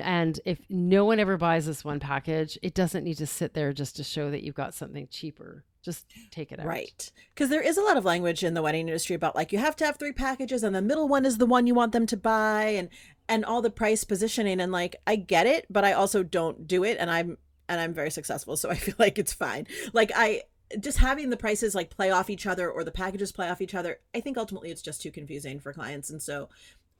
and 0.00 0.38
if 0.44 0.58
no 0.68 1.04
one 1.04 1.18
ever 1.18 1.36
buys 1.36 1.66
this 1.66 1.84
one 1.84 2.00
package, 2.00 2.58
it 2.62 2.74
doesn't 2.74 3.04
need 3.04 3.16
to 3.18 3.26
sit 3.26 3.54
there 3.54 3.72
just 3.72 3.96
to 3.96 4.04
show 4.04 4.30
that 4.30 4.42
you've 4.42 4.54
got 4.54 4.74
something 4.74 5.08
cheaper. 5.10 5.64
Just 5.82 6.06
take 6.30 6.52
it 6.52 6.60
out. 6.60 6.66
Right. 6.66 7.10
Because 7.34 7.48
there 7.48 7.62
is 7.62 7.78
a 7.78 7.82
lot 7.82 7.96
of 7.96 8.04
language 8.04 8.44
in 8.44 8.54
the 8.54 8.60
wedding 8.60 8.88
industry 8.88 9.14
about 9.14 9.34
like 9.34 9.52
you 9.52 9.58
have 9.58 9.76
to 9.76 9.86
have 9.86 9.96
three 9.96 10.12
packages 10.12 10.62
and 10.62 10.74
the 10.74 10.82
middle 10.82 11.08
one 11.08 11.24
is 11.24 11.38
the 11.38 11.46
one 11.46 11.66
you 11.66 11.74
want 11.74 11.92
them 11.92 12.06
to 12.06 12.16
buy 12.16 12.64
and 12.64 12.88
and 13.28 13.44
all 13.44 13.62
the 13.62 13.70
price 13.70 14.04
positioning 14.04 14.60
and 14.60 14.72
like 14.72 14.96
I 15.06 15.16
get 15.16 15.46
it, 15.46 15.66
but 15.70 15.84
I 15.84 15.92
also 15.92 16.22
don't 16.22 16.66
do 16.66 16.84
it 16.84 16.98
and 17.00 17.10
I'm 17.10 17.38
and 17.68 17.80
I'm 17.80 17.94
very 17.94 18.10
successful, 18.10 18.56
so 18.56 18.68
I 18.70 18.74
feel 18.74 18.96
like 18.98 19.18
it's 19.18 19.32
fine. 19.32 19.66
Like 19.94 20.12
I 20.14 20.42
just 20.78 20.98
having 20.98 21.30
the 21.30 21.36
prices 21.36 21.74
like 21.74 21.90
play 21.90 22.10
off 22.10 22.28
each 22.28 22.46
other 22.46 22.70
or 22.70 22.84
the 22.84 22.90
packages 22.90 23.32
play 23.32 23.48
off 23.48 23.62
each 23.62 23.74
other, 23.74 24.00
I 24.14 24.20
think 24.20 24.36
ultimately 24.36 24.70
it's 24.70 24.82
just 24.82 25.00
too 25.00 25.10
confusing 25.10 25.60
for 25.60 25.72
clients. 25.72 26.10
And 26.10 26.22
so 26.22 26.48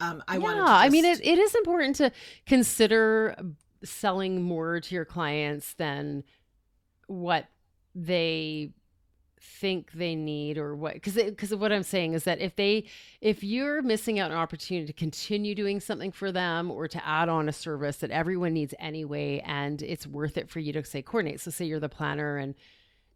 um, 0.01 0.23
I 0.29 0.37
yeah, 0.37 0.55
just... 0.55 0.71
I 0.71 0.89
mean, 0.89 1.05
it, 1.05 1.21
it 1.25 1.39
is 1.39 1.55
important 1.55 1.97
to 1.97 2.13
consider 2.47 3.37
selling 3.85 4.43
more 4.43 4.81
to 4.81 4.95
your 4.95 5.05
clients 5.05 5.75
than 5.75 6.25
what 7.07 7.47
they 7.95 8.73
think 9.41 9.93
they 9.93 10.15
need 10.15 10.59
or 10.59 10.75
what 10.75 10.95
because 10.95 11.15
because 11.15 11.55
what 11.55 11.73
i'm 11.73 11.83
saying 11.83 12.13
is 12.13 12.25
that 12.25 12.41
if 12.41 12.57
they 12.57 12.85
if 13.21 13.45
you're 13.45 13.83
missing 13.83 14.19
out 14.19 14.31
an 14.31 14.37
opportunity 14.37 14.87
to 14.87 14.93
continue 14.93 15.55
doing 15.55 15.81
something 15.81 16.11
for 16.11 16.33
them 16.33 16.71
or 16.71 16.89
to 16.89 17.05
add 17.07 17.29
on 17.29 17.49
a 17.49 17.53
service 17.53 17.99
that 17.99 18.11
everyone 18.11 18.53
needs 18.53 18.75
anyway 18.79 19.43
and 19.47 19.81
it's 19.83 20.07
worth 20.07 20.37
it 20.37 20.51
for 20.51 20.59
you 20.59 20.73
to 20.73 20.85
say 20.85 21.03
coordinate. 21.03 21.41
So 21.41 21.51
say 21.51 21.65
you're 21.65 21.81
the 21.81 21.89
planner 21.89 22.37
and 22.37 22.55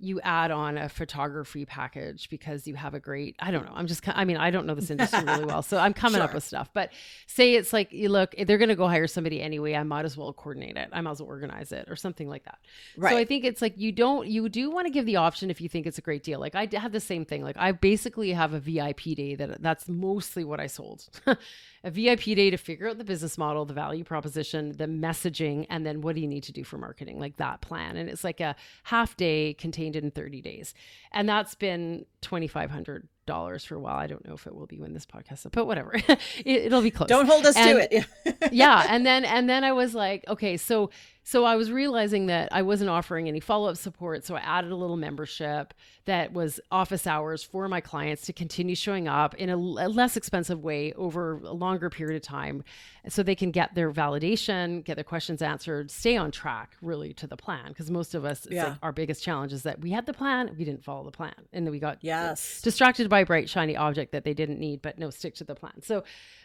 you 0.03 0.21
add 0.23 0.51
on 0.51 0.77
a 0.77 0.89
photography 0.89 1.65
package 1.65 2.29
because 2.29 2.67
you 2.67 2.75
have 2.75 2.93
a 2.93 3.01
great 3.01 3.37
i 3.39 3.53
don't 3.53 3.65
know. 3.65 3.73
I'm 3.75 3.87
just 3.87 4.03
i 4.09 4.25
mean 4.25 4.37
i 4.37 4.51
don't 4.51 4.67
know 4.67 4.75
this 4.75 4.91
industry 4.91 5.23
really 5.25 5.45
well 5.45 5.63
so 5.63 5.79
i'm 5.79 5.95
coming 5.95 6.19
sure. 6.19 6.25
up 6.25 6.35
with 6.35 6.43
stuff. 6.43 6.71
But 6.75 6.91
say 7.27 7.55
it's 7.55 7.73
like 7.73 7.93
you 7.93 8.09
look 8.09 8.35
eh, 8.37 8.45
they're 8.45 8.59
going 8.59 8.69
to 8.69 8.75
go 8.77 8.89
hire 8.89 9.07
somebody 9.07 9.41
anyway 9.41 9.75
i 9.75 9.83
might 9.85 10.05
as 10.05 10.17
well 10.17 10.33
coordinate 10.33 10.77
it. 10.77 10.89
I 10.93 11.01
might 11.01 11.13
as 11.13 11.21
well 11.21 11.29
organize 11.29 11.71
it 11.71 11.87
or 11.89 11.95
something 11.95 12.29
like 12.29 12.45
that. 12.45 12.59
Right 12.97 13.13
so 13.13 13.17
i 13.17 13.25
think 13.25 13.45
it's 13.45 13.63
like 13.63 13.79
you 13.79 13.93
don't 13.93 14.27
you 14.27 14.49
do 14.49 14.71
want 14.71 14.87
to 14.87 14.93
give 14.93 15.07
the 15.07 15.17
option 15.17 15.51
if 15.51 15.61
you 15.61 15.69
think 15.69 15.87
it's 15.87 15.99
a 15.99 16.03
great 16.03 16.25
deal. 16.25 16.41
Like 16.41 16.57
i 16.57 16.69
have 16.73 16.93
the 16.93 17.01
same 17.01 17.25
thing. 17.25 17.43
Like 17.45 17.57
i 17.57 17.71
basically 17.71 18.33
have 18.33 18.53
a 18.53 18.59
vip 18.59 19.03
day 19.03 19.37
that 19.37 19.63
that's 19.63 19.89
mostly 19.89 20.45
what 20.45 20.59
i 20.59 20.67
sold. 20.67 21.09
A 21.85 21.91
VIP 21.91 22.25
day 22.37 22.49
to 22.49 22.57
figure 22.57 22.89
out 22.89 22.99
the 22.99 23.05
business 23.05 23.37
model, 23.37 23.65
the 23.65 23.75
value 23.75 24.05
proposition, 24.05 24.71
the 24.77 24.85
messaging, 24.85 25.67
and 25.69 25.85
then 25.85 26.01
what 26.01 26.15
do 26.15 26.21
you 26.21 26.29
need 26.29 26.45
to 26.45 26.53
do 26.53 26.63
for 26.63 26.79
marketing, 26.79 27.19
like 27.19 27.39
that 27.39 27.61
plan. 27.61 27.97
And 27.97 28.09
it's 28.09 28.23
like 28.23 28.39
a 28.39 28.55
half 28.85 29.17
day 29.17 29.55
contained 29.55 29.92
in 29.97 30.11
30 30.11 30.41
days. 30.41 30.75
And 31.13 31.29
that's 31.29 31.55
been 31.55 32.07
2,500 32.23 33.09
dollars 33.27 33.65
for 33.65 33.77
a 33.77 33.81
while. 33.81 33.97
I 33.97 34.07
don't 34.07 34.27
know 34.27 34.35
if 34.35 34.47
it 34.47 34.55
will 34.55 34.67
be 34.67 34.81
when 34.81 34.93
this 34.95 35.07
podcast, 35.07 35.47
but 35.53 35.67
whatever, 35.67 35.95
it, 36.45 36.73
will 36.73 36.83
be 36.83 36.91
close. 36.91 37.09
Don't 37.09 37.27
hold 37.27 37.47
us 37.47 37.57
and, 37.57 37.79
to 37.79 37.97
it. 37.97 38.07
yeah, 38.53 38.87
and 38.89 39.07
then 39.07 39.25
and 39.25 39.49
then 39.49 39.65
I 39.65 39.73
was 39.73 39.95
like, 39.95 40.25
okay, 40.29 40.57
so 40.57 40.91
so 41.25 41.45
I 41.45 41.57
was 41.57 41.71
realizing 41.71 42.27
that 42.27 42.49
I 42.53 42.63
wasn't 42.63 42.91
offering 42.91 43.29
any 43.29 43.41
follow 43.41 43.71
up 43.71 43.77
support, 43.77 44.25
so 44.25 44.35
I 44.35 44.41
added 44.41 44.73
a 44.73 44.77
little 44.77 44.97
membership 44.97 45.73
that 46.05 46.33
was 46.33 46.59
office 46.73 47.07
hours 47.07 47.45
for 47.45 47.69
my 47.69 47.81
clients 47.81 48.23
to 48.23 48.33
continue 48.33 48.75
showing 48.75 49.07
up 49.07 49.35
in 49.37 49.49
a, 49.49 49.57
a 49.57 49.89
less 49.89 50.17
expensive 50.17 50.65
way 50.65 50.93
over 50.95 51.35
a 51.45 51.53
longer 51.53 51.89
period 51.89 52.17
of 52.17 52.23
time, 52.23 52.65
so 53.09 53.23
they 53.23 53.37
can 53.37 53.53
get 53.53 53.75
their 53.75 53.93
validation, 53.93 54.85
get 54.85 54.97
their 54.97 55.05
questions 55.05 55.43
answered, 55.43 55.91
stay 55.91 56.17
on 56.17 56.31
track 56.33 56.77
really 56.83 57.13
to 57.15 57.27
the 57.27 57.37
plan. 57.37 57.69
Because 57.69 57.91
most 57.91 58.15
of 58.15 58.25
us, 58.25 58.47
yeah. 58.51 58.71
Like 58.71 58.79
our 58.83 58.93
biggest 58.93 59.23
challenge 59.23 59.53
is 59.53 59.63
that 59.63 59.81
we 59.81 59.91
had 59.91 60.07
the 60.07 60.13
plan, 60.13 60.55
we 60.59 60.65
didn't 60.65 60.85
follow 60.85 61.05
the 61.05 61.11
plan, 61.11 61.35
and 61.53 61.67
then 61.67 61.73
we 61.73 61.79
got 61.79 61.99
yes 62.01 62.61
distracted 62.63 63.09
by 63.09 63.21
a 63.21 63.27
bright 63.27 63.49
shiny 63.49 63.77
object 63.77 64.13
that 64.13 64.25
they 64.25 64.35
didn't 64.35 64.59
need, 64.59 64.83
but 64.83 64.99
no, 64.99 65.11
stick 65.11 65.35
to 65.37 65.45
the 65.45 65.55
plan. 65.55 65.83
So 65.83 66.03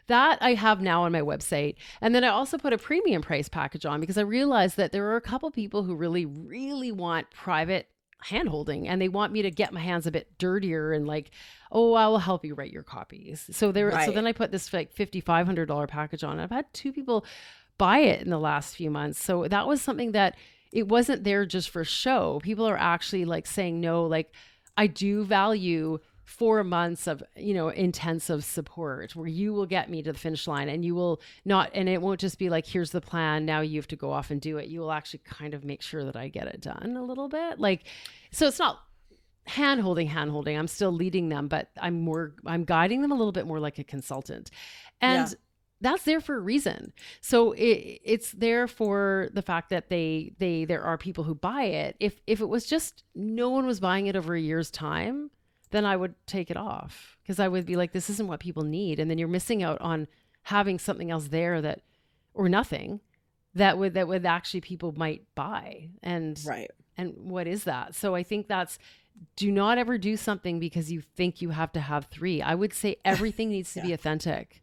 that 0.08 0.38
I 0.42 0.54
have 0.54 0.82
now 0.82 1.04
on 1.04 1.12
my 1.12 1.22
website. 1.22 1.76
And 2.02 2.16
then 2.16 2.24
I 2.24 2.30
also 2.30 2.58
put 2.58 2.74
a 2.74 2.78
premium 2.78 3.22
price 3.22 3.50
package 3.50 3.86
on 3.86 4.00
because 4.00 4.18
I 4.18 4.22
realized 4.22 4.78
that 4.78 4.92
there 4.92 5.06
are 5.08 5.18
a 5.18 5.22
couple 5.22 5.52
people 5.52 5.84
who 5.84 5.96
really, 5.96 6.26
really 6.26 6.92
want 6.92 7.30
private 7.32 7.90
handholding 8.26 8.88
and 8.88 9.02
they 9.02 9.10
want 9.10 9.32
me 9.32 9.44
to 9.44 9.52
get 9.52 9.72
my 9.72 9.80
hands 9.80 10.08
a 10.08 10.12
bit 10.12 10.38
dirtier 10.40 10.92
and 10.92 11.06
like 11.06 11.30
oh 11.72 11.94
i 11.94 12.08
will 12.08 12.18
help 12.18 12.44
you 12.44 12.56
write 12.56 12.72
your 12.72 12.82
copies 12.82 13.48
so 13.52 13.72
there 13.72 13.90
right. 13.90 14.08
so 14.08 14.12
then 14.12 14.26
i 14.26 14.32
put 14.32 14.52
this 14.52 14.74
like 14.74 14.94
$5500 14.94 15.88
package 15.88 16.24
on 16.24 16.40
i've 16.40 16.50
had 16.50 16.66
two 16.74 16.92
people 16.92 17.24
buy 17.78 18.00
it 18.00 18.24
in 18.24 18.32
the 18.32 18.40
last 18.40 18.76
few 18.76 18.90
months 18.90 19.24
so 19.24 19.48
that 19.48 19.68
was 19.68 19.84
something 19.84 20.14
that 20.14 20.36
it 20.74 20.88
wasn't 20.88 21.24
there 21.24 21.46
just 21.46 21.70
for 21.70 21.84
show 21.84 22.40
people 22.42 22.68
are 22.68 22.78
actually 22.78 23.24
like 23.24 23.46
saying 23.46 23.80
no 23.80 24.06
like 24.06 24.34
i 24.78 24.88
do 24.88 25.24
value 25.24 26.00
four 26.28 26.62
months 26.62 27.08
of 27.08 27.24
you 27.38 27.54
know 27.54 27.70
intensive 27.70 28.44
support 28.44 29.16
where 29.16 29.30
you 29.30 29.54
will 29.54 29.66
get 29.66 29.90
me 29.90 30.04
to 30.04 30.12
the 30.12 30.20
finish 30.20 30.46
line 30.46 30.68
and 30.68 30.84
you 30.84 30.94
will 30.94 31.22
not 31.46 31.72
and 31.74 31.88
it 31.88 32.02
won't 32.02 32.20
just 32.20 32.38
be 32.38 32.50
like 32.50 32.68
here's 32.68 32.92
the 32.92 33.00
plan. 33.00 33.46
Now 33.46 33.62
you 33.62 33.80
have 33.80 33.88
to 33.88 33.96
go 33.96 34.12
off 34.12 34.30
and 34.30 34.42
do 34.42 34.58
it. 34.58 34.68
You 34.68 34.82
will 34.82 34.92
actually 34.92 35.22
kind 35.24 35.54
of 35.54 35.64
make 35.64 35.82
sure 35.82 36.04
that 36.04 36.18
i 36.18 36.28
get 36.28 36.48
it 36.48 36.60
done 36.60 36.98
a 36.98 37.02
little 37.02 37.30
bit. 37.30 37.62
Like 37.62 37.86
so 38.32 38.46
it's 38.46 38.60
not 38.60 38.78
hand 39.46 39.80
holding 39.80 40.08
hand 40.08 40.30
holding. 40.30 40.58
I'm 40.58 40.68
still 40.68 40.92
leading 40.92 41.30
them 41.30 41.48
but 41.48 41.70
i'm 41.82 42.02
more 42.02 42.36
i'm 42.46 42.66
guiding 42.66 43.02
them 43.02 43.14
a 43.14 43.16
little 43.16 43.32
bit 43.32 43.48
more 43.48 43.62
like 43.62 43.80
a 43.80 43.86
consultant. 43.86 44.52
And 45.00 45.30
yeah 45.30 45.36
that's 45.80 46.06
there 46.06 46.20
for 46.20 46.36
a 46.36 46.40
reason. 46.40 46.92
So 47.22 47.52
it, 47.52 48.02
it's 48.04 48.32
there 48.32 48.68
for 48.68 49.30
the 49.34 49.44
fact 49.44 49.70
that 49.70 49.90
they 49.90 50.34
they 50.40 50.66
there 50.66 50.82
are 50.82 50.98
people 50.98 51.24
who 51.24 51.36
buy 51.36 51.66
it. 51.66 51.96
If 52.00 52.20
if 52.26 52.42
it 52.42 52.50
was 52.50 52.66
just 52.66 53.04
no 53.14 53.52
one 53.52 53.68
was 53.68 53.80
buying 53.80 54.08
it 54.08 54.16
over 54.16 54.34
a 54.34 54.42
year's 54.42 54.72
time, 54.72 55.30
then 55.72 55.86
I 55.86 55.96
would 55.96 56.16
take 56.26 56.50
it 56.50 56.58
off 56.58 57.18
because 57.22 57.40
I 57.40 57.48
would 57.48 57.66
be 57.66 57.76
like, 57.76 57.92
this 57.92 58.10
isn't 58.10 58.28
what 58.28 58.40
people 58.40 58.64
need. 58.64 59.00
And 59.00 59.10
then 59.10 59.18
you're 59.18 59.28
missing 59.28 59.64
out 59.64 59.80
on 59.82 60.08
having 60.44 60.80
something 60.80 61.12
else 61.12 61.28
there 61.28 61.62
that, 61.62 61.82
or 62.34 62.48
nothing 62.48 63.02
that 63.56 63.78
would, 63.78 63.94
that 63.96 64.08
would 64.08 64.26
actually 64.26 64.62
people 64.62 64.94
might 64.96 65.24
buy. 65.36 65.90
And, 66.02 66.40
right. 66.48 66.72
And 66.98 67.14
what 67.18 67.48
is 67.48 67.66
that? 67.66 67.96
So 67.96 68.16
I 68.16 68.24
think 68.24 68.48
that's, 68.48 68.80
do 69.36 69.52
not 69.52 69.78
ever 69.78 69.98
do 69.98 70.16
something 70.16 70.60
because 70.60 70.92
you 70.92 71.02
think 71.02 71.42
you 71.42 71.50
have 71.50 71.72
to 71.74 71.80
have 71.80 72.06
three. 72.06 72.42
I 72.42 72.56
would 72.56 72.74
say 72.74 72.98
everything 73.04 73.50
needs 73.50 73.74
to 73.74 73.80
yeah. 73.80 73.86
be 73.86 73.94
authentic. 73.94 74.62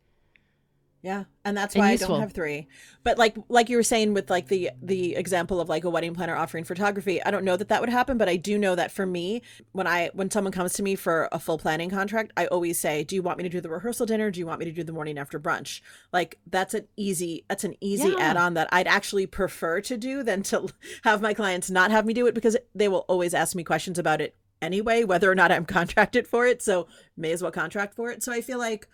Yeah, 1.05 1.25
and 1.45 1.55
that's 1.55 1.75
why 1.75 1.91
and 1.91 2.03
I 2.03 2.07
don't 2.07 2.21
have 2.21 2.33
three. 2.33 2.67
But 3.03 3.19
like 3.19 3.37
like 3.51 3.69
you 3.69 3.77
were 3.77 3.83
saying 3.83 4.15
with 4.15 4.31
like 4.31 4.49
the 4.49 4.71
the 4.81 5.17
example 5.17 5.61
of 5.61 5.69
like 5.69 5.85
a 5.85 5.91
wedding 5.91 6.15
planner 6.15 6.35
offering 6.35 6.65
photography, 6.65 7.23
I 7.23 7.31
don't 7.31 7.45
know 7.45 7.59
that 7.59 7.69
that 7.69 7.83
would 7.83 7.91
happen, 7.91 8.17
but 8.17 8.27
I 8.27 8.37
do 8.37 8.57
know 8.57 8.75
that 8.75 8.91
for 8.91 9.05
me, 9.05 9.43
when 9.73 9.87
I 9.87 10.09
when 10.15 10.31
someone 10.31 10.51
comes 10.51 10.73
to 10.73 10.83
me 10.83 10.95
for 10.95 11.29
a 11.31 11.39
full 11.39 11.59
planning 11.59 11.91
contract, 11.91 12.33
I 12.39 12.47
always 12.47 12.79
say, 12.79 13.05
"Do 13.05 13.15
you 13.17 13.23
want 13.23 13.37
me 13.37 13.45
to 13.45 13.51
do 13.51 13.61
the 13.61 13.69
rehearsal 13.69 14.07
dinner? 14.07 14.31
Do 14.31 14.41
you 14.41 14.47
want 14.47 14.61
me 14.61 14.65
to 14.65 14.73
do 14.73 14.83
the 14.83 14.95
morning 14.95 15.19
after 15.19 15.39
brunch?" 15.39 15.83
Like 16.11 16.39
that's 16.47 16.73
an 16.73 16.89
easy 16.97 17.45
that's 17.51 17.65
an 17.65 17.75
easy 17.83 18.09
yeah. 18.09 18.21
add-on 18.21 18.55
that 18.55 18.71
I'd 18.73 18.89
actually 18.89 19.27
prefer 19.27 19.83
to 19.83 19.99
do 19.99 20.23
than 20.23 20.43
to 20.45 20.71
have 21.05 21.21
my 21.21 21.35
clients 21.35 21.71
not 21.71 21.91
have 21.91 22.07
me 22.07 22.15
do 22.15 22.27
it 22.27 22.35
because 22.35 22.57
they 22.75 22.89
will 22.89 23.05
always 23.09 23.35
ask 23.35 23.55
me 23.55 23.63
questions 23.63 23.99
about 23.99 24.23
it 24.23 24.37
anyway, 24.63 25.05
whether 25.05 25.31
or 25.31 25.35
not 25.35 25.53
I'm 25.53 25.67
contracted 25.67 26.27
for 26.27 26.47
it. 26.47 26.63
So 26.63 26.87
may 27.15 27.33
as 27.33 27.43
well 27.43 27.53
contract 27.53 27.93
for 27.93 28.11
it. 28.11 28.23
So 28.23 28.33
I 28.33 28.41
feel 28.41 28.59
like 28.59 28.89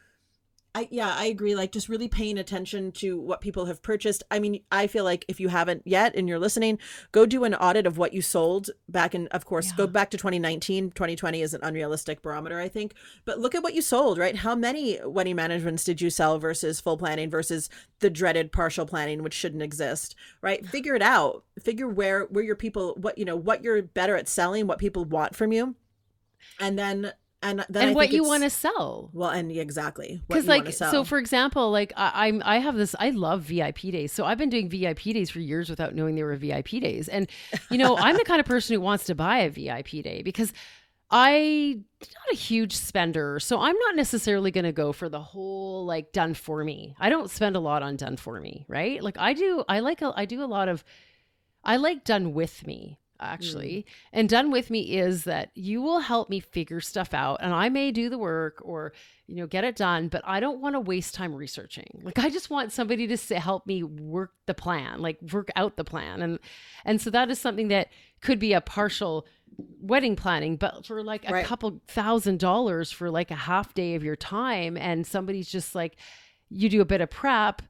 I 0.73 0.87
yeah, 0.91 1.13
I 1.17 1.27
agree. 1.27 1.57
Like 1.57 1.73
just 1.73 1.89
really 1.89 2.07
paying 2.07 2.39
attention 2.39 2.93
to 2.93 3.19
what 3.19 3.41
people 3.41 3.67
have 3.67 3.83
purchased. 3.83 4.23
I 4.31 4.39
mean, 4.39 4.63
I 4.71 4.87
feel 4.87 5.03
like 5.03 5.25
if 5.27 5.41
you 5.41 5.49
haven't 5.49 5.83
yet 5.85 6.15
and 6.15 6.29
you're 6.29 6.39
listening, 6.39 6.79
go 7.11 7.27
do 7.27 7.43
an 7.43 7.55
audit 7.57 7.87
of 7.87 7.99
what 7.99 8.13
you 8.13 8.23
sold 8.23 8.71
back 8.89 9.15
in 9.15 9.27
of 9.29 9.45
course, 9.45 9.69
yeah. 9.69 9.77
go 9.77 9.87
back 9.89 10.11
to 10.11 10.17
2019. 10.17 10.93
2020 10.93 11.43
is 11.43 11.55
an 11.55 11.61
unrealistic 11.65 12.23
barometer, 12.23 12.61
I 12.61 12.69
think. 12.69 12.95
But 13.25 13.41
look 13.41 13.57
at 13.57 13.65
what 13.65 13.75
you 13.75 13.83
sold, 13.83 14.17
right? 14.17 14.37
How 14.37 14.55
many 14.55 15.01
wedding 15.05 15.37
managements 15.37 15.83
did 15.83 16.01
you 16.01 16.09
sell 16.09 16.39
versus 16.39 16.81
full 16.81 16.97
planning 16.97 17.31
versus 17.31 17.69
the 17.99 18.11
dreaded 18.11 18.53
partial 18.53 18.87
planning 18.87 19.25
which 19.25 19.35
shouldn't 19.35 19.63
exist, 19.63 20.15
right? 20.41 20.65
Figure 20.65 20.95
it 20.95 21.03
out. 21.03 21.45
Figure 21.61 21.89
where 21.89 22.27
where 22.27 22.45
your 22.45 22.57
people 22.57 22.95
what 23.01 23.19
you 23.19 23.25
know, 23.25 23.37
what 23.37 23.65
you're 23.65 23.83
better 23.83 24.15
at 24.17 24.29
selling, 24.29 24.69
what 24.69 24.79
people 24.79 25.05
want 25.05 25.35
from 25.35 25.53
you. 25.53 25.75
And 26.59 26.79
then 26.79 27.13
and 27.43 27.65
then 27.69 27.89
and 27.89 27.97
what 27.97 28.13
you 28.13 28.23
want 28.25 28.43
to 28.43 28.51
sell. 28.51 29.11
Well, 29.13 29.31
and 29.31 29.51
exactly 29.51 30.21
because 30.29 30.47
like 30.47 30.73
so, 30.73 31.05
for 31.05 31.19
example, 31.19 31.71
like 31.71 31.93
I, 31.97 32.29
I'm 32.29 32.43
I 32.45 32.59
have 32.59 32.77
this. 32.77 32.95
I 32.99 33.11
love 33.11 33.43
VIP 33.43 33.81
days, 33.81 34.13
so 34.13 34.25
I've 34.25 34.39
been 34.39 34.51
doing 34.51 34.69
VIP 34.69 35.03
days 35.05 35.31
for 35.31 35.41
years 35.41 35.71
without 35.71 35.95
knowing 35.95 36.17
they 36.17 36.23
were 36.23 36.37
VIP 36.37 36.69
days. 36.69 37.09
And 37.09 37.29
you 37.71 37.79
know, 37.79 37.97
I'm 37.97 38.17
the 38.17 38.25
kind 38.25 38.41
of 38.41 38.47
person 38.47 38.75
who 38.75 38.81
wants 38.81 39.05
to 39.05 39.15
buy 39.15 39.39
a 39.39 39.51
VIP 39.51 40.03
day 40.03 40.23
because 40.23 40.53
I 41.11 41.79
not 42.03 42.33
a 42.33 42.37
huge 42.37 42.77
spender, 42.77 43.41
so 43.41 43.59
I'm 43.59 43.77
not 43.79 43.97
necessarily 43.97 44.51
going 44.51 44.65
to 44.65 44.73
go 44.73 44.93
for 44.93 45.09
the 45.09 45.21
whole 45.21 45.87
like 45.87 46.13
done 46.13 46.35
for 46.35 46.63
me. 46.63 46.95
I 47.01 47.09
don't 47.09 47.31
spend 47.31 47.57
a 47.57 47.61
lot 47.61 47.83
on 47.83 47.97
done 47.97 48.17
for 48.17 48.39
me, 48.41 48.67
right? 48.69 49.03
Like 49.03 49.17
I 49.19 49.33
do. 49.33 49.65
I 49.67 49.81
like 49.81 50.03
a, 50.03 50.13
I 50.15 50.27
do 50.27 50.43
a 50.43 50.47
lot 50.47 50.69
of. 50.69 50.85
I 51.65 51.77
like 51.77 52.05
done 52.05 52.33
with 52.33 52.67
me 52.67 52.99
actually. 53.21 53.73
Mm. 53.73 53.85
And 54.13 54.29
done 54.29 54.51
with 54.51 54.71
me 54.71 54.99
is 54.99 55.25
that 55.25 55.51
you 55.55 55.83
will 55.83 56.01
help 56.01 56.31
me 56.31 56.41
figure 56.41 56.81
stuff 56.81 57.15
out 57.15 57.39
and 57.43 57.53
I 57.53 57.69
may 57.69 57.91
do 57.93 58.09
the 58.09 58.19
work 58.19 58.61
or 58.63 58.93
you 59.27 59.37
know 59.37 59.47
get 59.47 59.65
it 59.65 59.77
done, 59.77 60.09
but 60.09 60.23
I 60.25 60.41
don't 60.41 60.61
want 60.61 60.75
to 60.75 60.81
waste 60.81 61.15
time 61.15 61.35
researching. 61.35 62.01
Like 62.03 62.19
I 62.19 62.31
just 62.31 62.51
want 62.51 62.73
somebody 62.73 63.07
to 63.07 63.17
say, 63.17 63.37
help 63.37 63.67
me 63.67 63.83
work 63.83 64.33
the 64.47 64.55
plan, 64.55 65.01
like 65.01 65.19
work 65.33 65.51
out 65.57 65.77
the 65.77 65.85
plan. 65.85 66.23
And 66.23 66.39
and 66.85 67.01
so 67.01 67.11
that 67.11 67.31
is 67.31 67.39
something 67.39 67.69
that 67.69 67.89
could 68.21 68.39
be 68.39 68.53
a 68.53 68.61
partial 68.61 69.27
wedding 69.81 70.17
planning, 70.17 70.57
but 70.57 70.87
for 70.87 71.03
like 71.03 71.29
a 71.29 71.33
right. 71.33 71.47
couple 71.47 71.81
thousand 71.87 72.41
dollars 72.41 72.91
for 72.91 73.11
like 73.11 73.31
a 73.31 73.37
half 73.37 73.75
day 73.75 73.95
of 73.95 74.03
your 74.03 74.17
time 74.17 74.77
and 74.77 75.07
somebody's 75.07 75.51
just 75.51 75.75
like 75.75 75.97
you 76.49 76.69
do 76.69 76.81
a 76.81 76.85
bit 76.85 77.01
of 77.01 77.11
prep 77.11 77.63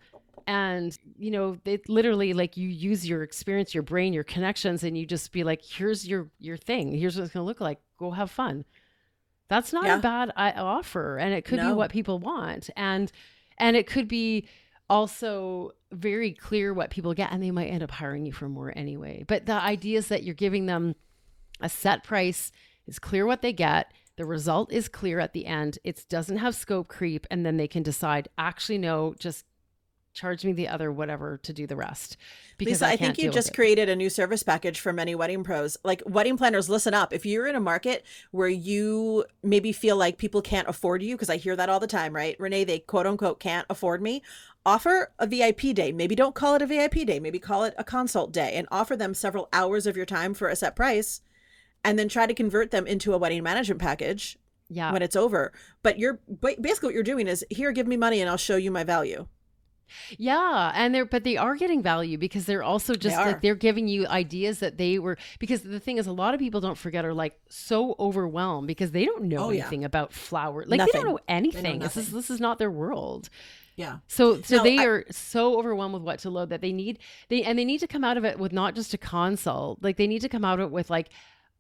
and 0.47 0.97
you 1.19 1.31
know 1.31 1.57
it 1.65 1.89
literally 1.89 2.33
like 2.33 2.57
you 2.57 2.69
use 2.69 3.07
your 3.07 3.23
experience 3.23 3.75
your 3.75 3.83
brain 3.83 4.13
your 4.13 4.25
connections 4.25 4.83
and 4.83 4.97
you 4.97 5.07
just 5.07 5.33
be 5.33 5.45
like 5.45 5.63
here's 5.65 6.07
your 6.07 6.31
your 6.39 6.57
thing 6.57 6.93
here's 6.93 7.17
what 7.17 7.25
it's 7.25 7.33
going 7.33 7.43
to 7.43 7.47
look 7.47 7.61
like 7.61 7.79
go 7.99 8.11
have 8.11 8.31
fun 8.31 8.65
that's 9.49 9.73
not 9.73 9.85
yeah. 9.85 9.99
a 9.99 10.01
bad 10.01 10.31
uh, 10.37 10.53
offer 10.57 11.19
and 11.19 11.35
it 11.35 11.45
could 11.45 11.59
no. 11.59 11.69
be 11.69 11.75
what 11.75 11.91
people 11.91 12.19
want 12.19 12.71
and 12.77 13.11
and 13.59 13.77
it 13.77 13.87
could 13.87 14.09
be 14.09 14.47
also 14.89 15.73
very 15.93 16.33
clear 16.33 16.73
what 16.73 16.91
people 16.91 17.15
get 17.15 17.33
and 17.33 17.43
they 17.43 17.51
might 17.51 17.67
end 17.67 17.83
up 17.83 17.91
hiring 17.91 18.25
you 18.27 18.33
for 18.33 18.49
more 18.49 18.73
anyway 18.77 19.25
but 19.27 19.47
the 19.47 19.53
idea 19.53 19.99
is 19.99 20.09
that 20.09 20.23
you're 20.23 20.35
giving 20.35 20.67
them 20.67 20.95
a 21.61 21.69
set 21.69 22.03
price 22.05 22.53
it's 22.87 22.99
clear 22.99 23.27
what 23.27 23.43
they 23.43 23.53
get 23.53 23.93
the 24.17 24.27
result 24.27 24.73
is 24.73 24.89
clear 24.89 25.19
at 25.19 25.33
the 25.33 25.47
end 25.47 25.79
it 25.85 26.05
doesn't 26.09 26.39
have 26.39 26.55
scope 26.55 26.89
creep 26.89 27.27
and 27.31 27.47
then 27.47 27.57
they 27.57 27.69
can 27.69 27.83
decide 27.83 28.29
actually 28.37 28.79
no 28.79 29.15
just 29.19 29.45
charge 30.13 30.45
me 30.45 30.53
the 30.53 30.69
other 30.69 30.91
whatever 30.91 31.39
to 31.43 31.53
do 31.53 31.67
the 31.67 31.77
rest 31.77 32.17
because 32.59 32.83
Lisa, 32.83 32.87
I, 32.87 32.93
I 32.93 32.97
think 32.97 33.19
you 33.19 33.31
just 33.31 33.55
created 33.55 33.89
a 33.89 33.97
new 33.97 34.11
service 34.11 34.43
package 34.43 34.81
for 34.81 34.93
many 34.93 35.15
wedding 35.15 35.43
pros. 35.43 35.77
Like 35.83 36.03
wedding 36.05 36.37
planners, 36.37 36.69
listen 36.69 36.95
up. 36.95 37.13
If 37.13 37.25
you're 37.25 37.47
in 37.47 37.55
a 37.55 37.61
market 37.61 38.05
where 38.33 38.49
you 38.49 39.25
maybe 39.43 39.73
feel 39.73 39.97
like 39.97 40.19
people 40.19 40.43
can't 40.43 40.69
afford 40.69 41.03
you, 41.03 41.15
because 41.15 41.31
I 41.31 41.37
hear 41.37 41.57
that 41.57 41.69
all 41.69 41.81
the 41.81 41.87
time, 41.87 42.15
right? 42.15 42.39
Renee, 42.39 42.65
they 42.65 42.81
quote 42.81 43.07
unquote 43.07 43.41
can't 43.41 43.67
afford 43.71 44.03
me. 44.03 44.23
Offer 44.67 45.13
a 45.19 45.27
VIP 45.27 45.75
day. 45.75 45.91
Maybe 45.91 46.15
don't 46.15 46.35
call 46.35 46.55
it 46.55 46.63
a 46.63 46.67
VIP 46.67 47.07
day. 47.07 47.19
Maybe 47.19 47.39
call 47.39 47.65
it 47.65 47.75
a 47.79 47.85
consult 47.85 48.33
day 48.33 48.53
and 48.55 48.69
offer 48.71 48.97
them 48.97 49.15
several 49.15 49.49
hours 49.53 49.87
of 49.87 49.97
your 49.97 50.07
time 50.07 50.35
for 50.35 50.49
a 50.49 50.57
set 50.57 50.77
price 50.77 51.23
and 51.83 51.99
then 51.99 52.09
try 52.09 52.27
to 52.27 52.35
convert 52.35 52.71
them 52.71 52.87
into 52.87 53.15
a 53.15 53.19
wedding 53.19 53.43
management 53.43 53.81
package 53.81 54.39
yeah. 54.69 54.93
when 54.93 55.01
it's 55.03 55.17
over. 55.17 55.53
But 55.83 55.99
you're 55.99 56.21
basically 56.41 56.89
what 56.89 56.95
you're 56.95 57.03
doing 57.03 57.27
is 57.27 57.45
here, 57.49 57.73
give 57.73 57.87
me 57.87 57.97
money 57.97 58.21
and 58.21 58.29
I'll 58.29 58.37
show 58.37 58.57
you 58.57 58.71
my 58.71 58.85
value. 58.85 59.27
Yeah, 60.19 60.73
and 60.75 60.95
they're 60.95 61.05
but 61.05 61.25
they 61.25 61.37
are 61.37 61.57
getting 61.57 61.83
value 61.83 62.19
because 62.19 62.45
they're 62.47 62.63
also 62.63 62.95
just 62.95 63.17
they 63.17 63.25
like 63.25 63.41
they're 63.43 63.55
giving 63.55 63.89
you 63.89 64.07
ideas 64.07 64.61
that 64.61 64.79
they 64.79 64.99
were 64.99 65.19
because 65.39 65.63
the 65.63 65.81
thing 65.81 65.99
is 65.99 66.07
a 66.07 66.13
lot 66.13 66.35
of 66.35 66.41
people 66.41 66.61
don't 66.61 66.79
forget 66.79 67.05
are 67.05 67.15
like 67.15 67.39
so 67.49 67.95
overwhelmed 67.99 68.67
because 68.67 68.91
they 68.91 69.05
don't 69.05 69.25
know 69.25 69.47
oh, 69.47 69.51
anything 69.51 69.83
yeah. 69.83 69.87
about 69.87 70.13
flower. 70.13 70.65
Like 70.67 70.79
nothing. 70.79 70.93
they 70.93 70.99
don't 70.99 71.09
know 71.09 71.19
anything. 71.29 71.79
Know 71.79 71.87
this 71.87 71.97
is 71.97 72.11
this 72.11 72.31
is 72.31 72.41
not 72.41 72.59
their 72.59 72.71
world. 72.71 73.29
Yeah. 73.77 73.99
So 74.09 74.43
so 74.43 74.59
no, 74.59 74.63
they 74.63 74.79
I, 74.79 74.85
are 74.85 75.05
so 75.11 75.59
overwhelmed 75.59 75.95
with 75.95 76.03
what 76.03 76.19
to 76.21 76.31
load 76.31 76.51
that 76.51 76.61
they 76.61 76.73
need 76.73 76.99
they 77.29 77.43
and 77.43 77.59
they 77.59 77.65
need 77.65 77.79
to 77.79 77.87
come 77.87 78.05
out 78.05 78.17
of 78.19 78.25
it 78.25 78.39
with 78.39 78.53
not 78.53 78.75
just 78.75 78.93
a 78.93 78.99
consult. 78.99 79.83
Like 79.83 79.97
they 79.97 80.07
need 80.07 80.21
to 80.21 80.29
come 80.29 80.45
out 80.45 80.61
of 80.61 80.67
it 80.67 80.71
with 80.71 80.91
like 80.91 81.09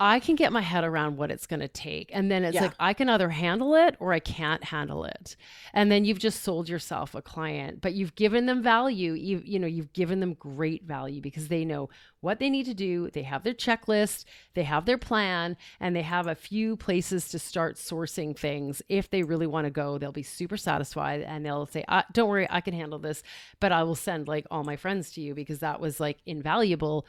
I 0.03 0.19
can 0.19 0.35
get 0.35 0.51
my 0.51 0.63
head 0.63 0.83
around 0.83 1.19
what 1.19 1.31
it's 1.31 1.47
going 1.47 1.61
to 1.61 1.69
take. 1.69 2.11
And 2.15 2.31
then 2.31 2.43
it's 2.43 2.55
yeah. 2.55 2.63
like, 2.63 2.75
I 2.81 2.95
can 2.95 3.11
either 3.11 3.29
handle 3.29 3.75
it 3.75 3.97
or 4.01 4.15
I 4.15 4.19
can't 4.19 4.65
handle 4.65 5.05
it. 5.05 5.37
And 5.75 5.93
then 5.93 6.07
you've 6.07 6.19
just 6.19 6.43
sold 6.43 6.71
yourself 6.71 7.15
a 7.15 7.21
client, 7.21 7.83
but 7.83 7.93
you've 7.93 8.15
given 8.15 8.47
them 8.47 8.63
value. 8.63 9.13
You, 9.13 9.43
you 9.45 9.59
know, 9.59 9.67
you've 9.67 9.93
given 9.93 10.21
them 10.21 10.33
great 10.33 10.85
value 10.85 11.21
because 11.21 11.49
they 11.49 11.67
know 11.67 11.91
what 12.21 12.39
they 12.39 12.49
need 12.49 12.65
to 12.65 12.75
do. 12.75 13.11
They 13.11 13.25
have 13.25 13.45
their 13.45 13.53
checklist, 13.53 14.25
they 14.55 14.63
have 14.63 14.87
their 14.87 14.97
plan, 14.97 15.59
and 15.79 15.95
they 15.95 16.03
have 16.03 16.27
a 16.27 16.35
few 16.35 16.77
places 16.77 17.29
to 17.29 17.39
start 17.39 17.77
sourcing 17.77 18.35
things. 18.35 18.81
If 18.89 19.11
they 19.11 19.23
really 19.23 19.47
want 19.47 19.67
to 19.67 19.71
go, 19.71 19.99
they'll 19.99 20.13
be 20.13 20.23
super 20.23 20.57
satisfied 20.57 21.21
and 21.21 21.45
they'll 21.45 21.67
say, 21.67 21.85
uh, 21.89 22.03
don't 22.11 22.29
worry, 22.31 22.47
I 22.49 22.63
can 22.63 22.73
handle 22.73 22.99
this, 22.99 23.23
but 23.61 23.71
I 23.71 23.83
will 23.83 23.95
send 23.95 24.29
like 24.29 24.47
all 24.51 24.65
my 24.65 24.77
friends 24.77 25.11
to 25.13 25.21
you 25.21 25.35
because 25.35 25.59
that 25.59 25.79
was 25.79 26.01
like 26.01 26.19
invaluable 26.25 27.05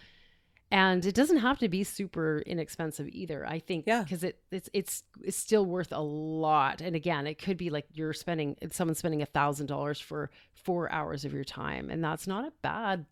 and 0.71 1.05
it 1.05 1.13
doesn't 1.13 1.37
have 1.37 1.59
to 1.59 1.67
be 1.67 1.83
super 1.83 2.41
inexpensive 2.45 3.07
either 3.09 3.45
i 3.47 3.59
think 3.59 3.85
yeah. 3.85 4.01
because 4.03 4.23
it 4.23 4.39
it's 4.51 4.69
it's 4.73 5.03
it's 5.23 5.37
still 5.37 5.65
worth 5.65 5.91
a 5.91 6.01
lot. 6.01 6.81
And 6.81 6.95
again 6.95 7.27
it 7.27 7.37
could 7.37 7.57
be 7.57 7.69
like 7.69 7.85
you're 7.93 8.13
spending 8.13 8.55
someone 8.71 8.95
spending 8.95 9.21
a 9.21 9.25
thousand 9.25 9.67
dollars 9.67 9.99
for 9.99 10.29
four 10.53 10.91
hours 10.91 11.25
of 11.25 11.33
your 11.33 11.43
time 11.43 11.89
and 11.89 12.03
that's 12.03 12.27
not 12.27 12.45
a 12.45 12.53
bad 12.61 13.05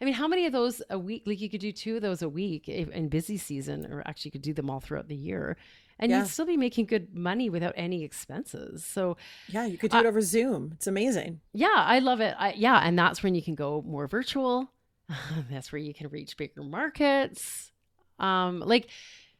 i 0.00 0.04
mean 0.04 0.14
how 0.14 0.28
many 0.28 0.46
of 0.46 0.52
those 0.52 0.80
a 0.90 0.98
week 0.98 1.22
like 1.26 1.40
you 1.40 1.50
could 1.50 1.60
do 1.60 1.72
two 1.72 1.96
of 1.96 2.02
those 2.02 2.22
a 2.22 2.28
week 2.28 2.68
in 2.68 3.08
busy 3.08 3.36
season 3.36 3.86
or 3.90 4.02
actually 4.06 4.28
you 4.28 4.32
could 4.32 4.42
do 4.42 4.52
them 4.52 4.70
all 4.70 4.80
throughout 4.80 5.08
the 5.08 5.16
year 5.16 5.56
and 5.98 6.10
yeah. 6.10 6.20
you'd 6.20 6.28
still 6.28 6.46
be 6.46 6.56
making 6.56 6.86
good 6.86 7.14
money 7.14 7.48
without 7.48 7.72
any 7.76 8.02
expenses. 8.02 8.84
So 8.84 9.16
yeah 9.48 9.64
you 9.64 9.78
could 9.78 9.90
do 9.90 9.98
uh, 9.98 10.00
it 10.00 10.06
over 10.06 10.20
zoom. 10.20 10.72
It's 10.74 10.86
amazing. 10.86 11.40
Yeah 11.52 11.74
i 11.76 11.98
love 11.98 12.20
it. 12.20 12.34
I, 12.38 12.52
yeah 12.56 12.80
and 12.82 12.98
that's 12.98 13.22
when 13.22 13.34
you 13.34 13.42
can 13.42 13.54
go 13.54 13.82
more 13.86 14.06
virtual 14.06 14.70
that's 15.50 15.72
where 15.72 15.80
you 15.80 15.94
can 15.94 16.08
reach 16.08 16.36
bigger 16.36 16.62
markets. 16.62 17.72
Um, 18.18 18.60
like 18.60 18.88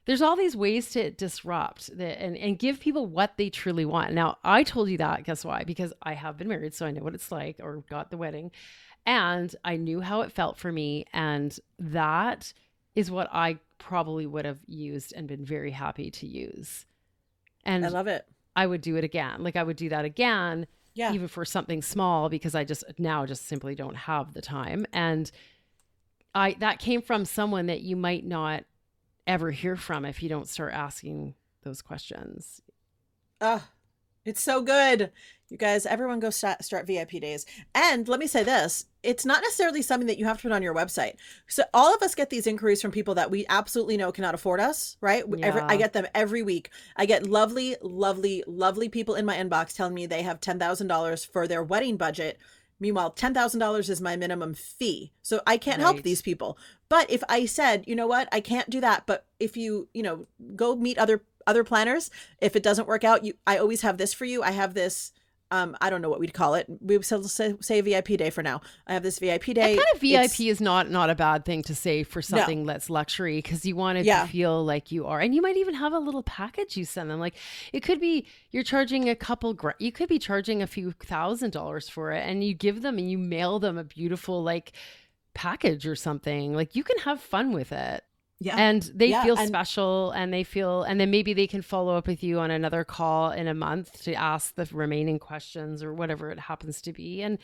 there's 0.07 0.23
all 0.23 0.37
these 0.37 0.57
ways 0.57 0.91
to 0.91 1.11
disrupt 1.11 1.97
the, 1.97 2.21
and, 2.21 2.37
and 2.37 2.59
give 2.59 2.81
people 2.81 3.07
what 3.07 3.37
they 3.37 3.49
truly 3.49 3.85
want. 3.85 4.13
Now, 4.13 4.37
I 4.45 4.63
told 4.63 4.91
you 4.91 4.99
that, 4.99 5.25
guess 5.25 5.45
why? 5.45 5.65
Because 5.65 5.93
I 6.03 6.15
have 6.15 6.37
been 6.37 6.49
married, 6.49 6.75
so 6.75 6.87
I 6.87 6.91
know 6.91 7.03
what 7.03 7.15
it's 7.15 7.33
like 7.33 7.57
or 7.63 7.83
got 7.89 8.11
the 8.11 8.19
wedding. 8.19 8.51
And 9.07 9.55
I 9.65 9.77
knew 9.77 10.01
how 10.01 10.21
it 10.23 10.33
felt 10.33 10.59
for 10.59 10.71
me. 10.71 11.07
And 11.13 11.59
that 11.79 12.53
is 12.95 13.11
what 13.11 13.29
I 13.33 13.59
probably 13.79 14.27
would 14.27 14.45
have 14.45 14.61
used 14.67 15.13
and 15.15 15.27
been 15.27 15.45
very 15.45 15.71
happy 15.71 16.11
to 16.11 16.27
use. 16.27 16.87
And 17.65 17.85
I 17.85 17.89
love 17.89 18.07
it. 18.07 18.27
I 18.57 18.67
would 18.67 18.83
do 18.83 18.97
it 18.97 19.05
again. 19.05 19.43
Like 19.43 19.57
I 19.57 19.63
would 19.63 19.77
do 19.77 19.89
that 19.89 20.05
again, 20.05 20.67
yeah. 20.95 21.13
even 21.13 21.29
for 21.29 21.45
something 21.45 21.83
small, 21.83 22.29
because 22.29 22.55
I 22.55 22.65
just 22.65 22.85
now 22.99 23.27
just 23.27 23.47
simply 23.49 23.75
don't 23.75 23.97
have 23.97 24.33
the 24.33 24.43
time. 24.43 24.87
And 24.93 25.31
I 26.35 26.57
that 26.61 26.79
came 26.79 27.03
from 27.03 27.25
someone 27.25 27.67
that 27.67 27.83
you 27.83 27.97
might 27.97 28.25
not 28.25 28.65
ever 29.27 29.51
hear 29.51 29.77
from 29.77 30.05
if 30.05 30.23
you 30.23 30.29
don't 30.29 30.49
start 30.49 30.73
asking 30.75 31.35
those 31.63 31.83
questions. 31.83 32.63
Uh, 33.41 33.61
It's 34.25 34.43
so 34.43 34.63
good. 34.63 35.13
You 35.51 35.59
guys, 35.59 35.85
everyone 35.85 36.19
go 36.19 36.31
start, 36.31 36.65
start 36.65 36.87
VIP 36.87 37.21
days. 37.21 37.45
And 37.75 38.09
let 38.09 38.19
me 38.19 38.27
say 38.27 38.43
this 38.43 38.87
it's 39.03 39.27
not 39.27 39.43
necessarily 39.43 39.83
something 39.83 40.07
that 40.07 40.19
you 40.19 40.25
have 40.25 40.39
to 40.39 40.45
put 40.45 40.53
on 40.53 40.63
your 40.63 40.75
website. 40.75 41.17
So 41.47 41.65
all 41.75 41.95
of 41.95 42.03
us 42.03 42.15
get 42.15 42.31
these 42.31 42.47
inquiries 42.47 42.81
from 42.81 42.91
people 42.91 43.15
that 43.17 43.31
we 43.31 43.45
absolutely 43.51 43.99
know 43.99 44.11
cannot 44.13 44.35
afford 44.35 44.61
us, 44.61 44.97
right? 45.03 45.25
Yeah. 45.29 45.47
Every, 45.47 45.61
I 45.61 45.77
get 45.77 45.93
them 45.93 46.07
every 46.15 46.43
week. 46.43 46.71
I 46.97 47.05
get 47.05 47.27
lovely, 47.27 47.77
lovely, 47.83 48.43
lovely 48.47 48.89
people 48.89 49.15
in 49.15 49.27
my 49.27 49.37
inbox 49.37 49.75
telling 49.75 49.93
me 49.95 50.07
they 50.07 50.23
have 50.23 50.41
$10,000 50.41 51.27
for 51.31 51.47
their 51.47 51.63
wedding 51.63 51.99
budget. 51.99 52.39
Meanwhile, 52.81 53.13
$10,000 53.13 53.89
is 53.89 54.01
my 54.01 54.17
minimum 54.17 54.55
fee. 54.55 55.13
So 55.23 55.41
I 55.47 55.57
can't 55.57 55.79
right. 55.79 55.85
help 55.85 56.03
these 56.03 56.23
people. 56.23 56.59
But 56.89 57.11
if 57.11 57.23
I 57.29 57.47
said, 57.47 57.85
you 57.87 57.97
know 57.97 58.07
what, 58.07 58.29
I 58.33 58.41
can't 58.41 58.71
do 58.71 58.81
that, 58.81 59.07
but 59.07 59.27
if 59.39 59.57
you, 59.57 59.89
you 59.95 60.03
know, 60.03 60.27
go 60.57 60.77
meet 60.77 60.99
other 60.99 61.23
other 61.47 61.65
planners, 61.65 62.11
if 62.41 62.57
it 62.57 62.63
doesn't 62.63 62.89
work 62.89 63.05
out, 63.05 63.25
you 63.25 63.35
I 63.47 63.59
always 63.59 63.83
have 63.83 63.99
this 63.99 64.15
for 64.15 64.25
you. 64.25 64.43
I 64.43 64.53
have 64.53 64.75
this 64.75 65.13
um, 65.55 65.77
I 65.81 65.89
don't 65.89 66.03
know 66.03 66.09
what 66.09 66.19
we'd 66.19 66.35
call 66.35 66.55
it. 66.55 66.67
We 66.81 66.97
would 66.97 67.07
say, 67.07 67.55
say 67.61 67.81
VIP 67.81 68.09
day 68.09 68.31
for 68.31 68.43
now. 68.43 68.61
I 68.89 68.95
have 68.95 69.05
this 69.05 69.21
VIP 69.21 69.47
day. 69.47 69.73
And 69.73 69.79
kind 69.79 69.95
of 69.95 70.01
VIP 70.01 70.25
it's, 70.25 70.41
is 70.41 70.61
not 70.61 70.91
not 70.91 71.11
a 71.11 71.15
bad 71.15 71.45
thing 71.45 71.63
to 71.65 71.75
say 71.75 72.03
for 72.03 72.21
something 72.21 72.65
no. 72.65 72.73
that's 72.73 72.91
luxury 72.91 73.39
because 73.39 73.65
you 73.65 73.77
want 73.77 73.99
to 73.99 74.05
yeah. 74.05 74.27
feel 74.27 74.65
like 74.65 74.91
you 74.91 75.07
are, 75.07 75.21
and 75.21 75.35
you 75.35 75.41
might 75.41 75.57
even 75.57 75.75
have 75.75 75.93
a 75.93 75.99
little 75.99 76.25
package 76.25 76.77
you 76.77 76.85
send 76.85 77.09
them. 77.09 77.21
Like 77.21 77.35
it 77.73 77.81
could 77.81 78.01
be 78.01 78.27
you're 78.51 78.65
charging 78.65 79.09
a 79.09 79.15
couple, 79.15 79.57
you 79.79 79.93
could 79.93 80.09
be 80.09 80.19
charging 80.19 80.61
a 80.61 80.67
few 80.67 80.91
thousand 80.91 81.53
dollars 81.53 81.89
for 81.89 82.11
it, 82.11 82.29
and 82.29 82.43
you 82.43 82.53
give 82.53 82.83
them 82.83 82.99
and 82.99 83.09
you 83.09 83.19
mail 83.19 83.61
them 83.61 83.79
a 83.79 83.85
beautiful 83.85 84.43
like 84.43 84.73
package 85.35 85.87
or 85.87 85.95
something. 85.95 86.55
Like 86.55 86.75
you 86.75 86.83
can 86.83 86.99
have 87.01 87.21
fun 87.21 87.53
with 87.53 87.71
it. 87.71 88.03
Yeah. 88.41 88.57
And 88.57 88.83
they 88.95 89.07
yeah, 89.09 89.23
feel 89.25 89.39
and- 89.39 89.49
special 89.49 90.11
and 90.11 90.33
they 90.33 90.45
feel, 90.45 90.83
and 90.83 91.01
then 91.01 91.11
maybe 91.11 91.33
they 91.35 91.47
can 91.47 91.63
follow 91.63 91.97
up 91.97 92.07
with 92.07 92.23
you 92.23 92.41
on 92.41 92.51
another 92.51 92.85
call 92.85 93.31
in 93.31 93.47
a 93.47 93.55
month 93.55 94.03
to 94.05 94.15
ask 94.15 94.55
the 94.55 94.69
remaining 94.73 95.19
questions 95.19 95.83
or 95.83 95.95
whatever 95.95 96.31
it 96.31 96.39
happens 96.39 96.83
to 96.83 96.93
be. 96.93 97.23
And, 97.23 97.39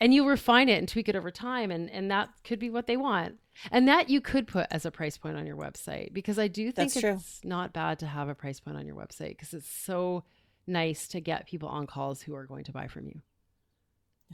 and 0.00 0.14
you 0.14 0.26
refine 0.26 0.68
it 0.68 0.78
and 0.78 0.88
tweak 0.88 1.08
it 1.08 1.16
over 1.16 1.30
time. 1.30 1.70
And, 1.70 1.90
and 1.90 2.10
that 2.10 2.30
could 2.44 2.58
be 2.58 2.70
what 2.70 2.86
they 2.86 2.96
want. 2.96 3.38
And 3.70 3.86
that 3.88 4.08
you 4.08 4.20
could 4.20 4.46
put 4.46 4.66
as 4.70 4.86
a 4.86 4.90
price 4.90 5.18
point 5.18 5.36
on 5.36 5.46
your 5.46 5.56
website 5.56 6.12
because 6.14 6.38
I 6.38 6.48
do 6.48 6.66
think 6.72 6.92
That's 6.92 6.96
it's 6.96 7.40
true. 7.40 7.48
not 7.48 7.72
bad 7.72 7.98
to 7.98 8.06
have 8.06 8.28
a 8.28 8.34
price 8.34 8.60
point 8.60 8.76
on 8.78 8.86
your 8.86 8.96
website 8.96 9.30
because 9.30 9.52
it's 9.52 9.68
so 9.70 10.24
nice 10.66 11.08
to 11.08 11.20
get 11.20 11.46
people 11.46 11.68
on 11.68 11.86
calls 11.86 12.22
who 12.22 12.34
are 12.34 12.46
going 12.46 12.64
to 12.64 12.72
buy 12.72 12.86
from 12.86 13.06
you. 13.06 13.20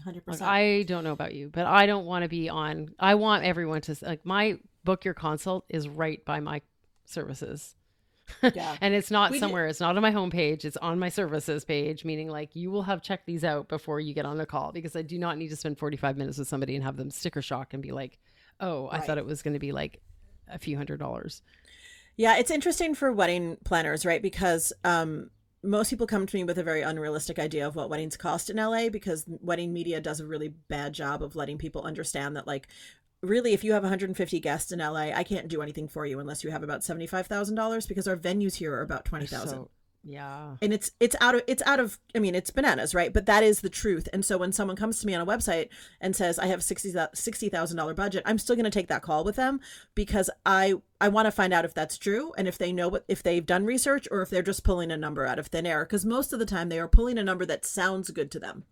100%. 0.07 0.23
Like, 0.27 0.43
I 0.43 0.83
don't 0.85 1.05
know 1.05 1.13
about 1.13 1.35
you, 1.35 1.51
but 1.53 1.67
I 1.67 1.87
don't 1.87 2.07
want 2.07 2.23
to 2.23 2.29
be 2.29 2.49
on. 2.49 2.91
I 2.99 3.15
want 3.15 3.45
everyone 3.45 3.81
to 3.83 3.97
like 4.03 4.25
my 4.25 4.59
book 4.85 5.05
your 5.05 5.15
consult 5.15 5.65
is 5.69 5.89
right 5.89 6.25
by 6.25 6.41
my 6.41 6.63
services. 7.05 7.75
Yeah. 8.43 8.77
and 8.83 8.93
it's 8.93 9.11
not 9.11 9.31
we 9.31 9.39
somewhere, 9.39 9.65
did. 9.65 9.71
it's 9.71 9.81
not 9.81 9.97
on 9.97 10.03
my 10.03 10.13
homepage, 10.13 10.67
it's 10.67 10.77
on 10.77 10.99
my 10.99 11.09
services 11.09 11.65
page, 11.65 12.05
meaning 12.05 12.29
like 12.29 12.55
you 12.55 12.71
will 12.71 12.83
have 12.83 13.01
checked 13.01 13.25
these 13.25 13.43
out 13.43 13.69
before 13.69 14.01
you 14.01 14.13
get 14.13 14.27
on 14.27 14.39
a 14.39 14.45
call 14.45 14.71
because 14.71 14.95
I 14.95 15.01
do 15.01 15.19
not 15.19 15.39
need 15.39 15.49
to 15.49 15.57
spend 15.57 15.79
45 15.79 16.19
minutes 16.19 16.37
with 16.37 16.47
somebody 16.47 16.75
and 16.75 16.85
have 16.85 16.99
them 16.99 17.11
sticker 17.11 17.41
shock 17.41 17.73
and 17.73 17.83
be 17.83 17.91
like, 17.91 18.19
oh, 18.61 18.85
right. 18.85 19.01
I 19.01 19.07
thought 19.07 19.17
it 19.17 19.25
was 19.25 19.41
going 19.41 19.55
to 19.55 19.59
be 19.59 19.73
like 19.73 20.03
a 20.47 20.59
few 20.59 20.77
hundred 20.77 21.01
dollars. 21.01 21.41
Yeah, 22.19 22.37
it's 22.37 22.51
interesting 22.51 22.95
for 22.95 23.13
wedding 23.13 23.57
planners, 23.65 24.05
right? 24.05 24.21
Because 24.21 24.73
um, 24.85 25.31
most 25.63 25.91
people 25.91 26.07
come 26.07 26.27
to 26.27 26.37
me 26.37 26.45
with 26.45 26.59
a 26.59 26.63
very 26.63 26.83
unrealistic 26.83 27.39
idea 27.39 27.67
of 27.67 27.77
what 27.77 27.91
weddings 27.91 28.17
cost 28.17 28.51
in 28.51 28.57
LA 28.57 28.89
because 28.89 29.25
wedding 29.27 29.73
media 29.73 30.01
does 30.01 30.21
a 30.21 30.27
really 30.27 30.49
bad 30.49 30.93
job 30.93 31.23
of 31.23 31.37
letting 31.37 31.59
people 31.59 31.83
understand 31.83 32.37
that 32.37 32.47
like 32.47 32.69
really 33.23 33.53
if 33.53 33.65
you 33.65 33.73
have 33.73 33.83
150 33.83 34.41
guests 34.41 34.73
in 34.73 34.79
LA, 34.79 35.11
I 35.15 35.25
can't 35.25 35.49
do 35.49 35.63
anything 35.63 35.89
for 35.89 36.07
you 36.07 36.21
unless 36.21 36.45
you 36.45 36.51
have 36.51 36.63
about 36.63 36.83
$75,000 36.83 37.89
because 37.89 38.07
our 38.07 38.17
venues 38.17 38.55
here 38.55 38.73
are 38.75 38.83
about 38.83 39.05
20,000. 39.05 39.49
So, 39.49 39.71
yeah. 40.05 40.57
And 40.63 40.73
it's 40.73 40.93
it's 41.01 41.17
out 41.21 41.35
of 41.35 41.43
it's 41.47 41.63
out 41.67 41.81
of 41.81 41.99
I 42.15 42.21
mean 42.21 42.35
it's 42.35 42.51
bananas, 42.51 42.95
right? 42.95 43.13
But 43.13 43.27
that 43.27 43.43
is 43.43 43.61
the 43.61 43.69
truth. 43.69 44.09
And 44.13 44.25
so 44.25 44.39
when 44.39 44.53
someone 44.53 44.77
comes 44.77 45.01
to 45.01 45.07
me 45.07 45.15
on 45.15 45.21
a 45.21 45.31
website 45.31 45.69
and 46.01 46.15
says 46.15 46.39
I 46.39 46.47
have 46.47 46.63
60 46.63 46.93
$60,000 46.93 47.97
budget, 47.97 48.23
I'm 48.25 48.39
still 48.39 48.57
going 48.57 48.65
to 48.65 48.71
take 48.71 48.89
that 48.89 49.03
call 49.03 49.25
with 49.25 49.37
them 49.37 49.61
because 49.95 50.31
I 50.47 50.75
I 51.01 51.09
want 51.09 51.27
to 51.27 51.33
find 51.33 51.53
out 51.53 51.65
if 51.65 51.75
that's 51.75 51.97
true 51.97 52.33
and 52.37 52.49
if 52.49 52.59
they 52.59 52.73
know 52.73 52.89
what 52.89 53.05
if 53.07 53.23
they've 53.23 53.45
done 53.45 53.65
research 53.65 54.09
or 54.11 54.23
if 54.23 54.31
they're 54.31 54.43
just 54.43 54.65
pulling 54.65 54.91
a 54.91 54.97
number 54.97 55.25
out 55.25 55.39
of 55.39 55.47
thin 55.47 55.67
air 55.67 55.85
because 55.85 56.05
most 56.05 56.33
of 56.33 56.39
the 56.39 56.47
time 56.47 56.69
they 56.69 56.81
are 56.81 56.89
pulling 56.89 57.19
a 57.19 57.23
number 57.23 57.47
that 57.47 57.65
sounds 57.65 58.11
good 58.11 58.31
to 58.33 58.41
them. 58.41 58.65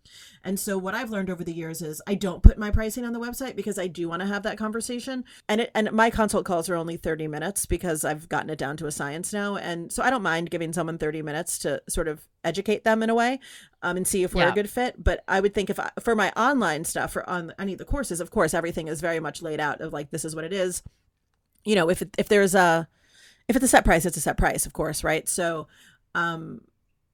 And 0.43 0.59
so 0.59 0.77
what 0.77 0.93
I've 0.93 1.09
learned 1.09 1.29
over 1.29 1.43
the 1.43 1.53
years 1.53 1.81
is 1.81 2.01
I 2.05 2.15
don't 2.15 2.43
put 2.43 2.57
my 2.57 2.69
pricing 2.69 3.05
on 3.05 3.13
the 3.13 3.19
website 3.19 3.55
because 3.55 3.79
I 3.79 3.87
do 3.87 4.09
want 4.09 4.21
to 4.21 4.27
have 4.27 4.43
that 4.43 4.57
conversation. 4.57 5.23
And 5.47 5.61
it 5.61 5.71
and 5.73 5.91
my 5.91 6.09
consult 6.09 6.45
calls 6.45 6.69
are 6.69 6.75
only 6.75 6.97
30 6.97 7.27
minutes 7.27 7.65
because 7.65 8.03
I've 8.03 8.27
gotten 8.27 8.49
it 8.49 8.57
down 8.57 8.77
to 8.77 8.87
a 8.87 8.91
science 8.91 9.31
now 9.31 9.55
and 9.55 9.91
so 9.91 10.03
I 10.03 10.09
don't 10.09 10.23
mind 10.23 10.49
giving 10.49 10.73
someone 10.73 10.97
30 10.97 11.21
minutes 11.21 11.59
to 11.59 11.81
sort 11.87 12.07
of 12.07 12.27
educate 12.43 12.83
them 12.83 13.03
in 13.03 13.09
a 13.09 13.15
way 13.15 13.39
um, 13.81 13.97
and 13.97 14.07
see 14.07 14.23
if 14.23 14.33
we're 14.33 14.43
yeah. 14.43 14.51
a 14.51 14.55
good 14.55 14.69
fit. 14.69 15.01
But 15.01 15.23
I 15.27 15.39
would 15.39 15.53
think 15.53 15.69
if 15.69 15.79
I, 15.79 15.91
for 16.01 16.15
my 16.15 16.31
online 16.31 16.83
stuff 16.83 17.15
or 17.15 17.27
on 17.29 17.53
any 17.57 17.73
of 17.73 17.79
the 17.79 17.85
courses, 17.85 18.19
of 18.19 18.31
course, 18.31 18.53
everything 18.53 18.87
is 18.87 19.01
very 19.01 19.19
much 19.19 19.41
laid 19.41 19.59
out 19.59 19.81
of 19.81 19.93
like 19.93 20.11
this 20.11 20.25
is 20.25 20.35
what 20.35 20.43
it 20.43 20.53
is 20.53 20.83
you 21.67 21.75
know, 21.75 21.89
if 21.89 22.01
it, 22.01 22.15
if 22.17 22.29
there's 22.29 22.55
a 22.55 22.87
if 23.47 23.55
it's 23.55 23.65
a 23.65 23.67
set 23.67 23.85
price, 23.85 24.05
it's 24.05 24.17
a 24.17 24.21
set 24.21 24.37
price, 24.37 24.65
of 24.65 24.73
course, 24.73 25.03
right? 25.03 25.27
So, 25.27 25.67
um, 26.15 26.61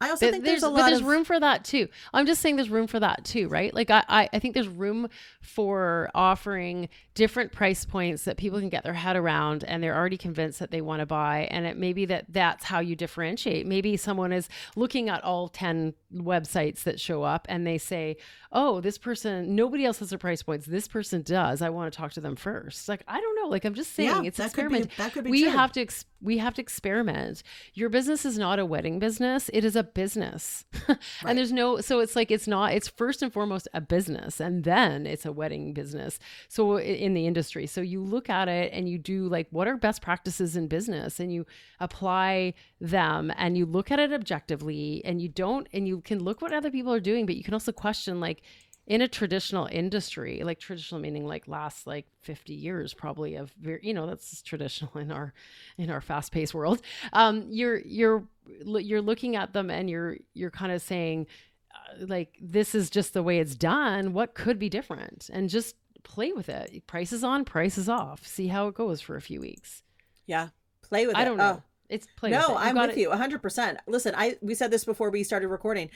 I 0.04 0.10
also 0.10 0.30
think 0.30 0.44
there's, 0.44 0.62
there's 0.62 0.64
a 0.64 0.70
lot. 0.70 0.82
But 0.82 0.90
there's 0.90 1.02
of... 1.02 1.08
room 1.08 1.24
for 1.24 1.40
that 1.40 1.64
too. 1.64 1.88
I'm 2.14 2.26
just 2.26 2.42
saying 2.42 2.58
there's 2.58 2.70
room 2.70 2.88
for 2.88 3.00
that 3.00 3.24
too, 3.24 3.48
right? 3.48 3.74
Like 3.74 3.90
I, 3.90 4.04
I, 4.08 4.30
I 4.34 4.40
think 4.40 4.54
there's 4.54 4.68
room 4.68 5.08
for 5.42 6.10
offering 6.14 6.90
different 7.16 7.52
price 7.52 7.86
points 7.86 8.26
that 8.26 8.38
people 8.38 8.60
can 8.60 8.70
get 8.70 8.84
their 8.84 8.94
head 8.94 9.16
around, 9.16 9.64
and 9.64 9.82
they're 9.82 9.96
already 9.96 10.18
convinced 10.18 10.60
that 10.60 10.72
they 10.72 10.82
want 10.82 11.00
to 11.00 11.06
buy. 11.06 11.48
And 11.52 11.66
it 11.66 11.78
may 11.78 11.94
be 11.94 12.06
that 12.06 12.26
that's 12.30 12.66
how 12.66 12.80
you 12.80 12.96
differentiate. 12.96 13.66
Maybe 13.66 13.98
someone 13.98 14.34
is 14.34 14.50
looking 14.76 15.10
at 15.10 15.24
all 15.24 15.48
ten 15.48 15.94
websites 16.14 16.84
that 16.84 17.00
show 17.00 17.24
up, 17.24 17.46
and 17.50 17.66
they 17.66 17.78
say, 17.78 18.18
"Oh, 18.52 18.82
this 18.82 18.98
person, 18.98 19.56
nobody 19.56 19.86
else 19.86 20.00
has 20.00 20.10
their 20.10 20.20
price 20.20 20.44
points. 20.44 20.66
This 20.66 20.88
person 20.88 21.22
does. 21.22 21.62
I 21.62 21.70
want 21.70 21.92
to 21.92 21.98
talk 21.98 22.14
to 22.14 22.22
them 22.22 22.36
first. 22.36 22.90
Like 22.90 23.04
I 23.08 23.22
don't 23.22 23.36
know. 23.42 23.48
Like 23.48 23.66
I'm 23.66 23.74
just 23.74 23.94
saying, 23.94 24.10
yeah, 24.10 24.24
it's 24.24 24.40
experiment. 24.40 24.84
Could 24.84 24.90
be, 24.90 24.96
that 24.98 25.14
could 25.14 25.24
be 25.24 25.32
we 25.32 25.44
true. 25.44 25.52
have 25.52 25.72
to. 25.74 25.82
Ex- 25.82 26.06
we 26.22 26.38
have 26.38 26.54
to 26.56 26.62
experiment. 26.62 27.44
Your 27.74 27.90
business 27.90 28.26
is 28.26 28.38
not 28.38 28.58
a 28.58 28.66
wedding 28.66 28.98
business. 28.98 29.50
It 29.54 29.66
is 29.66 29.76
a 29.76 29.84
business. 29.94 30.66
right. 30.88 30.98
And 31.26 31.38
there's 31.38 31.52
no, 31.52 31.80
so 31.82 32.00
it's 32.00 32.16
like, 32.16 32.32
it's 32.32 32.48
not, 32.48 32.74
it's 32.74 32.88
first 32.88 33.22
and 33.22 33.32
foremost 33.32 33.68
a 33.74 33.82
business 33.82 34.40
and 34.40 34.64
then 34.64 35.06
it's 35.06 35.26
a 35.26 35.32
wedding 35.32 35.74
business. 35.74 36.20
So 36.48 36.78
in 36.78 37.14
the 37.14 37.28
industry. 37.28 37.68
So 37.68 37.82
you 37.82 38.02
look 38.02 38.30
at 38.30 38.48
it 38.48 38.72
and 38.74 38.88
you 38.90 38.98
do 38.98 39.28
like, 39.28 39.48
what 39.52 39.68
are 39.68 39.78
best 39.78 40.02
practices 40.02 40.56
in 40.56 40.68
business 40.68 41.20
and 41.20 41.34
you 41.34 41.46
apply 41.80 42.54
them 42.80 43.32
and 43.38 43.58
you 43.58 43.66
look 43.66 43.92
at 43.92 44.00
it 44.00 44.14
objectively 44.14 45.02
and 45.06 45.22
you 45.22 45.30
don't, 45.30 45.68
and 45.74 45.88
you 45.88 46.02
can 46.02 46.24
look 46.24 46.42
what 46.42 46.54
other 46.54 46.72
people 46.72 46.94
are 46.94 47.00
doing, 47.00 47.26
but 47.26 47.36
you 47.36 47.44
can 47.44 47.54
also 47.54 47.72
question 47.72 48.20
like, 48.20 48.42
in 48.86 49.02
a 49.02 49.08
traditional 49.08 49.68
industry 49.72 50.42
like 50.44 50.60
traditional 50.60 51.00
meaning 51.00 51.26
like 51.26 51.48
last 51.48 51.88
like 51.88 52.06
50 52.22 52.54
years 52.54 52.94
probably 52.94 53.36
of 53.36 53.52
very 53.62 53.80
you 53.82 53.94
know 53.94 54.06
that's 54.06 54.42
traditional 54.42 54.92
in 54.98 55.12
our 55.12 55.34
in 55.78 55.90
our 55.90 56.02
fast-paced 56.02 56.54
world. 56.54 56.82
Um 57.14 57.46
you're 57.50 57.80
you're 57.80 58.24
you're 58.66 59.02
looking 59.02 59.36
at 59.36 59.54
them 59.54 59.70
and 59.70 59.90
you're 59.90 60.18
you're 60.34 60.52
kind 60.52 60.72
of 60.72 60.82
saying 60.82 61.28
uh, 61.74 62.06
like 62.08 62.38
this 62.42 62.76
is 62.76 62.90
just 62.90 63.14
the 63.14 63.24
way 63.24 63.40
it's 63.40 63.56
done. 63.56 64.14
What 64.14 64.34
could 64.34 64.60
be 64.60 64.70
different? 64.70 65.30
And 65.32 65.50
just 65.50 65.76
play 66.04 66.34
with 66.34 66.50
it. 66.50 66.86
Prices 66.86 67.24
on 67.24 67.46
prices 67.46 67.88
off. 67.88 68.28
See 68.28 68.48
how 68.48 68.68
it 68.68 68.76
goes 68.76 69.02
for 69.02 69.16
a 69.16 69.22
few 69.22 69.40
weeks. 69.40 69.84
Yeah. 70.26 70.50
Play 70.82 71.08
with 71.08 71.16
I 71.16 71.22
it. 71.22 71.22
i 71.22 71.26
don't 71.26 71.38
know. 71.38 71.60
Oh. 71.60 71.64
It's 71.90 72.08
play 72.16 72.32
no, 72.32 72.56
I'm 72.58 72.76
with 72.76 72.92
it. 72.92 72.98
you 72.98 73.10
100%. 73.10 73.78
Listen, 73.88 74.16
I 74.18 74.38
we 74.42 74.56
said 74.56 74.72
this 74.72 74.84
before 74.84 75.12
we 75.12 75.24
started 75.24 75.50
recording 75.50 75.92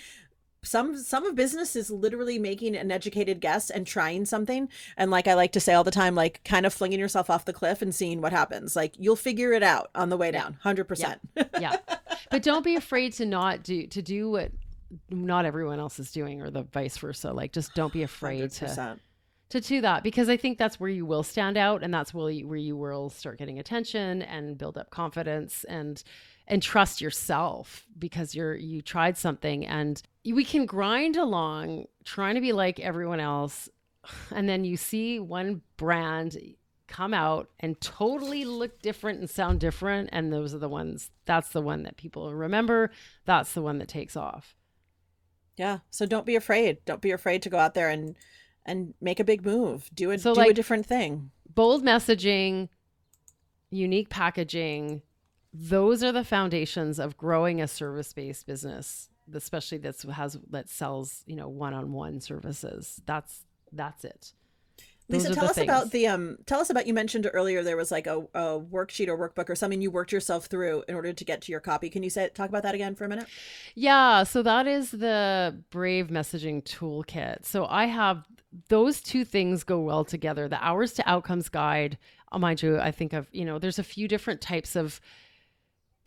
some 0.63 0.97
some 0.97 1.25
of 1.25 1.35
business 1.35 1.75
is 1.75 1.89
literally 1.89 2.39
making 2.39 2.75
an 2.75 2.91
educated 2.91 3.39
guess 3.39 3.69
and 3.69 3.85
trying 3.85 4.25
something. 4.25 4.69
And 4.97 5.11
like 5.11 5.27
i 5.27 5.33
like 5.33 5.51
to 5.53 5.59
say 5.59 5.73
all 5.73 5.83
the 5.83 5.91
time 5.91 6.15
like 6.15 6.43
kind 6.43 6.65
of 6.65 6.73
flinging 6.73 6.99
yourself 6.99 7.29
off 7.29 7.45
the 7.45 7.53
cliff 7.53 7.81
and 7.81 7.93
seeing 7.93 8.21
what 8.21 8.31
happens. 8.31 8.75
Like 8.75 8.93
you'll 8.97 9.15
figure 9.15 9.53
it 9.53 9.63
out 9.63 9.89
on 9.95 10.09
the 10.09 10.17
way 10.17 10.31
down 10.31 10.57
100% 10.63 11.19
yeah, 11.35 11.43
yeah. 11.59 11.77
but 12.31 12.43
don't 12.43 12.63
be 12.63 12.75
afraid 12.75 13.13
to 13.13 13.25
not 13.25 13.63
do 13.63 13.87
to 13.87 14.01
do 14.01 14.31
what 14.31 14.51
not 15.09 15.45
everyone 15.45 15.79
else 15.79 15.99
is 15.99 16.11
doing 16.11 16.41
or 16.41 16.49
the 16.49 16.63
vice 16.63 16.97
versa. 16.97 17.31
Like 17.31 17.51
just 17.51 17.73
don't 17.73 17.93
be 17.93 18.03
afraid 18.03 18.49
100%. 18.49 18.75
to 18.75 18.99
to 19.49 19.61
do 19.61 19.81
that 19.81 20.03
because 20.03 20.27
I 20.27 20.37
think 20.37 20.57
that's 20.57 20.79
where 20.79 20.89
you 20.89 21.05
will 21.05 21.23
stand 21.23 21.57
out 21.57 21.83
and 21.83 21.93
that's 21.93 22.13
where 22.13 22.29
you, 22.29 22.47
where 22.47 22.57
you 22.57 22.75
will 22.75 23.09
start 23.09 23.37
getting 23.37 23.59
attention 23.59 24.21
and 24.23 24.57
build 24.57 24.77
up 24.77 24.89
confidence 24.89 25.63
and 25.65 26.03
and 26.47 26.61
trust 26.61 27.01
yourself 27.01 27.85
because 27.97 28.35
you're 28.35 28.55
you 28.55 28.81
tried 28.81 29.17
something 29.17 29.65
and 29.65 30.01
we 30.33 30.43
can 30.43 30.65
grind 30.65 31.15
along 31.15 31.85
trying 32.03 32.35
to 32.35 32.41
be 32.41 32.53
like 32.53 32.79
everyone 32.79 33.19
else 33.19 33.69
and 34.31 34.47
then 34.47 34.63
you 34.63 34.77
see 34.77 35.19
one 35.19 35.61
brand 35.75 36.37
come 36.87 37.13
out 37.13 37.49
and 37.59 37.79
totally 37.81 38.45
look 38.45 38.81
different 38.81 39.19
and 39.19 39.29
sound 39.29 39.59
different 39.59 40.09
and 40.13 40.31
those 40.31 40.53
are 40.53 40.59
the 40.59 40.69
ones 40.69 41.11
that's 41.25 41.49
the 41.49 41.61
one 41.61 41.83
that 41.83 41.97
people 41.97 42.33
remember 42.33 42.89
that's 43.25 43.53
the 43.53 43.61
one 43.61 43.77
that 43.79 43.87
takes 43.87 44.15
off. 44.15 44.55
Yeah 45.57 45.79
so 45.89 46.05
don't 46.05 46.25
be 46.25 46.35
afraid. 46.35 46.77
Don't 46.85 47.01
be 47.01 47.11
afraid 47.11 47.41
to 47.43 47.49
go 47.49 47.57
out 47.57 47.73
there 47.73 47.89
and 47.89 48.15
and 48.65 48.93
make 48.99 49.19
a 49.19 49.23
big 49.23 49.45
move. 49.45 49.89
Do 49.93 50.11
a 50.11 50.17
so 50.19 50.33
do 50.33 50.39
like, 50.41 50.51
a 50.51 50.53
different 50.53 50.85
thing. 50.85 51.31
bold 51.53 51.83
messaging 51.83 52.69
unique 53.69 54.09
packaging 54.09 55.01
those 55.53 56.03
are 56.03 56.11
the 56.11 56.23
foundations 56.23 56.99
of 56.99 57.17
growing 57.17 57.59
a 57.61 57.67
service 57.67 58.13
based 58.13 58.45
business 58.45 59.09
especially 59.33 59.77
that's 59.77 60.03
has 60.03 60.37
that 60.49 60.69
sells 60.69 61.23
you 61.25 61.35
know 61.35 61.47
one-on-one 61.49 62.19
services 62.21 63.01
that's 63.05 63.43
that's 63.71 64.05
it 64.05 64.33
Those 65.09 65.23
Lisa, 65.23 65.35
tell 65.35 65.45
us 65.45 65.55
things. 65.55 65.65
about 65.65 65.91
the 65.91 66.07
um. 66.07 66.37
Tell 66.45 66.59
us 66.59 66.69
about 66.69 66.85
you 66.85 66.93
mentioned 66.93 67.29
earlier 67.33 67.63
there 67.63 67.77
was 67.77 67.91
like 67.91 68.07
a, 68.07 68.19
a 68.33 68.59
worksheet 68.59 69.07
or 69.07 69.17
workbook 69.17 69.49
or 69.49 69.55
something 69.55 69.81
you 69.81 69.89
worked 69.89 70.11
yourself 70.11 70.47
through 70.47 70.83
in 70.89 70.95
order 70.95 71.13
to 71.13 71.23
get 71.25 71.41
to 71.43 71.51
your 71.51 71.61
copy. 71.61 71.89
Can 71.89 72.03
you 72.03 72.09
say 72.09 72.29
talk 72.33 72.49
about 72.49 72.63
that 72.63 72.75
again 72.75 72.93
for 72.93 73.05
a 73.05 73.07
minute? 73.07 73.27
Yeah, 73.73 74.23
so 74.23 74.43
that 74.43 74.67
is 74.67 74.91
the 74.91 75.61
Brave 75.69 76.07
Messaging 76.07 76.61
Toolkit. 76.63 77.45
So 77.45 77.65
I 77.67 77.85
have 77.85 78.25
those 78.67 78.99
two 79.01 79.23
things 79.23 79.63
go 79.63 79.79
well 79.79 80.03
together. 80.03 80.49
The 80.49 80.61
Hours 80.63 80.91
to 80.93 81.09
Outcomes 81.09 81.47
Guide, 81.47 81.97
uh, 82.33 82.39
mind 82.39 82.61
you, 82.61 82.77
I 82.79 82.91
think 82.91 83.13
of 83.13 83.27
you 83.31 83.45
know 83.45 83.59
there's 83.59 83.79
a 83.79 83.83
few 83.83 84.09
different 84.09 84.41
types 84.41 84.75
of 84.75 84.99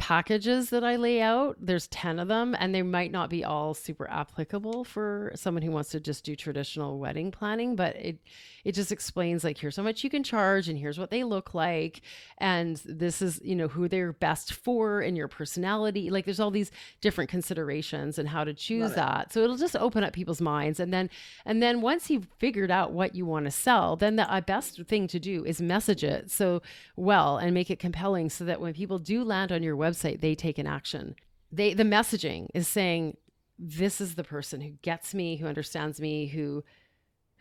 packages 0.00 0.70
that 0.70 0.82
I 0.82 0.96
lay 0.96 1.20
out. 1.20 1.58
There's 1.60 1.86
10 1.88 2.18
of 2.18 2.26
them, 2.26 2.56
and 2.58 2.74
they 2.74 2.80
might 2.80 3.12
not 3.12 3.28
be 3.28 3.44
all 3.44 3.74
super 3.74 4.10
applicable 4.10 4.82
for 4.84 5.30
someone 5.34 5.62
who 5.62 5.70
wants 5.70 5.90
to 5.90 6.00
just 6.00 6.24
do 6.24 6.34
traditional 6.34 6.98
wedding 6.98 7.30
planning, 7.30 7.76
but 7.76 7.94
it 7.96 8.18
it 8.64 8.74
just 8.74 8.92
explains 8.92 9.44
like 9.44 9.58
here's 9.58 9.76
how 9.76 9.82
much 9.82 10.04
you 10.04 10.10
can 10.10 10.22
charge 10.22 10.68
and 10.68 10.78
here's 10.78 10.98
what 10.98 11.10
they 11.10 11.24
look 11.24 11.54
like 11.54 12.02
and 12.38 12.76
this 12.84 13.22
is 13.22 13.40
you 13.42 13.54
know 13.54 13.68
who 13.68 13.88
they're 13.88 14.12
best 14.12 14.52
for 14.52 15.00
and 15.00 15.16
your 15.16 15.28
personality 15.28 16.10
like 16.10 16.24
there's 16.24 16.40
all 16.40 16.50
these 16.50 16.70
different 17.00 17.30
considerations 17.30 18.18
and 18.18 18.28
how 18.28 18.44
to 18.44 18.52
choose 18.52 18.92
that 18.94 19.32
so 19.32 19.40
it'll 19.40 19.56
just 19.56 19.76
open 19.76 20.04
up 20.04 20.12
people's 20.12 20.40
minds 20.40 20.80
and 20.80 20.92
then 20.92 21.08
and 21.44 21.62
then 21.62 21.80
once 21.80 22.10
you've 22.10 22.28
figured 22.38 22.70
out 22.70 22.92
what 22.92 23.14
you 23.14 23.24
want 23.24 23.44
to 23.44 23.50
sell 23.50 23.96
then 23.96 24.16
the 24.16 24.30
uh, 24.30 24.40
best 24.40 24.82
thing 24.82 25.06
to 25.06 25.18
do 25.18 25.44
is 25.44 25.60
message 25.60 26.04
it 26.04 26.30
so 26.30 26.60
well 26.96 27.38
and 27.38 27.54
make 27.54 27.70
it 27.70 27.78
compelling 27.78 28.28
so 28.28 28.44
that 28.44 28.60
when 28.60 28.74
people 28.74 28.98
do 28.98 29.24
land 29.24 29.52
on 29.52 29.62
your 29.62 29.76
website 29.76 29.89
they 29.98 30.34
take 30.34 30.58
an 30.58 30.66
action 30.66 31.14
they 31.52 31.74
the 31.74 31.82
messaging 31.82 32.48
is 32.54 32.68
saying 32.68 33.16
this 33.58 34.00
is 34.00 34.14
the 34.14 34.24
person 34.24 34.60
who 34.60 34.70
gets 34.82 35.14
me 35.14 35.36
who 35.36 35.46
understands 35.46 36.00
me 36.00 36.26
who 36.26 36.64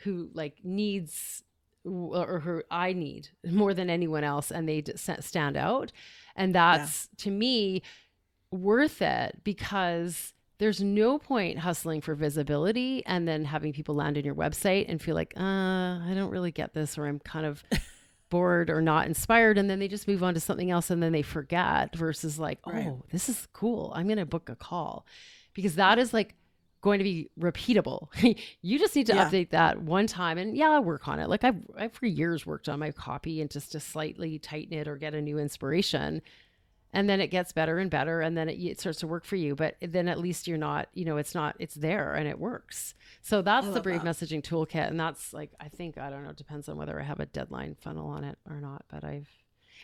who 0.04 0.30
like 0.34 0.58
needs 0.64 1.43
or 1.86 2.39
who 2.39 2.62
I 2.70 2.93
need 2.93 3.30
more 3.50 3.74
than 3.74 3.89
anyone 3.89 4.24
else 4.24 4.52
and 4.52 4.68
they 4.68 4.84
stand 5.20 5.58
out. 5.58 5.91
And 6.36 6.54
that's 6.54 7.10
yeah. 7.12 7.24
to 7.24 7.32
me 7.32 7.82
worth 8.52 9.02
it 9.02 9.39
because 9.43 10.34
there's 10.58 10.82
no 10.82 11.18
point 11.18 11.60
hustling 11.60 12.02
for 12.02 12.16
visibility 12.16 13.04
and 13.06 13.28
then 13.28 13.45
having 13.45 13.72
people 13.72 13.95
land 13.95 14.18
on 14.18 14.26
your 14.26 14.36
website 14.36 14.86
and 14.89 15.02
feel 15.02 15.16
like, 15.16 15.34
uh, 15.38 15.41
I 15.41 16.12
don't 16.16 16.32
really 16.32 16.52
get 16.52 16.74
this 16.74 16.97
or 16.97 17.06
I'm 17.06 17.20
kind 17.20 17.45
of 17.45 17.64
bored 18.30 18.69
or 18.69 18.82
not 18.82 19.07
inspired 19.07 19.57
and 19.57 19.69
then 19.69 19.80
they 19.80 19.88
just 19.88 20.07
move 20.07 20.23
on 20.23 20.34
to 20.34 20.39
something 20.39 20.71
else 20.71 20.89
and 20.89 21.01
then 21.01 21.11
they 21.11 21.21
forget 21.21 21.95
versus 21.95 22.39
like, 22.39 22.59
right. 22.65 22.88
oh, 22.88 23.03
this 23.11 23.30
is 23.30 23.47
cool. 23.53 23.91
I'm 23.95 24.07
going 24.07 24.17
to 24.17 24.25
book 24.25 24.49
a 24.49 24.55
call. 24.55 25.05
Because 25.53 25.75
that 25.75 25.99
is 25.99 26.13
like 26.13 26.36
going 26.82 26.99
to 26.99 27.03
be 27.03 27.30
repeatable. 27.39 28.07
you 28.61 28.80
just 28.80 28.95
need 28.95 29.07
to 29.07 29.15
yeah. 29.15 29.30
update 29.30 29.49
that 29.49 29.82
one 29.82 30.07
time 30.07 30.38
and 30.38 30.55
yeah, 30.55 30.69
I'll 30.69 30.84
work 30.84 31.07
on 31.07 31.19
it. 31.19 31.27
Like 31.27 31.43
I've, 31.43 31.57
I've 31.77 31.93
for 31.93 32.05
years 32.05 32.45
worked 32.45 32.69
on 32.69 32.80
my 32.80 32.91
copy 32.91 33.41
and 33.41 33.49
just 33.49 33.73
to 33.73 33.80
slightly 33.80 34.39
tighten 34.39 34.77
it 34.77 34.88
or 34.88 34.95
get 34.95 35.13
a 35.13 35.21
new 35.21 35.39
inspiration. 35.39 36.21
And 36.91 37.07
then 37.07 37.21
it 37.21 37.27
gets 37.27 37.51
better 37.51 37.77
and 37.77 37.89
better 37.89 38.21
and 38.21 38.35
then 38.35 38.49
it, 38.49 38.53
it 38.53 38.79
starts 38.79 38.99
to 38.99 39.07
work 39.07 39.23
for 39.23 39.35
you. 39.35 39.55
But 39.55 39.75
then 39.81 40.07
at 40.07 40.19
least 40.19 40.47
you're 40.47 40.57
not, 40.57 40.87
you 40.93 41.05
know, 41.05 41.17
it's 41.17 41.35
not, 41.35 41.55
it's 41.59 41.75
there 41.75 42.15
and 42.15 42.27
it 42.27 42.39
works. 42.39 42.95
So 43.21 43.41
that's 43.41 43.67
the 43.67 43.81
Brave 43.81 44.03
that. 44.03 44.15
Messaging 44.15 44.41
Toolkit. 44.41 44.87
And 44.87 44.99
that's 44.99 45.33
like, 45.33 45.51
I 45.59 45.67
think, 45.67 45.97
I 45.97 46.09
don't 46.09 46.23
know, 46.23 46.31
it 46.31 46.37
depends 46.37 46.67
on 46.67 46.77
whether 46.77 46.99
I 46.99 47.03
have 47.03 47.19
a 47.19 47.25
deadline 47.27 47.75
funnel 47.79 48.07
on 48.09 48.23
it 48.23 48.37
or 48.49 48.59
not, 48.59 48.85
but 48.89 49.03
I've, 49.03 49.27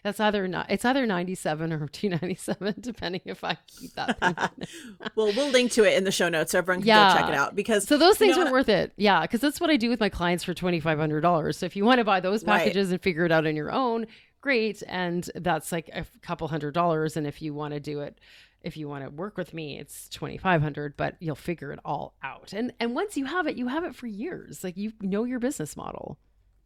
that's 0.04 0.20
either 0.20 0.48
not. 0.48 0.70
It's 0.70 0.86
either 0.86 1.06
ninety 1.08 1.34
seven 1.34 1.74
or 1.74 1.88
two 1.92 2.10
ninety 2.10 2.36
seven, 2.36 2.76
depending 2.80 3.22
if 3.26 3.44
I 3.44 3.58
keep 3.66 3.94
that. 3.96 4.18
well, 5.16 5.34
we'll 5.36 5.50
link 5.50 5.72
to 5.74 5.84
it 5.84 5.98
in 5.98 6.04
the 6.04 6.12
show 6.12 6.30
notes 6.30 6.52
so 6.52 6.60
everyone 6.60 6.82
can 6.82 6.90
yeah. 6.90 7.14
go 7.14 7.20
check 7.20 7.30
it 7.30 7.36
out. 7.36 7.56
Because 7.56 7.88
so 7.88 7.98
those 7.98 8.18
things 8.18 8.38
are 8.38 8.52
worth 8.52 8.70
it. 8.70 8.94
Yeah, 8.98 9.22
because 9.22 9.42
that's 9.42 9.60
what 9.60 9.70
I 9.70 9.78
do 9.78 9.90
with 9.90 10.00
my 10.00 10.10
clients 10.10 10.44
for 10.44 10.54
twenty 10.54 10.80
five 10.80 11.00
hundred 11.00 11.22
dollars. 11.22 11.58
So 11.58 11.66
if 11.66 11.76
you 11.76 11.86
want 11.86 12.00
to 12.00 12.04
buy 12.04 12.20
those 12.20 12.44
packages 12.44 12.88
right. 12.88 12.94
and 12.94 13.02
figure 13.02 13.26
it 13.26 13.32
out 13.32 13.48
on 13.48 13.56
your 13.56 13.72
own, 13.72 14.06
great. 14.46 14.82
And 14.88 15.30
that's 15.36 15.72
like 15.72 15.90
a 15.92 16.06
couple 16.22 16.48
hundred 16.48 16.74
dollars. 16.74 17.18
And 17.18 17.28
if 17.28 17.42
you 17.42 17.54
want 17.54 17.74
to 17.74 17.80
do 17.80 18.02
it 18.02 18.20
if 18.62 18.76
you 18.76 18.90
want 18.90 19.04
to 19.04 19.12
work 19.12 19.38
with 19.38 19.54
me 19.54 19.78
it's 19.78 20.10
2500 20.10 20.98
but 20.98 21.16
you'll 21.20 21.36
figure 21.36 21.72
it 21.72 21.80
all 21.86 22.16
out 22.24 22.52
and 22.52 22.74
and 22.80 22.96
once 22.96 23.16
you 23.16 23.26
have 23.26 23.46
it 23.46 23.56
you 23.56 23.68
have 23.68 23.84
it 23.84 23.94
for 23.94 24.08
years 24.08 24.64
like 24.64 24.76
you 24.76 24.92
know 25.02 25.24
your 25.24 25.38
business 25.38 25.78
model 25.78 26.18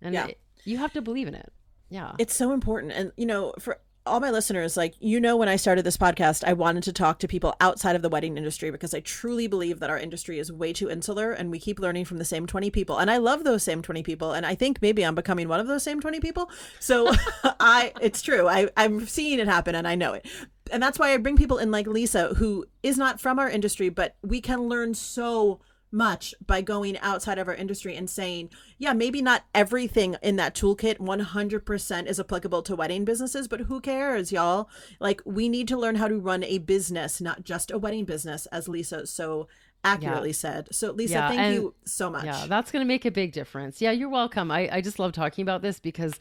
and 0.01 0.13
yeah. 0.13 0.27
it, 0.27 0.39
you 0.63 0.77
have 0.77 0.93
to 0.93 1.01
believe 1.01 1.27
in 1.27 1.35
it 1.35 1.51
yeah. 1.89 2.13
It's 2.17 2.35
so 2.35 2.53
important. 2.53 2.93
And, 2.93 3.11
you 3.17 3.25
know, 3.25 3.53
for 3.59 3.79
all 4.09 4.19
my 4.19 4.31
listeners, 4.31 4.75
like, 4.75 4.95
you 4.99 5.19
know, 5.19 5.37
when 5.37 5.47
I 5.47 5.55
started 5.55 5.85
this 5.85 5.97
podcast, 5.97 6.43
I 6.43 6.53
wanted 6.53 6.83
to 6.83 6.93
talk 6.93 7.19
to 7.19 7.27
people 7.27 7.55
outside 7.61 7.95
of 7.95 8.01
the 8.01 8.09
wedding 8.09 8.37
industry 8.37 8.71
because 8.71 8.93
I 8.93 8.99
truly 8.99 9.47
believe 9.47 9.79
that 9.79 9.89
our 9.89 9.97
industry 9.97 10.39
is 10.39 10.51
way 10.51 10.73
too 10.73 10.89
insular 10.89 11.31
and 11.31 11.51
we 11.51 11.59
keep 11.59 11.79
learning 11.79 12.05
from 12.05 12.17
the 12.17 12.25
same 12.25 12.45
20 12.45 12.69
people. 12.71 12.97
And 12.97 13.09
I 13.09 13.17
love 13.17 13.43
those 13.43 13.63
same 13.63 13.81
20 13.81 14.03
people. 14.03 14.33
And 14.33 14.45
I 14.45 14.55
think 14.55 14.81
maybe 14.81 15.05
I'm 15.05 15.15
becoming 15.15 15.47
one 15.47 15.59
of 15.59 15.67
those 15.67 15.83
same 15.83 16.01
20 16.01 16.19
people. 16.19 16.49
So 16.79 17.13
I, 17.43 17.93
it's 18.01 18.21
true. 18.21 18.47
I, 18.47 18.69
I'm 18.75 19.05
seeing 19.07 19.39
it 19.39 19.47
happen 19.47 19.75
and 19.75 19.87
I 19.87 19.95
know 19.95 20.13
it 20.13 20.25
and 20.71 20.81
that's 20.81 20.99
why 20.99 21.13
I 21.13 21.17
bring 21.17 21.35
people 21.35 21.57
in 21.57 21.71
like 21.71 21.87
Lisa, 21.87 22.35
who 22.35 22.65
is 22.83 22.97
not 22.97 23.19
from 23.19 23.39
our 23.39 23.49
industry, 23.49 23.89
but 23.89 24.15
we 24.21 24.41
can 24.41 24.69
learn 24.69 24.93
so 24.93 25.59
much 25.91 26.35
by 26.45 26.61
going 26.61 26.97
outside 26.99 27.37
of 27.37 27.47
our 27.47 27.53
industry 27.53 27.95
and 27.95 28.09
saying, 28.09 28.49
yeah, 28.77 28.93
maybe 28.93 29.21
not 29.21 29.45
everything 29.55 30.15
in 30.21 30.35
that 30.35 30.53
toolkit 30.53 30.97
100% 30.97 32.05
is 32.05 32.19
applicable 32.19 32.61
to 32.63 32.75
wedding 32.75 33.05
businesses, 33.05 33.47
but 33.47 33.61
who 33.61 33.81
cares, 33.81 34.31
y'all? 34.31 34.69
Like, 34.99 35.21
we 35.25 35.49
need 35.49 35.67
to 35.69 35.77
learn 35.77 35.95
how 35.95 36.07
to 36.07 36.19
run 36.19 36.43
a 36.43 36.59
business, 36.59 37.19
not 37.19 37.43
just 37.43 37.71
a 37.71 37.77
wedding 37.77 38.05
business, 38.05 38.45
as 38.47 38.67
Lisa 38.67 39.07
so 39.07 39.47
accurately 39.83 40.29
yeah. 40.29 40.33
said. 40.33 40.67
So, 40.75 40.91
Lisa, 40.91 41.13
yeah, 41.13 41.29
thank 41.29 41.55
you 41.55 41.73
so 41.85 42.09
much. 42.09 42.25
Yeah, 42.25 42.45
that's 42.47 42.71
going 42.71 42.83
to 42.83 42.87
make 42.87 43.05
a 43.05 43.11
big 43.11 43.31
difference. 43.31 43.81
Yeah, 43.81 43.91
you're 43.91 44.09
welcome. 44.09 44.51
I, 44.51 44.69
I 44.71 44.81
just 44.81 44.99
love 44.99 45.11
talking 45.11 45.41
about 45.41 45.61
this 45.61 45.79
because, 45.79 46.13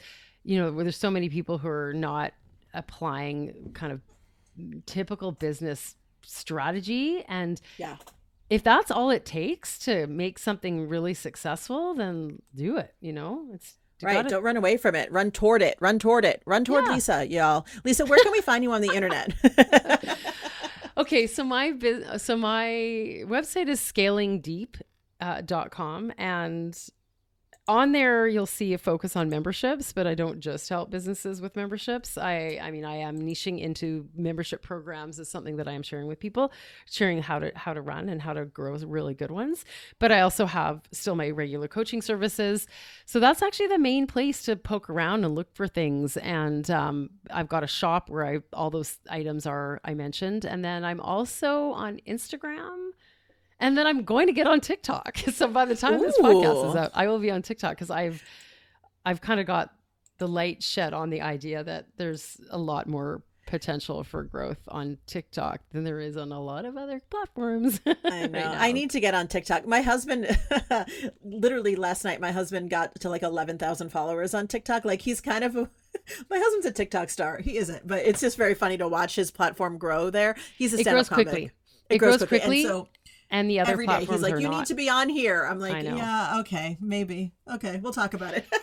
you 0.45 0.59
know, 0.59 0.71
there's 0.83 0.97
so 0.97 1.11
many 1.11 1.29
people 1.29 1.59
who 1.59 1.69
are 1.69 1.93
not 1.93 2.33
applying 2.73 3.73
kind 3.75 3.93
of 3.93 4.01
typical 4.87 5.33
business 5.33 5.95
strategy 6.23 7.25
and 7.29 7.61
yeah 7.79 7.97
if 8.51 8.63
that's 8.63 8.91
all 8.91 9.11
it 9.11 9.25
takes 9.25 9.79
to 9.81 10.07
make 10.07 10.39
something 10.39 10.89
really 10.89 11.15
successful, 11.15 11.95
then 11.95 12.41
do 12.55 12.77
it. 12.77 12.95
You 13.01 13.13
know, 13.13 13.47
it's 13.53 13.75
right. 14.03 14.15
Gotta... 14.15 14.29
Don't 14.29 14.43
run 14.43 14.57
away 14.57 14.77
from 14.77 14.95
it. 14.95 15.11
Run 15.13 15.31
toward 15.31 15.63
it. 15.63 15.77
Run 15.81 15.99
toward 15.99 16.25
it. 16.25 16.43
Run 16.47 16.65
toward 16.65 16.85
yeah. 16.87 16.95
Lisa, 16.95 17.29
y'all. 17.29 17.67
Lisa, 17.85 18.07
where 18.07 18.19
can 18.23 18.33
we 18.33 18.41
find 18.41 18.65
you 18.65 18.73
on 18.73 18.81
the 18.81 18.95
internet? 18.95 19.35
okay, 20.97 21.27
so 21.27 21.45
my 21.45 21.75
so 22.17 22.37
my 22.37 22.67
website 23.27 23.69
is 23.69 23.81
scalingdeep.com 23.81 24.83
uh, 25.21 25.41
dot 25.43 25.71
com, 25.71 26.13
and 26.17 26.79
on 27.69 27.93
there 27.93 28.27
you'll 28.27 28.47
see 28.47 28.73
a 28.73 28.79
focus 28.79 29.15
on 29.15 29.29
memberships 29.29 29.93
but 29.93 30.07
i 30.07 30.15
don't 30.15 30.41
just 30.41 30.69
help 30.69 30.91
businesses 30.91 31.41
with 31.43 31.55
memberships. 31.55 32.17
I 32.17 32.59
i 32.63 32.71
mean 32.71 32.85
i 32.85 32.97
am 32.97 33.21
niching 33.21 33.61
into 33.61 34.09
membership 34.17 34.63
programs 34.63 35.21
as 35.21 35.29
something 35.29 35.57
that 35.57 35.69
i 35.69 35.73
am 35.73 35.83
sharing 35.83 36.07
with 36.07 36.19
people 36.19 36.51
sharing 36.91 37.21
how 37.21 37.39
to 37.39 37.53
how 37.55 37.75
to 37.75 37.83
run 37.83 38.09
and 38.09 38.23
how 38.23 38.33
to 38.33 38.47
grow 38.47 38.77
really 38.79 39.15
good 39.15 39.31
ones. 39.31 39.65
But 39.99 40.13
i 40.13 40.21
also 40.21 40.47
have 40.47 40.81
still 40.93 41.15
my 41.15 41.31
regular 41.31 41.69
coaching 41.69 42.01
services. 42.03 42.67
So 43.07 43.21
that's 43.21 43.43
actually 43.43 43.69
the 43.69 43.79
main 43.79 44.07
place 44.07 44.43
to 44.45 44.57
poke 44.57 44.89
around 44.89 45.25
and 45.25 45.35
look 45.35 45.55
for 45.55 45.69
things. 45.69 46.17
And 46.17 46.71
um, 46.71 47.11
i've 47.31 47.49
got 47.49 47.65
a 47.65 47.67
shop 47.67 48.09
where 48.09 48.27
i 48.27 48.39
all 48.53 48.71
those 48.71 48.99
items 49.11 49.47
are 49.47 49.81
i 49.85 49.93
mentioned. 49.95 50.45
And 50.45 50.65
then 50.65 50.85
i'm 50.85 51.01
also 51.01 51.73
on 51.73 52.01
instagram 52.07 52.91
and 53.61 53.77
then 53.77 53.87
I'm 53.87 54.05
going 54.05 54.27
to 54.27 54.33
get 54.33 54.47
on 54.47 54.61
TikTok. 54.61 55.19
So 55.33 55.49
by 55.49 55.65
the 55.65 55.77
time 55.77 55.95
Ooh. 55.95 56.01
this 56.01 56.19
podcast 56.19 56.71
is 56.71 56.77
out, 56.77 56.91
I 56.95 57.07
will 57.07 57.19
be 57.19 57.31
on 57.31 57.43
TikTok 57.43 57.73
because 57.73 57.91
I've 57.91 58.23
I've 59.05 59.21
kind 59.21 59.41
of 59.41 59.47
got 59.47 59.73
the 60.19 60.27
light 60.27 60.63
shed 60.63 60.93
on 60.93 61.11
the 61.11 61.21
idea 61.21 61.63
that 61.63 61.87
there's 61.97 62.41
a 62.51 62.59
lot 62.59 62.89
more 62.89 63.23
potential 63.49 64.05
for 64.05 64.25
growth 64.25 64.61
on 64.69 64.99
TikTok 65.07 65.61
than 65.73 65.83
there 65.83 66.01
is 66.01 66.17
on 66.17 66.33
a 66.33 66.41
lot 66.41 66.65
of 66.65 66.77
other 66.77 67.01
platforms. 67.11 67.81
I 68.05 68.27
know. 68.27 68.39
right 68.39 68.57
I 68.59 68.73
need 68.73 68.91
to 68.91 69.01
get 69.01 69.15
on 69.15 69.27
TikTok. 69.27 69.67
My 69.67 69.81
husband, 69.81 70.39
literally 71.25 71.75
last 71.75 72.05
night, 72.05 72.21
my 72.21 72.31
husband 72.31 72.69
got 72.69 72.95
to 73.01 73.09
like 73.09 73.23
11,000 73.23 73.89
followers 73.89 74.35
on 74.35 74.49
TikTok. 74.49 74.85
Like 74.85 75.01
he's 75.01 75.21
kind 75.21 75.45
of 75.45 75.57
a, 75.57 75.71
my 76.29 76.39
husband's 76.39 76.67
a 76.67 76.73
TikTok 76.73 77.11
star. 77.11 77.39
He 77.39 77.57
isn't, 77.57 77.87
but 77.87 78.05
it's 78.05 78.21
just 78.21 78.37
very 78.37 78.55
funny 78.55 78.77
to 78.77 78.87
watch 78.87 79.17
his 79.17 79.31
platform 79.31 79.79
grow 79.79 80.11
there. 80.11 80.37
He's 80.57 80.75
a 80.75 80.79
stand-up 80.79 81.07
it 81.07 81.09
grows 81.09 81.09
quickly. 81.09 81.45
It, 81.45 81.95
it, 81.95 81.99
grows, 81.99 82.19
grows 82.19 82.29
quickly. 82.29 82.63
quickly. 82.63 82.65
so 82.65 82.89
and 83.31 83.51
the 83.51 83.61
other 83.61 83.73
every 83.73 83.87
day. 83.87 84.05
He's 84.05 84.23
like 84.23 84.41
you 84.41 84.49
not. 84.49 84.59
need 84.59 84.67
to 84.67 84.75
be 84.75 84.89
on 84.89 85.09
here. 85.09 85.45
I'm 85.45 85.61
like 85.61 85.85
yeah 85.85 86.41
okay 86.41 86.77
maybe. 86.81 87.33
Okay 87.53 87.81
we'll 87.83 87.93
talk 87.93 88.15
about 88.15 88.35
it. 88.35 88.47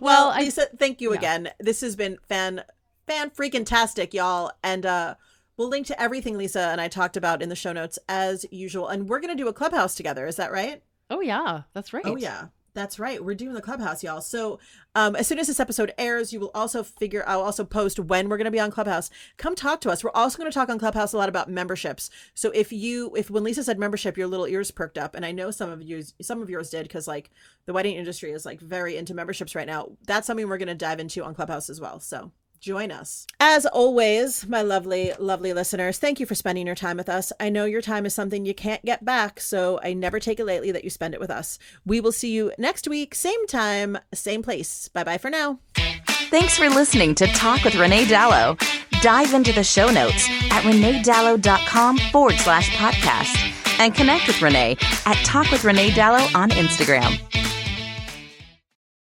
Well, 0.00 0.30
well 0.30 0.42
lisa 0.42 0.68
thank 0.78 1.02
you 1.02 1.12
yeah. 1.12 1.18
again. 1.18 1.50
This 1.60 1.82
has 1.82 1.96
been 1.96 2.16
fan 2.26 2.64
fan 3.06 3.28
freaking 3.28 3.66
tastic 3.66 4.14
y'all. 4.14 4.50
And 4.62 4.86
uh 4.86 5.16
we'll 5.58 5.68
link 5.68 5.86
to 5.88 6.00
everything 6.00 6.38
lisa 6.38 6.60
and 6.60 6.80
i 6.80 6.88
talked 6.88 7.16
about 7.16 7.42
in 7.42 7.50
the 7.50 7.56
show 7.56 7.72
notes 7.74 7.98
as 8.08 8.46
usual. 8.50 8.88
And 8.88 9.06
we're 9.06 9.20
gonna 9.20 9.34
do 9.34 9.48
a 9.48 9.52
clubhouse 9.52 9.94
together. 9.94 10.26
Is 10.26 10.36
that 10.36 10.50
right? 10.50 10.82
Oh 11.10 11.20
yeah. 11.20 11.62
That's 11.74 11.92
right. 11.92 12.04
Oh 12.06 12.16
yeah 12.16 12.46
That's 12.74 12.98
right. 12.98 13.22
We're 13.22 13.34
doing 13.34 13.52
the 13.52 13.60
clubhouse, 13.60 14.02
y'all. 14.02 14.22
So, 14.22 14.58
um, 14.94 15.14
as 15.14 15.26
soon 15.26 15.38
as 15.38 15.46
this 15.46 15.60
episode 15.60 15.92
airs, 15.98 16.32
you 16.32 16.40
will 16.40 16.50
also 16.54 16.82
figure. 16.82 17.22
I'll 17.26 17.42
also 17.42 17.64
post 17.64 17.98
when 17.98 18.30
we're 18.30 18.38
going 18.38 18.46
to 18.46 18.50
be 18.50 18.60
on 18.60 18.70
Clubhouse. 18.70 19.10
Come 19.36 19.54
talk 19.54 19.82
to 19.82 19.90
us. 19.90 20.02
We're 20.02 20.10
also 20.14 20.38
going 20.38 20.50
to 20.50 20.54
talk 20.54 20.70
on 20.70 20.78
Clubhouse 20.78 21.12
a 21.12 21.18
lot 21.18 21.28
about 21.28 21.50
memberships. 21.50 22.08
So, 22.34 22.50
if 22.52 22.72
you, 22.72 23.14
if 23.14 23.30
when 23.30 23.44
Lisa 23.44 23.62
said 23.62 23.78
membership, 23.78 24.16
your 24.16 24.26
little 24.26 24.46
ears 24.46 24.70
perked 24.70 24.96
up, 24.96 25.14
and 25.14 25.26
I 25.26 25.32
know 25.32 25.50
some 25.50 25.68
of 25.68 25.82
you, 25.82 26.02
some 26.22 26.40
of 26.40 26.48
yours 26.48 26.70
did, 26.70 26.84
because 26.84 27.06
like 27.06 27.30
the 27.66 27.74
wedding 27.74 27.96
industry 27.96 28.32
is 28.32 28.46
like 28.46 28.60
very 28.60 28.96
into 28.96 29.12
memberships 29.12 29.54
right 29.54 29.66
now. 29.66 29.90
That's 30.06 30.26
something 30.26 30.48
we're 30.48 30.56
going 30.56 30.68
to 30.68 30.74
dive 30.74 30.98
into 30.98 31.22
on 31.22 31.34
Clubhouse 31.34 31.68
as 31.68 31.78
well. 31.80 32.00
So, 32.00 32.32
join 32.62 32.90
us. 32.90 33.26
As 33.40 33.66
always, 33.66 34.46
my 34.46 34.62
lovely, 34.62 35.12
lovely 35.18 35.52
listeners, 35.52 35.98
thank 35.98 36.20
you 36.20 36.26
for 36.26 36.34
spending 36.34 36.66
your 36.66 36.76
time 36.76 36.96
with 36.96 37.08
us. 37.08 37.32
I 37.38 37.50
know 37.50 37.66
your 37.66 37.82
time 37.82 38.06
is 38.06 38.14
something 38.14 38.46
you 38.46 38.54
can't 38.54 38.84
get 38.84 39.04
back, 39.04 39.40
so 39.40 39.80
I 39.82 39.92
never 39.92 40.20
take 40.20 40.40
it 40.40 40.46
lightly 40.46 40.72
that 40.72 40.84
you 40.84 40.90
spend 40.90 41.12
it 41.12 41.20
with 41.20 41.30
us. 41.30 41.58
We 41.84 42.00
will 42.00 42.12
see 42.12 42.30
you 42.32 42.52
next 42.56 42.88
week, 42.88 43.14
same 43.14 43.46
time, 43.46 43.98
same 44.14 44.42
place. 44.42 44.88
Bye 44.88 45.04
bye 45.04 45.18
for 45.18 45.28
now. 45.28 45.58
Thanks 46.30 46.56
for 46.56 46.70
listening 46.70 47.14
to 47.16 47.26
Talk 47.26 47.64
with 47.64 47.74
Renee 47.74 48.04
Dalo. 48.04 48.58
Dive 49.02 49.34
into 49.34 49.52
the 49.52 49.64
show 49.64 49.90
notes 49.90 50.28
at 50.50 50.62
reneedalo.com 50.62 51.98
forward 52.10 52.36
slash 52.36 52.70
podcast 52.76 53.36
and 53.80 53.94
connect 53.94 54.28
with 54.28 54.40
Renee 54.40 54.76
at 55.04 55.16
Talk 55.24 55.50
with 55.50 55.64
Renee 55.64 55.90
Dalo 55.90 56.34
on 56.34 56.50
Instagram. 56.50 57.18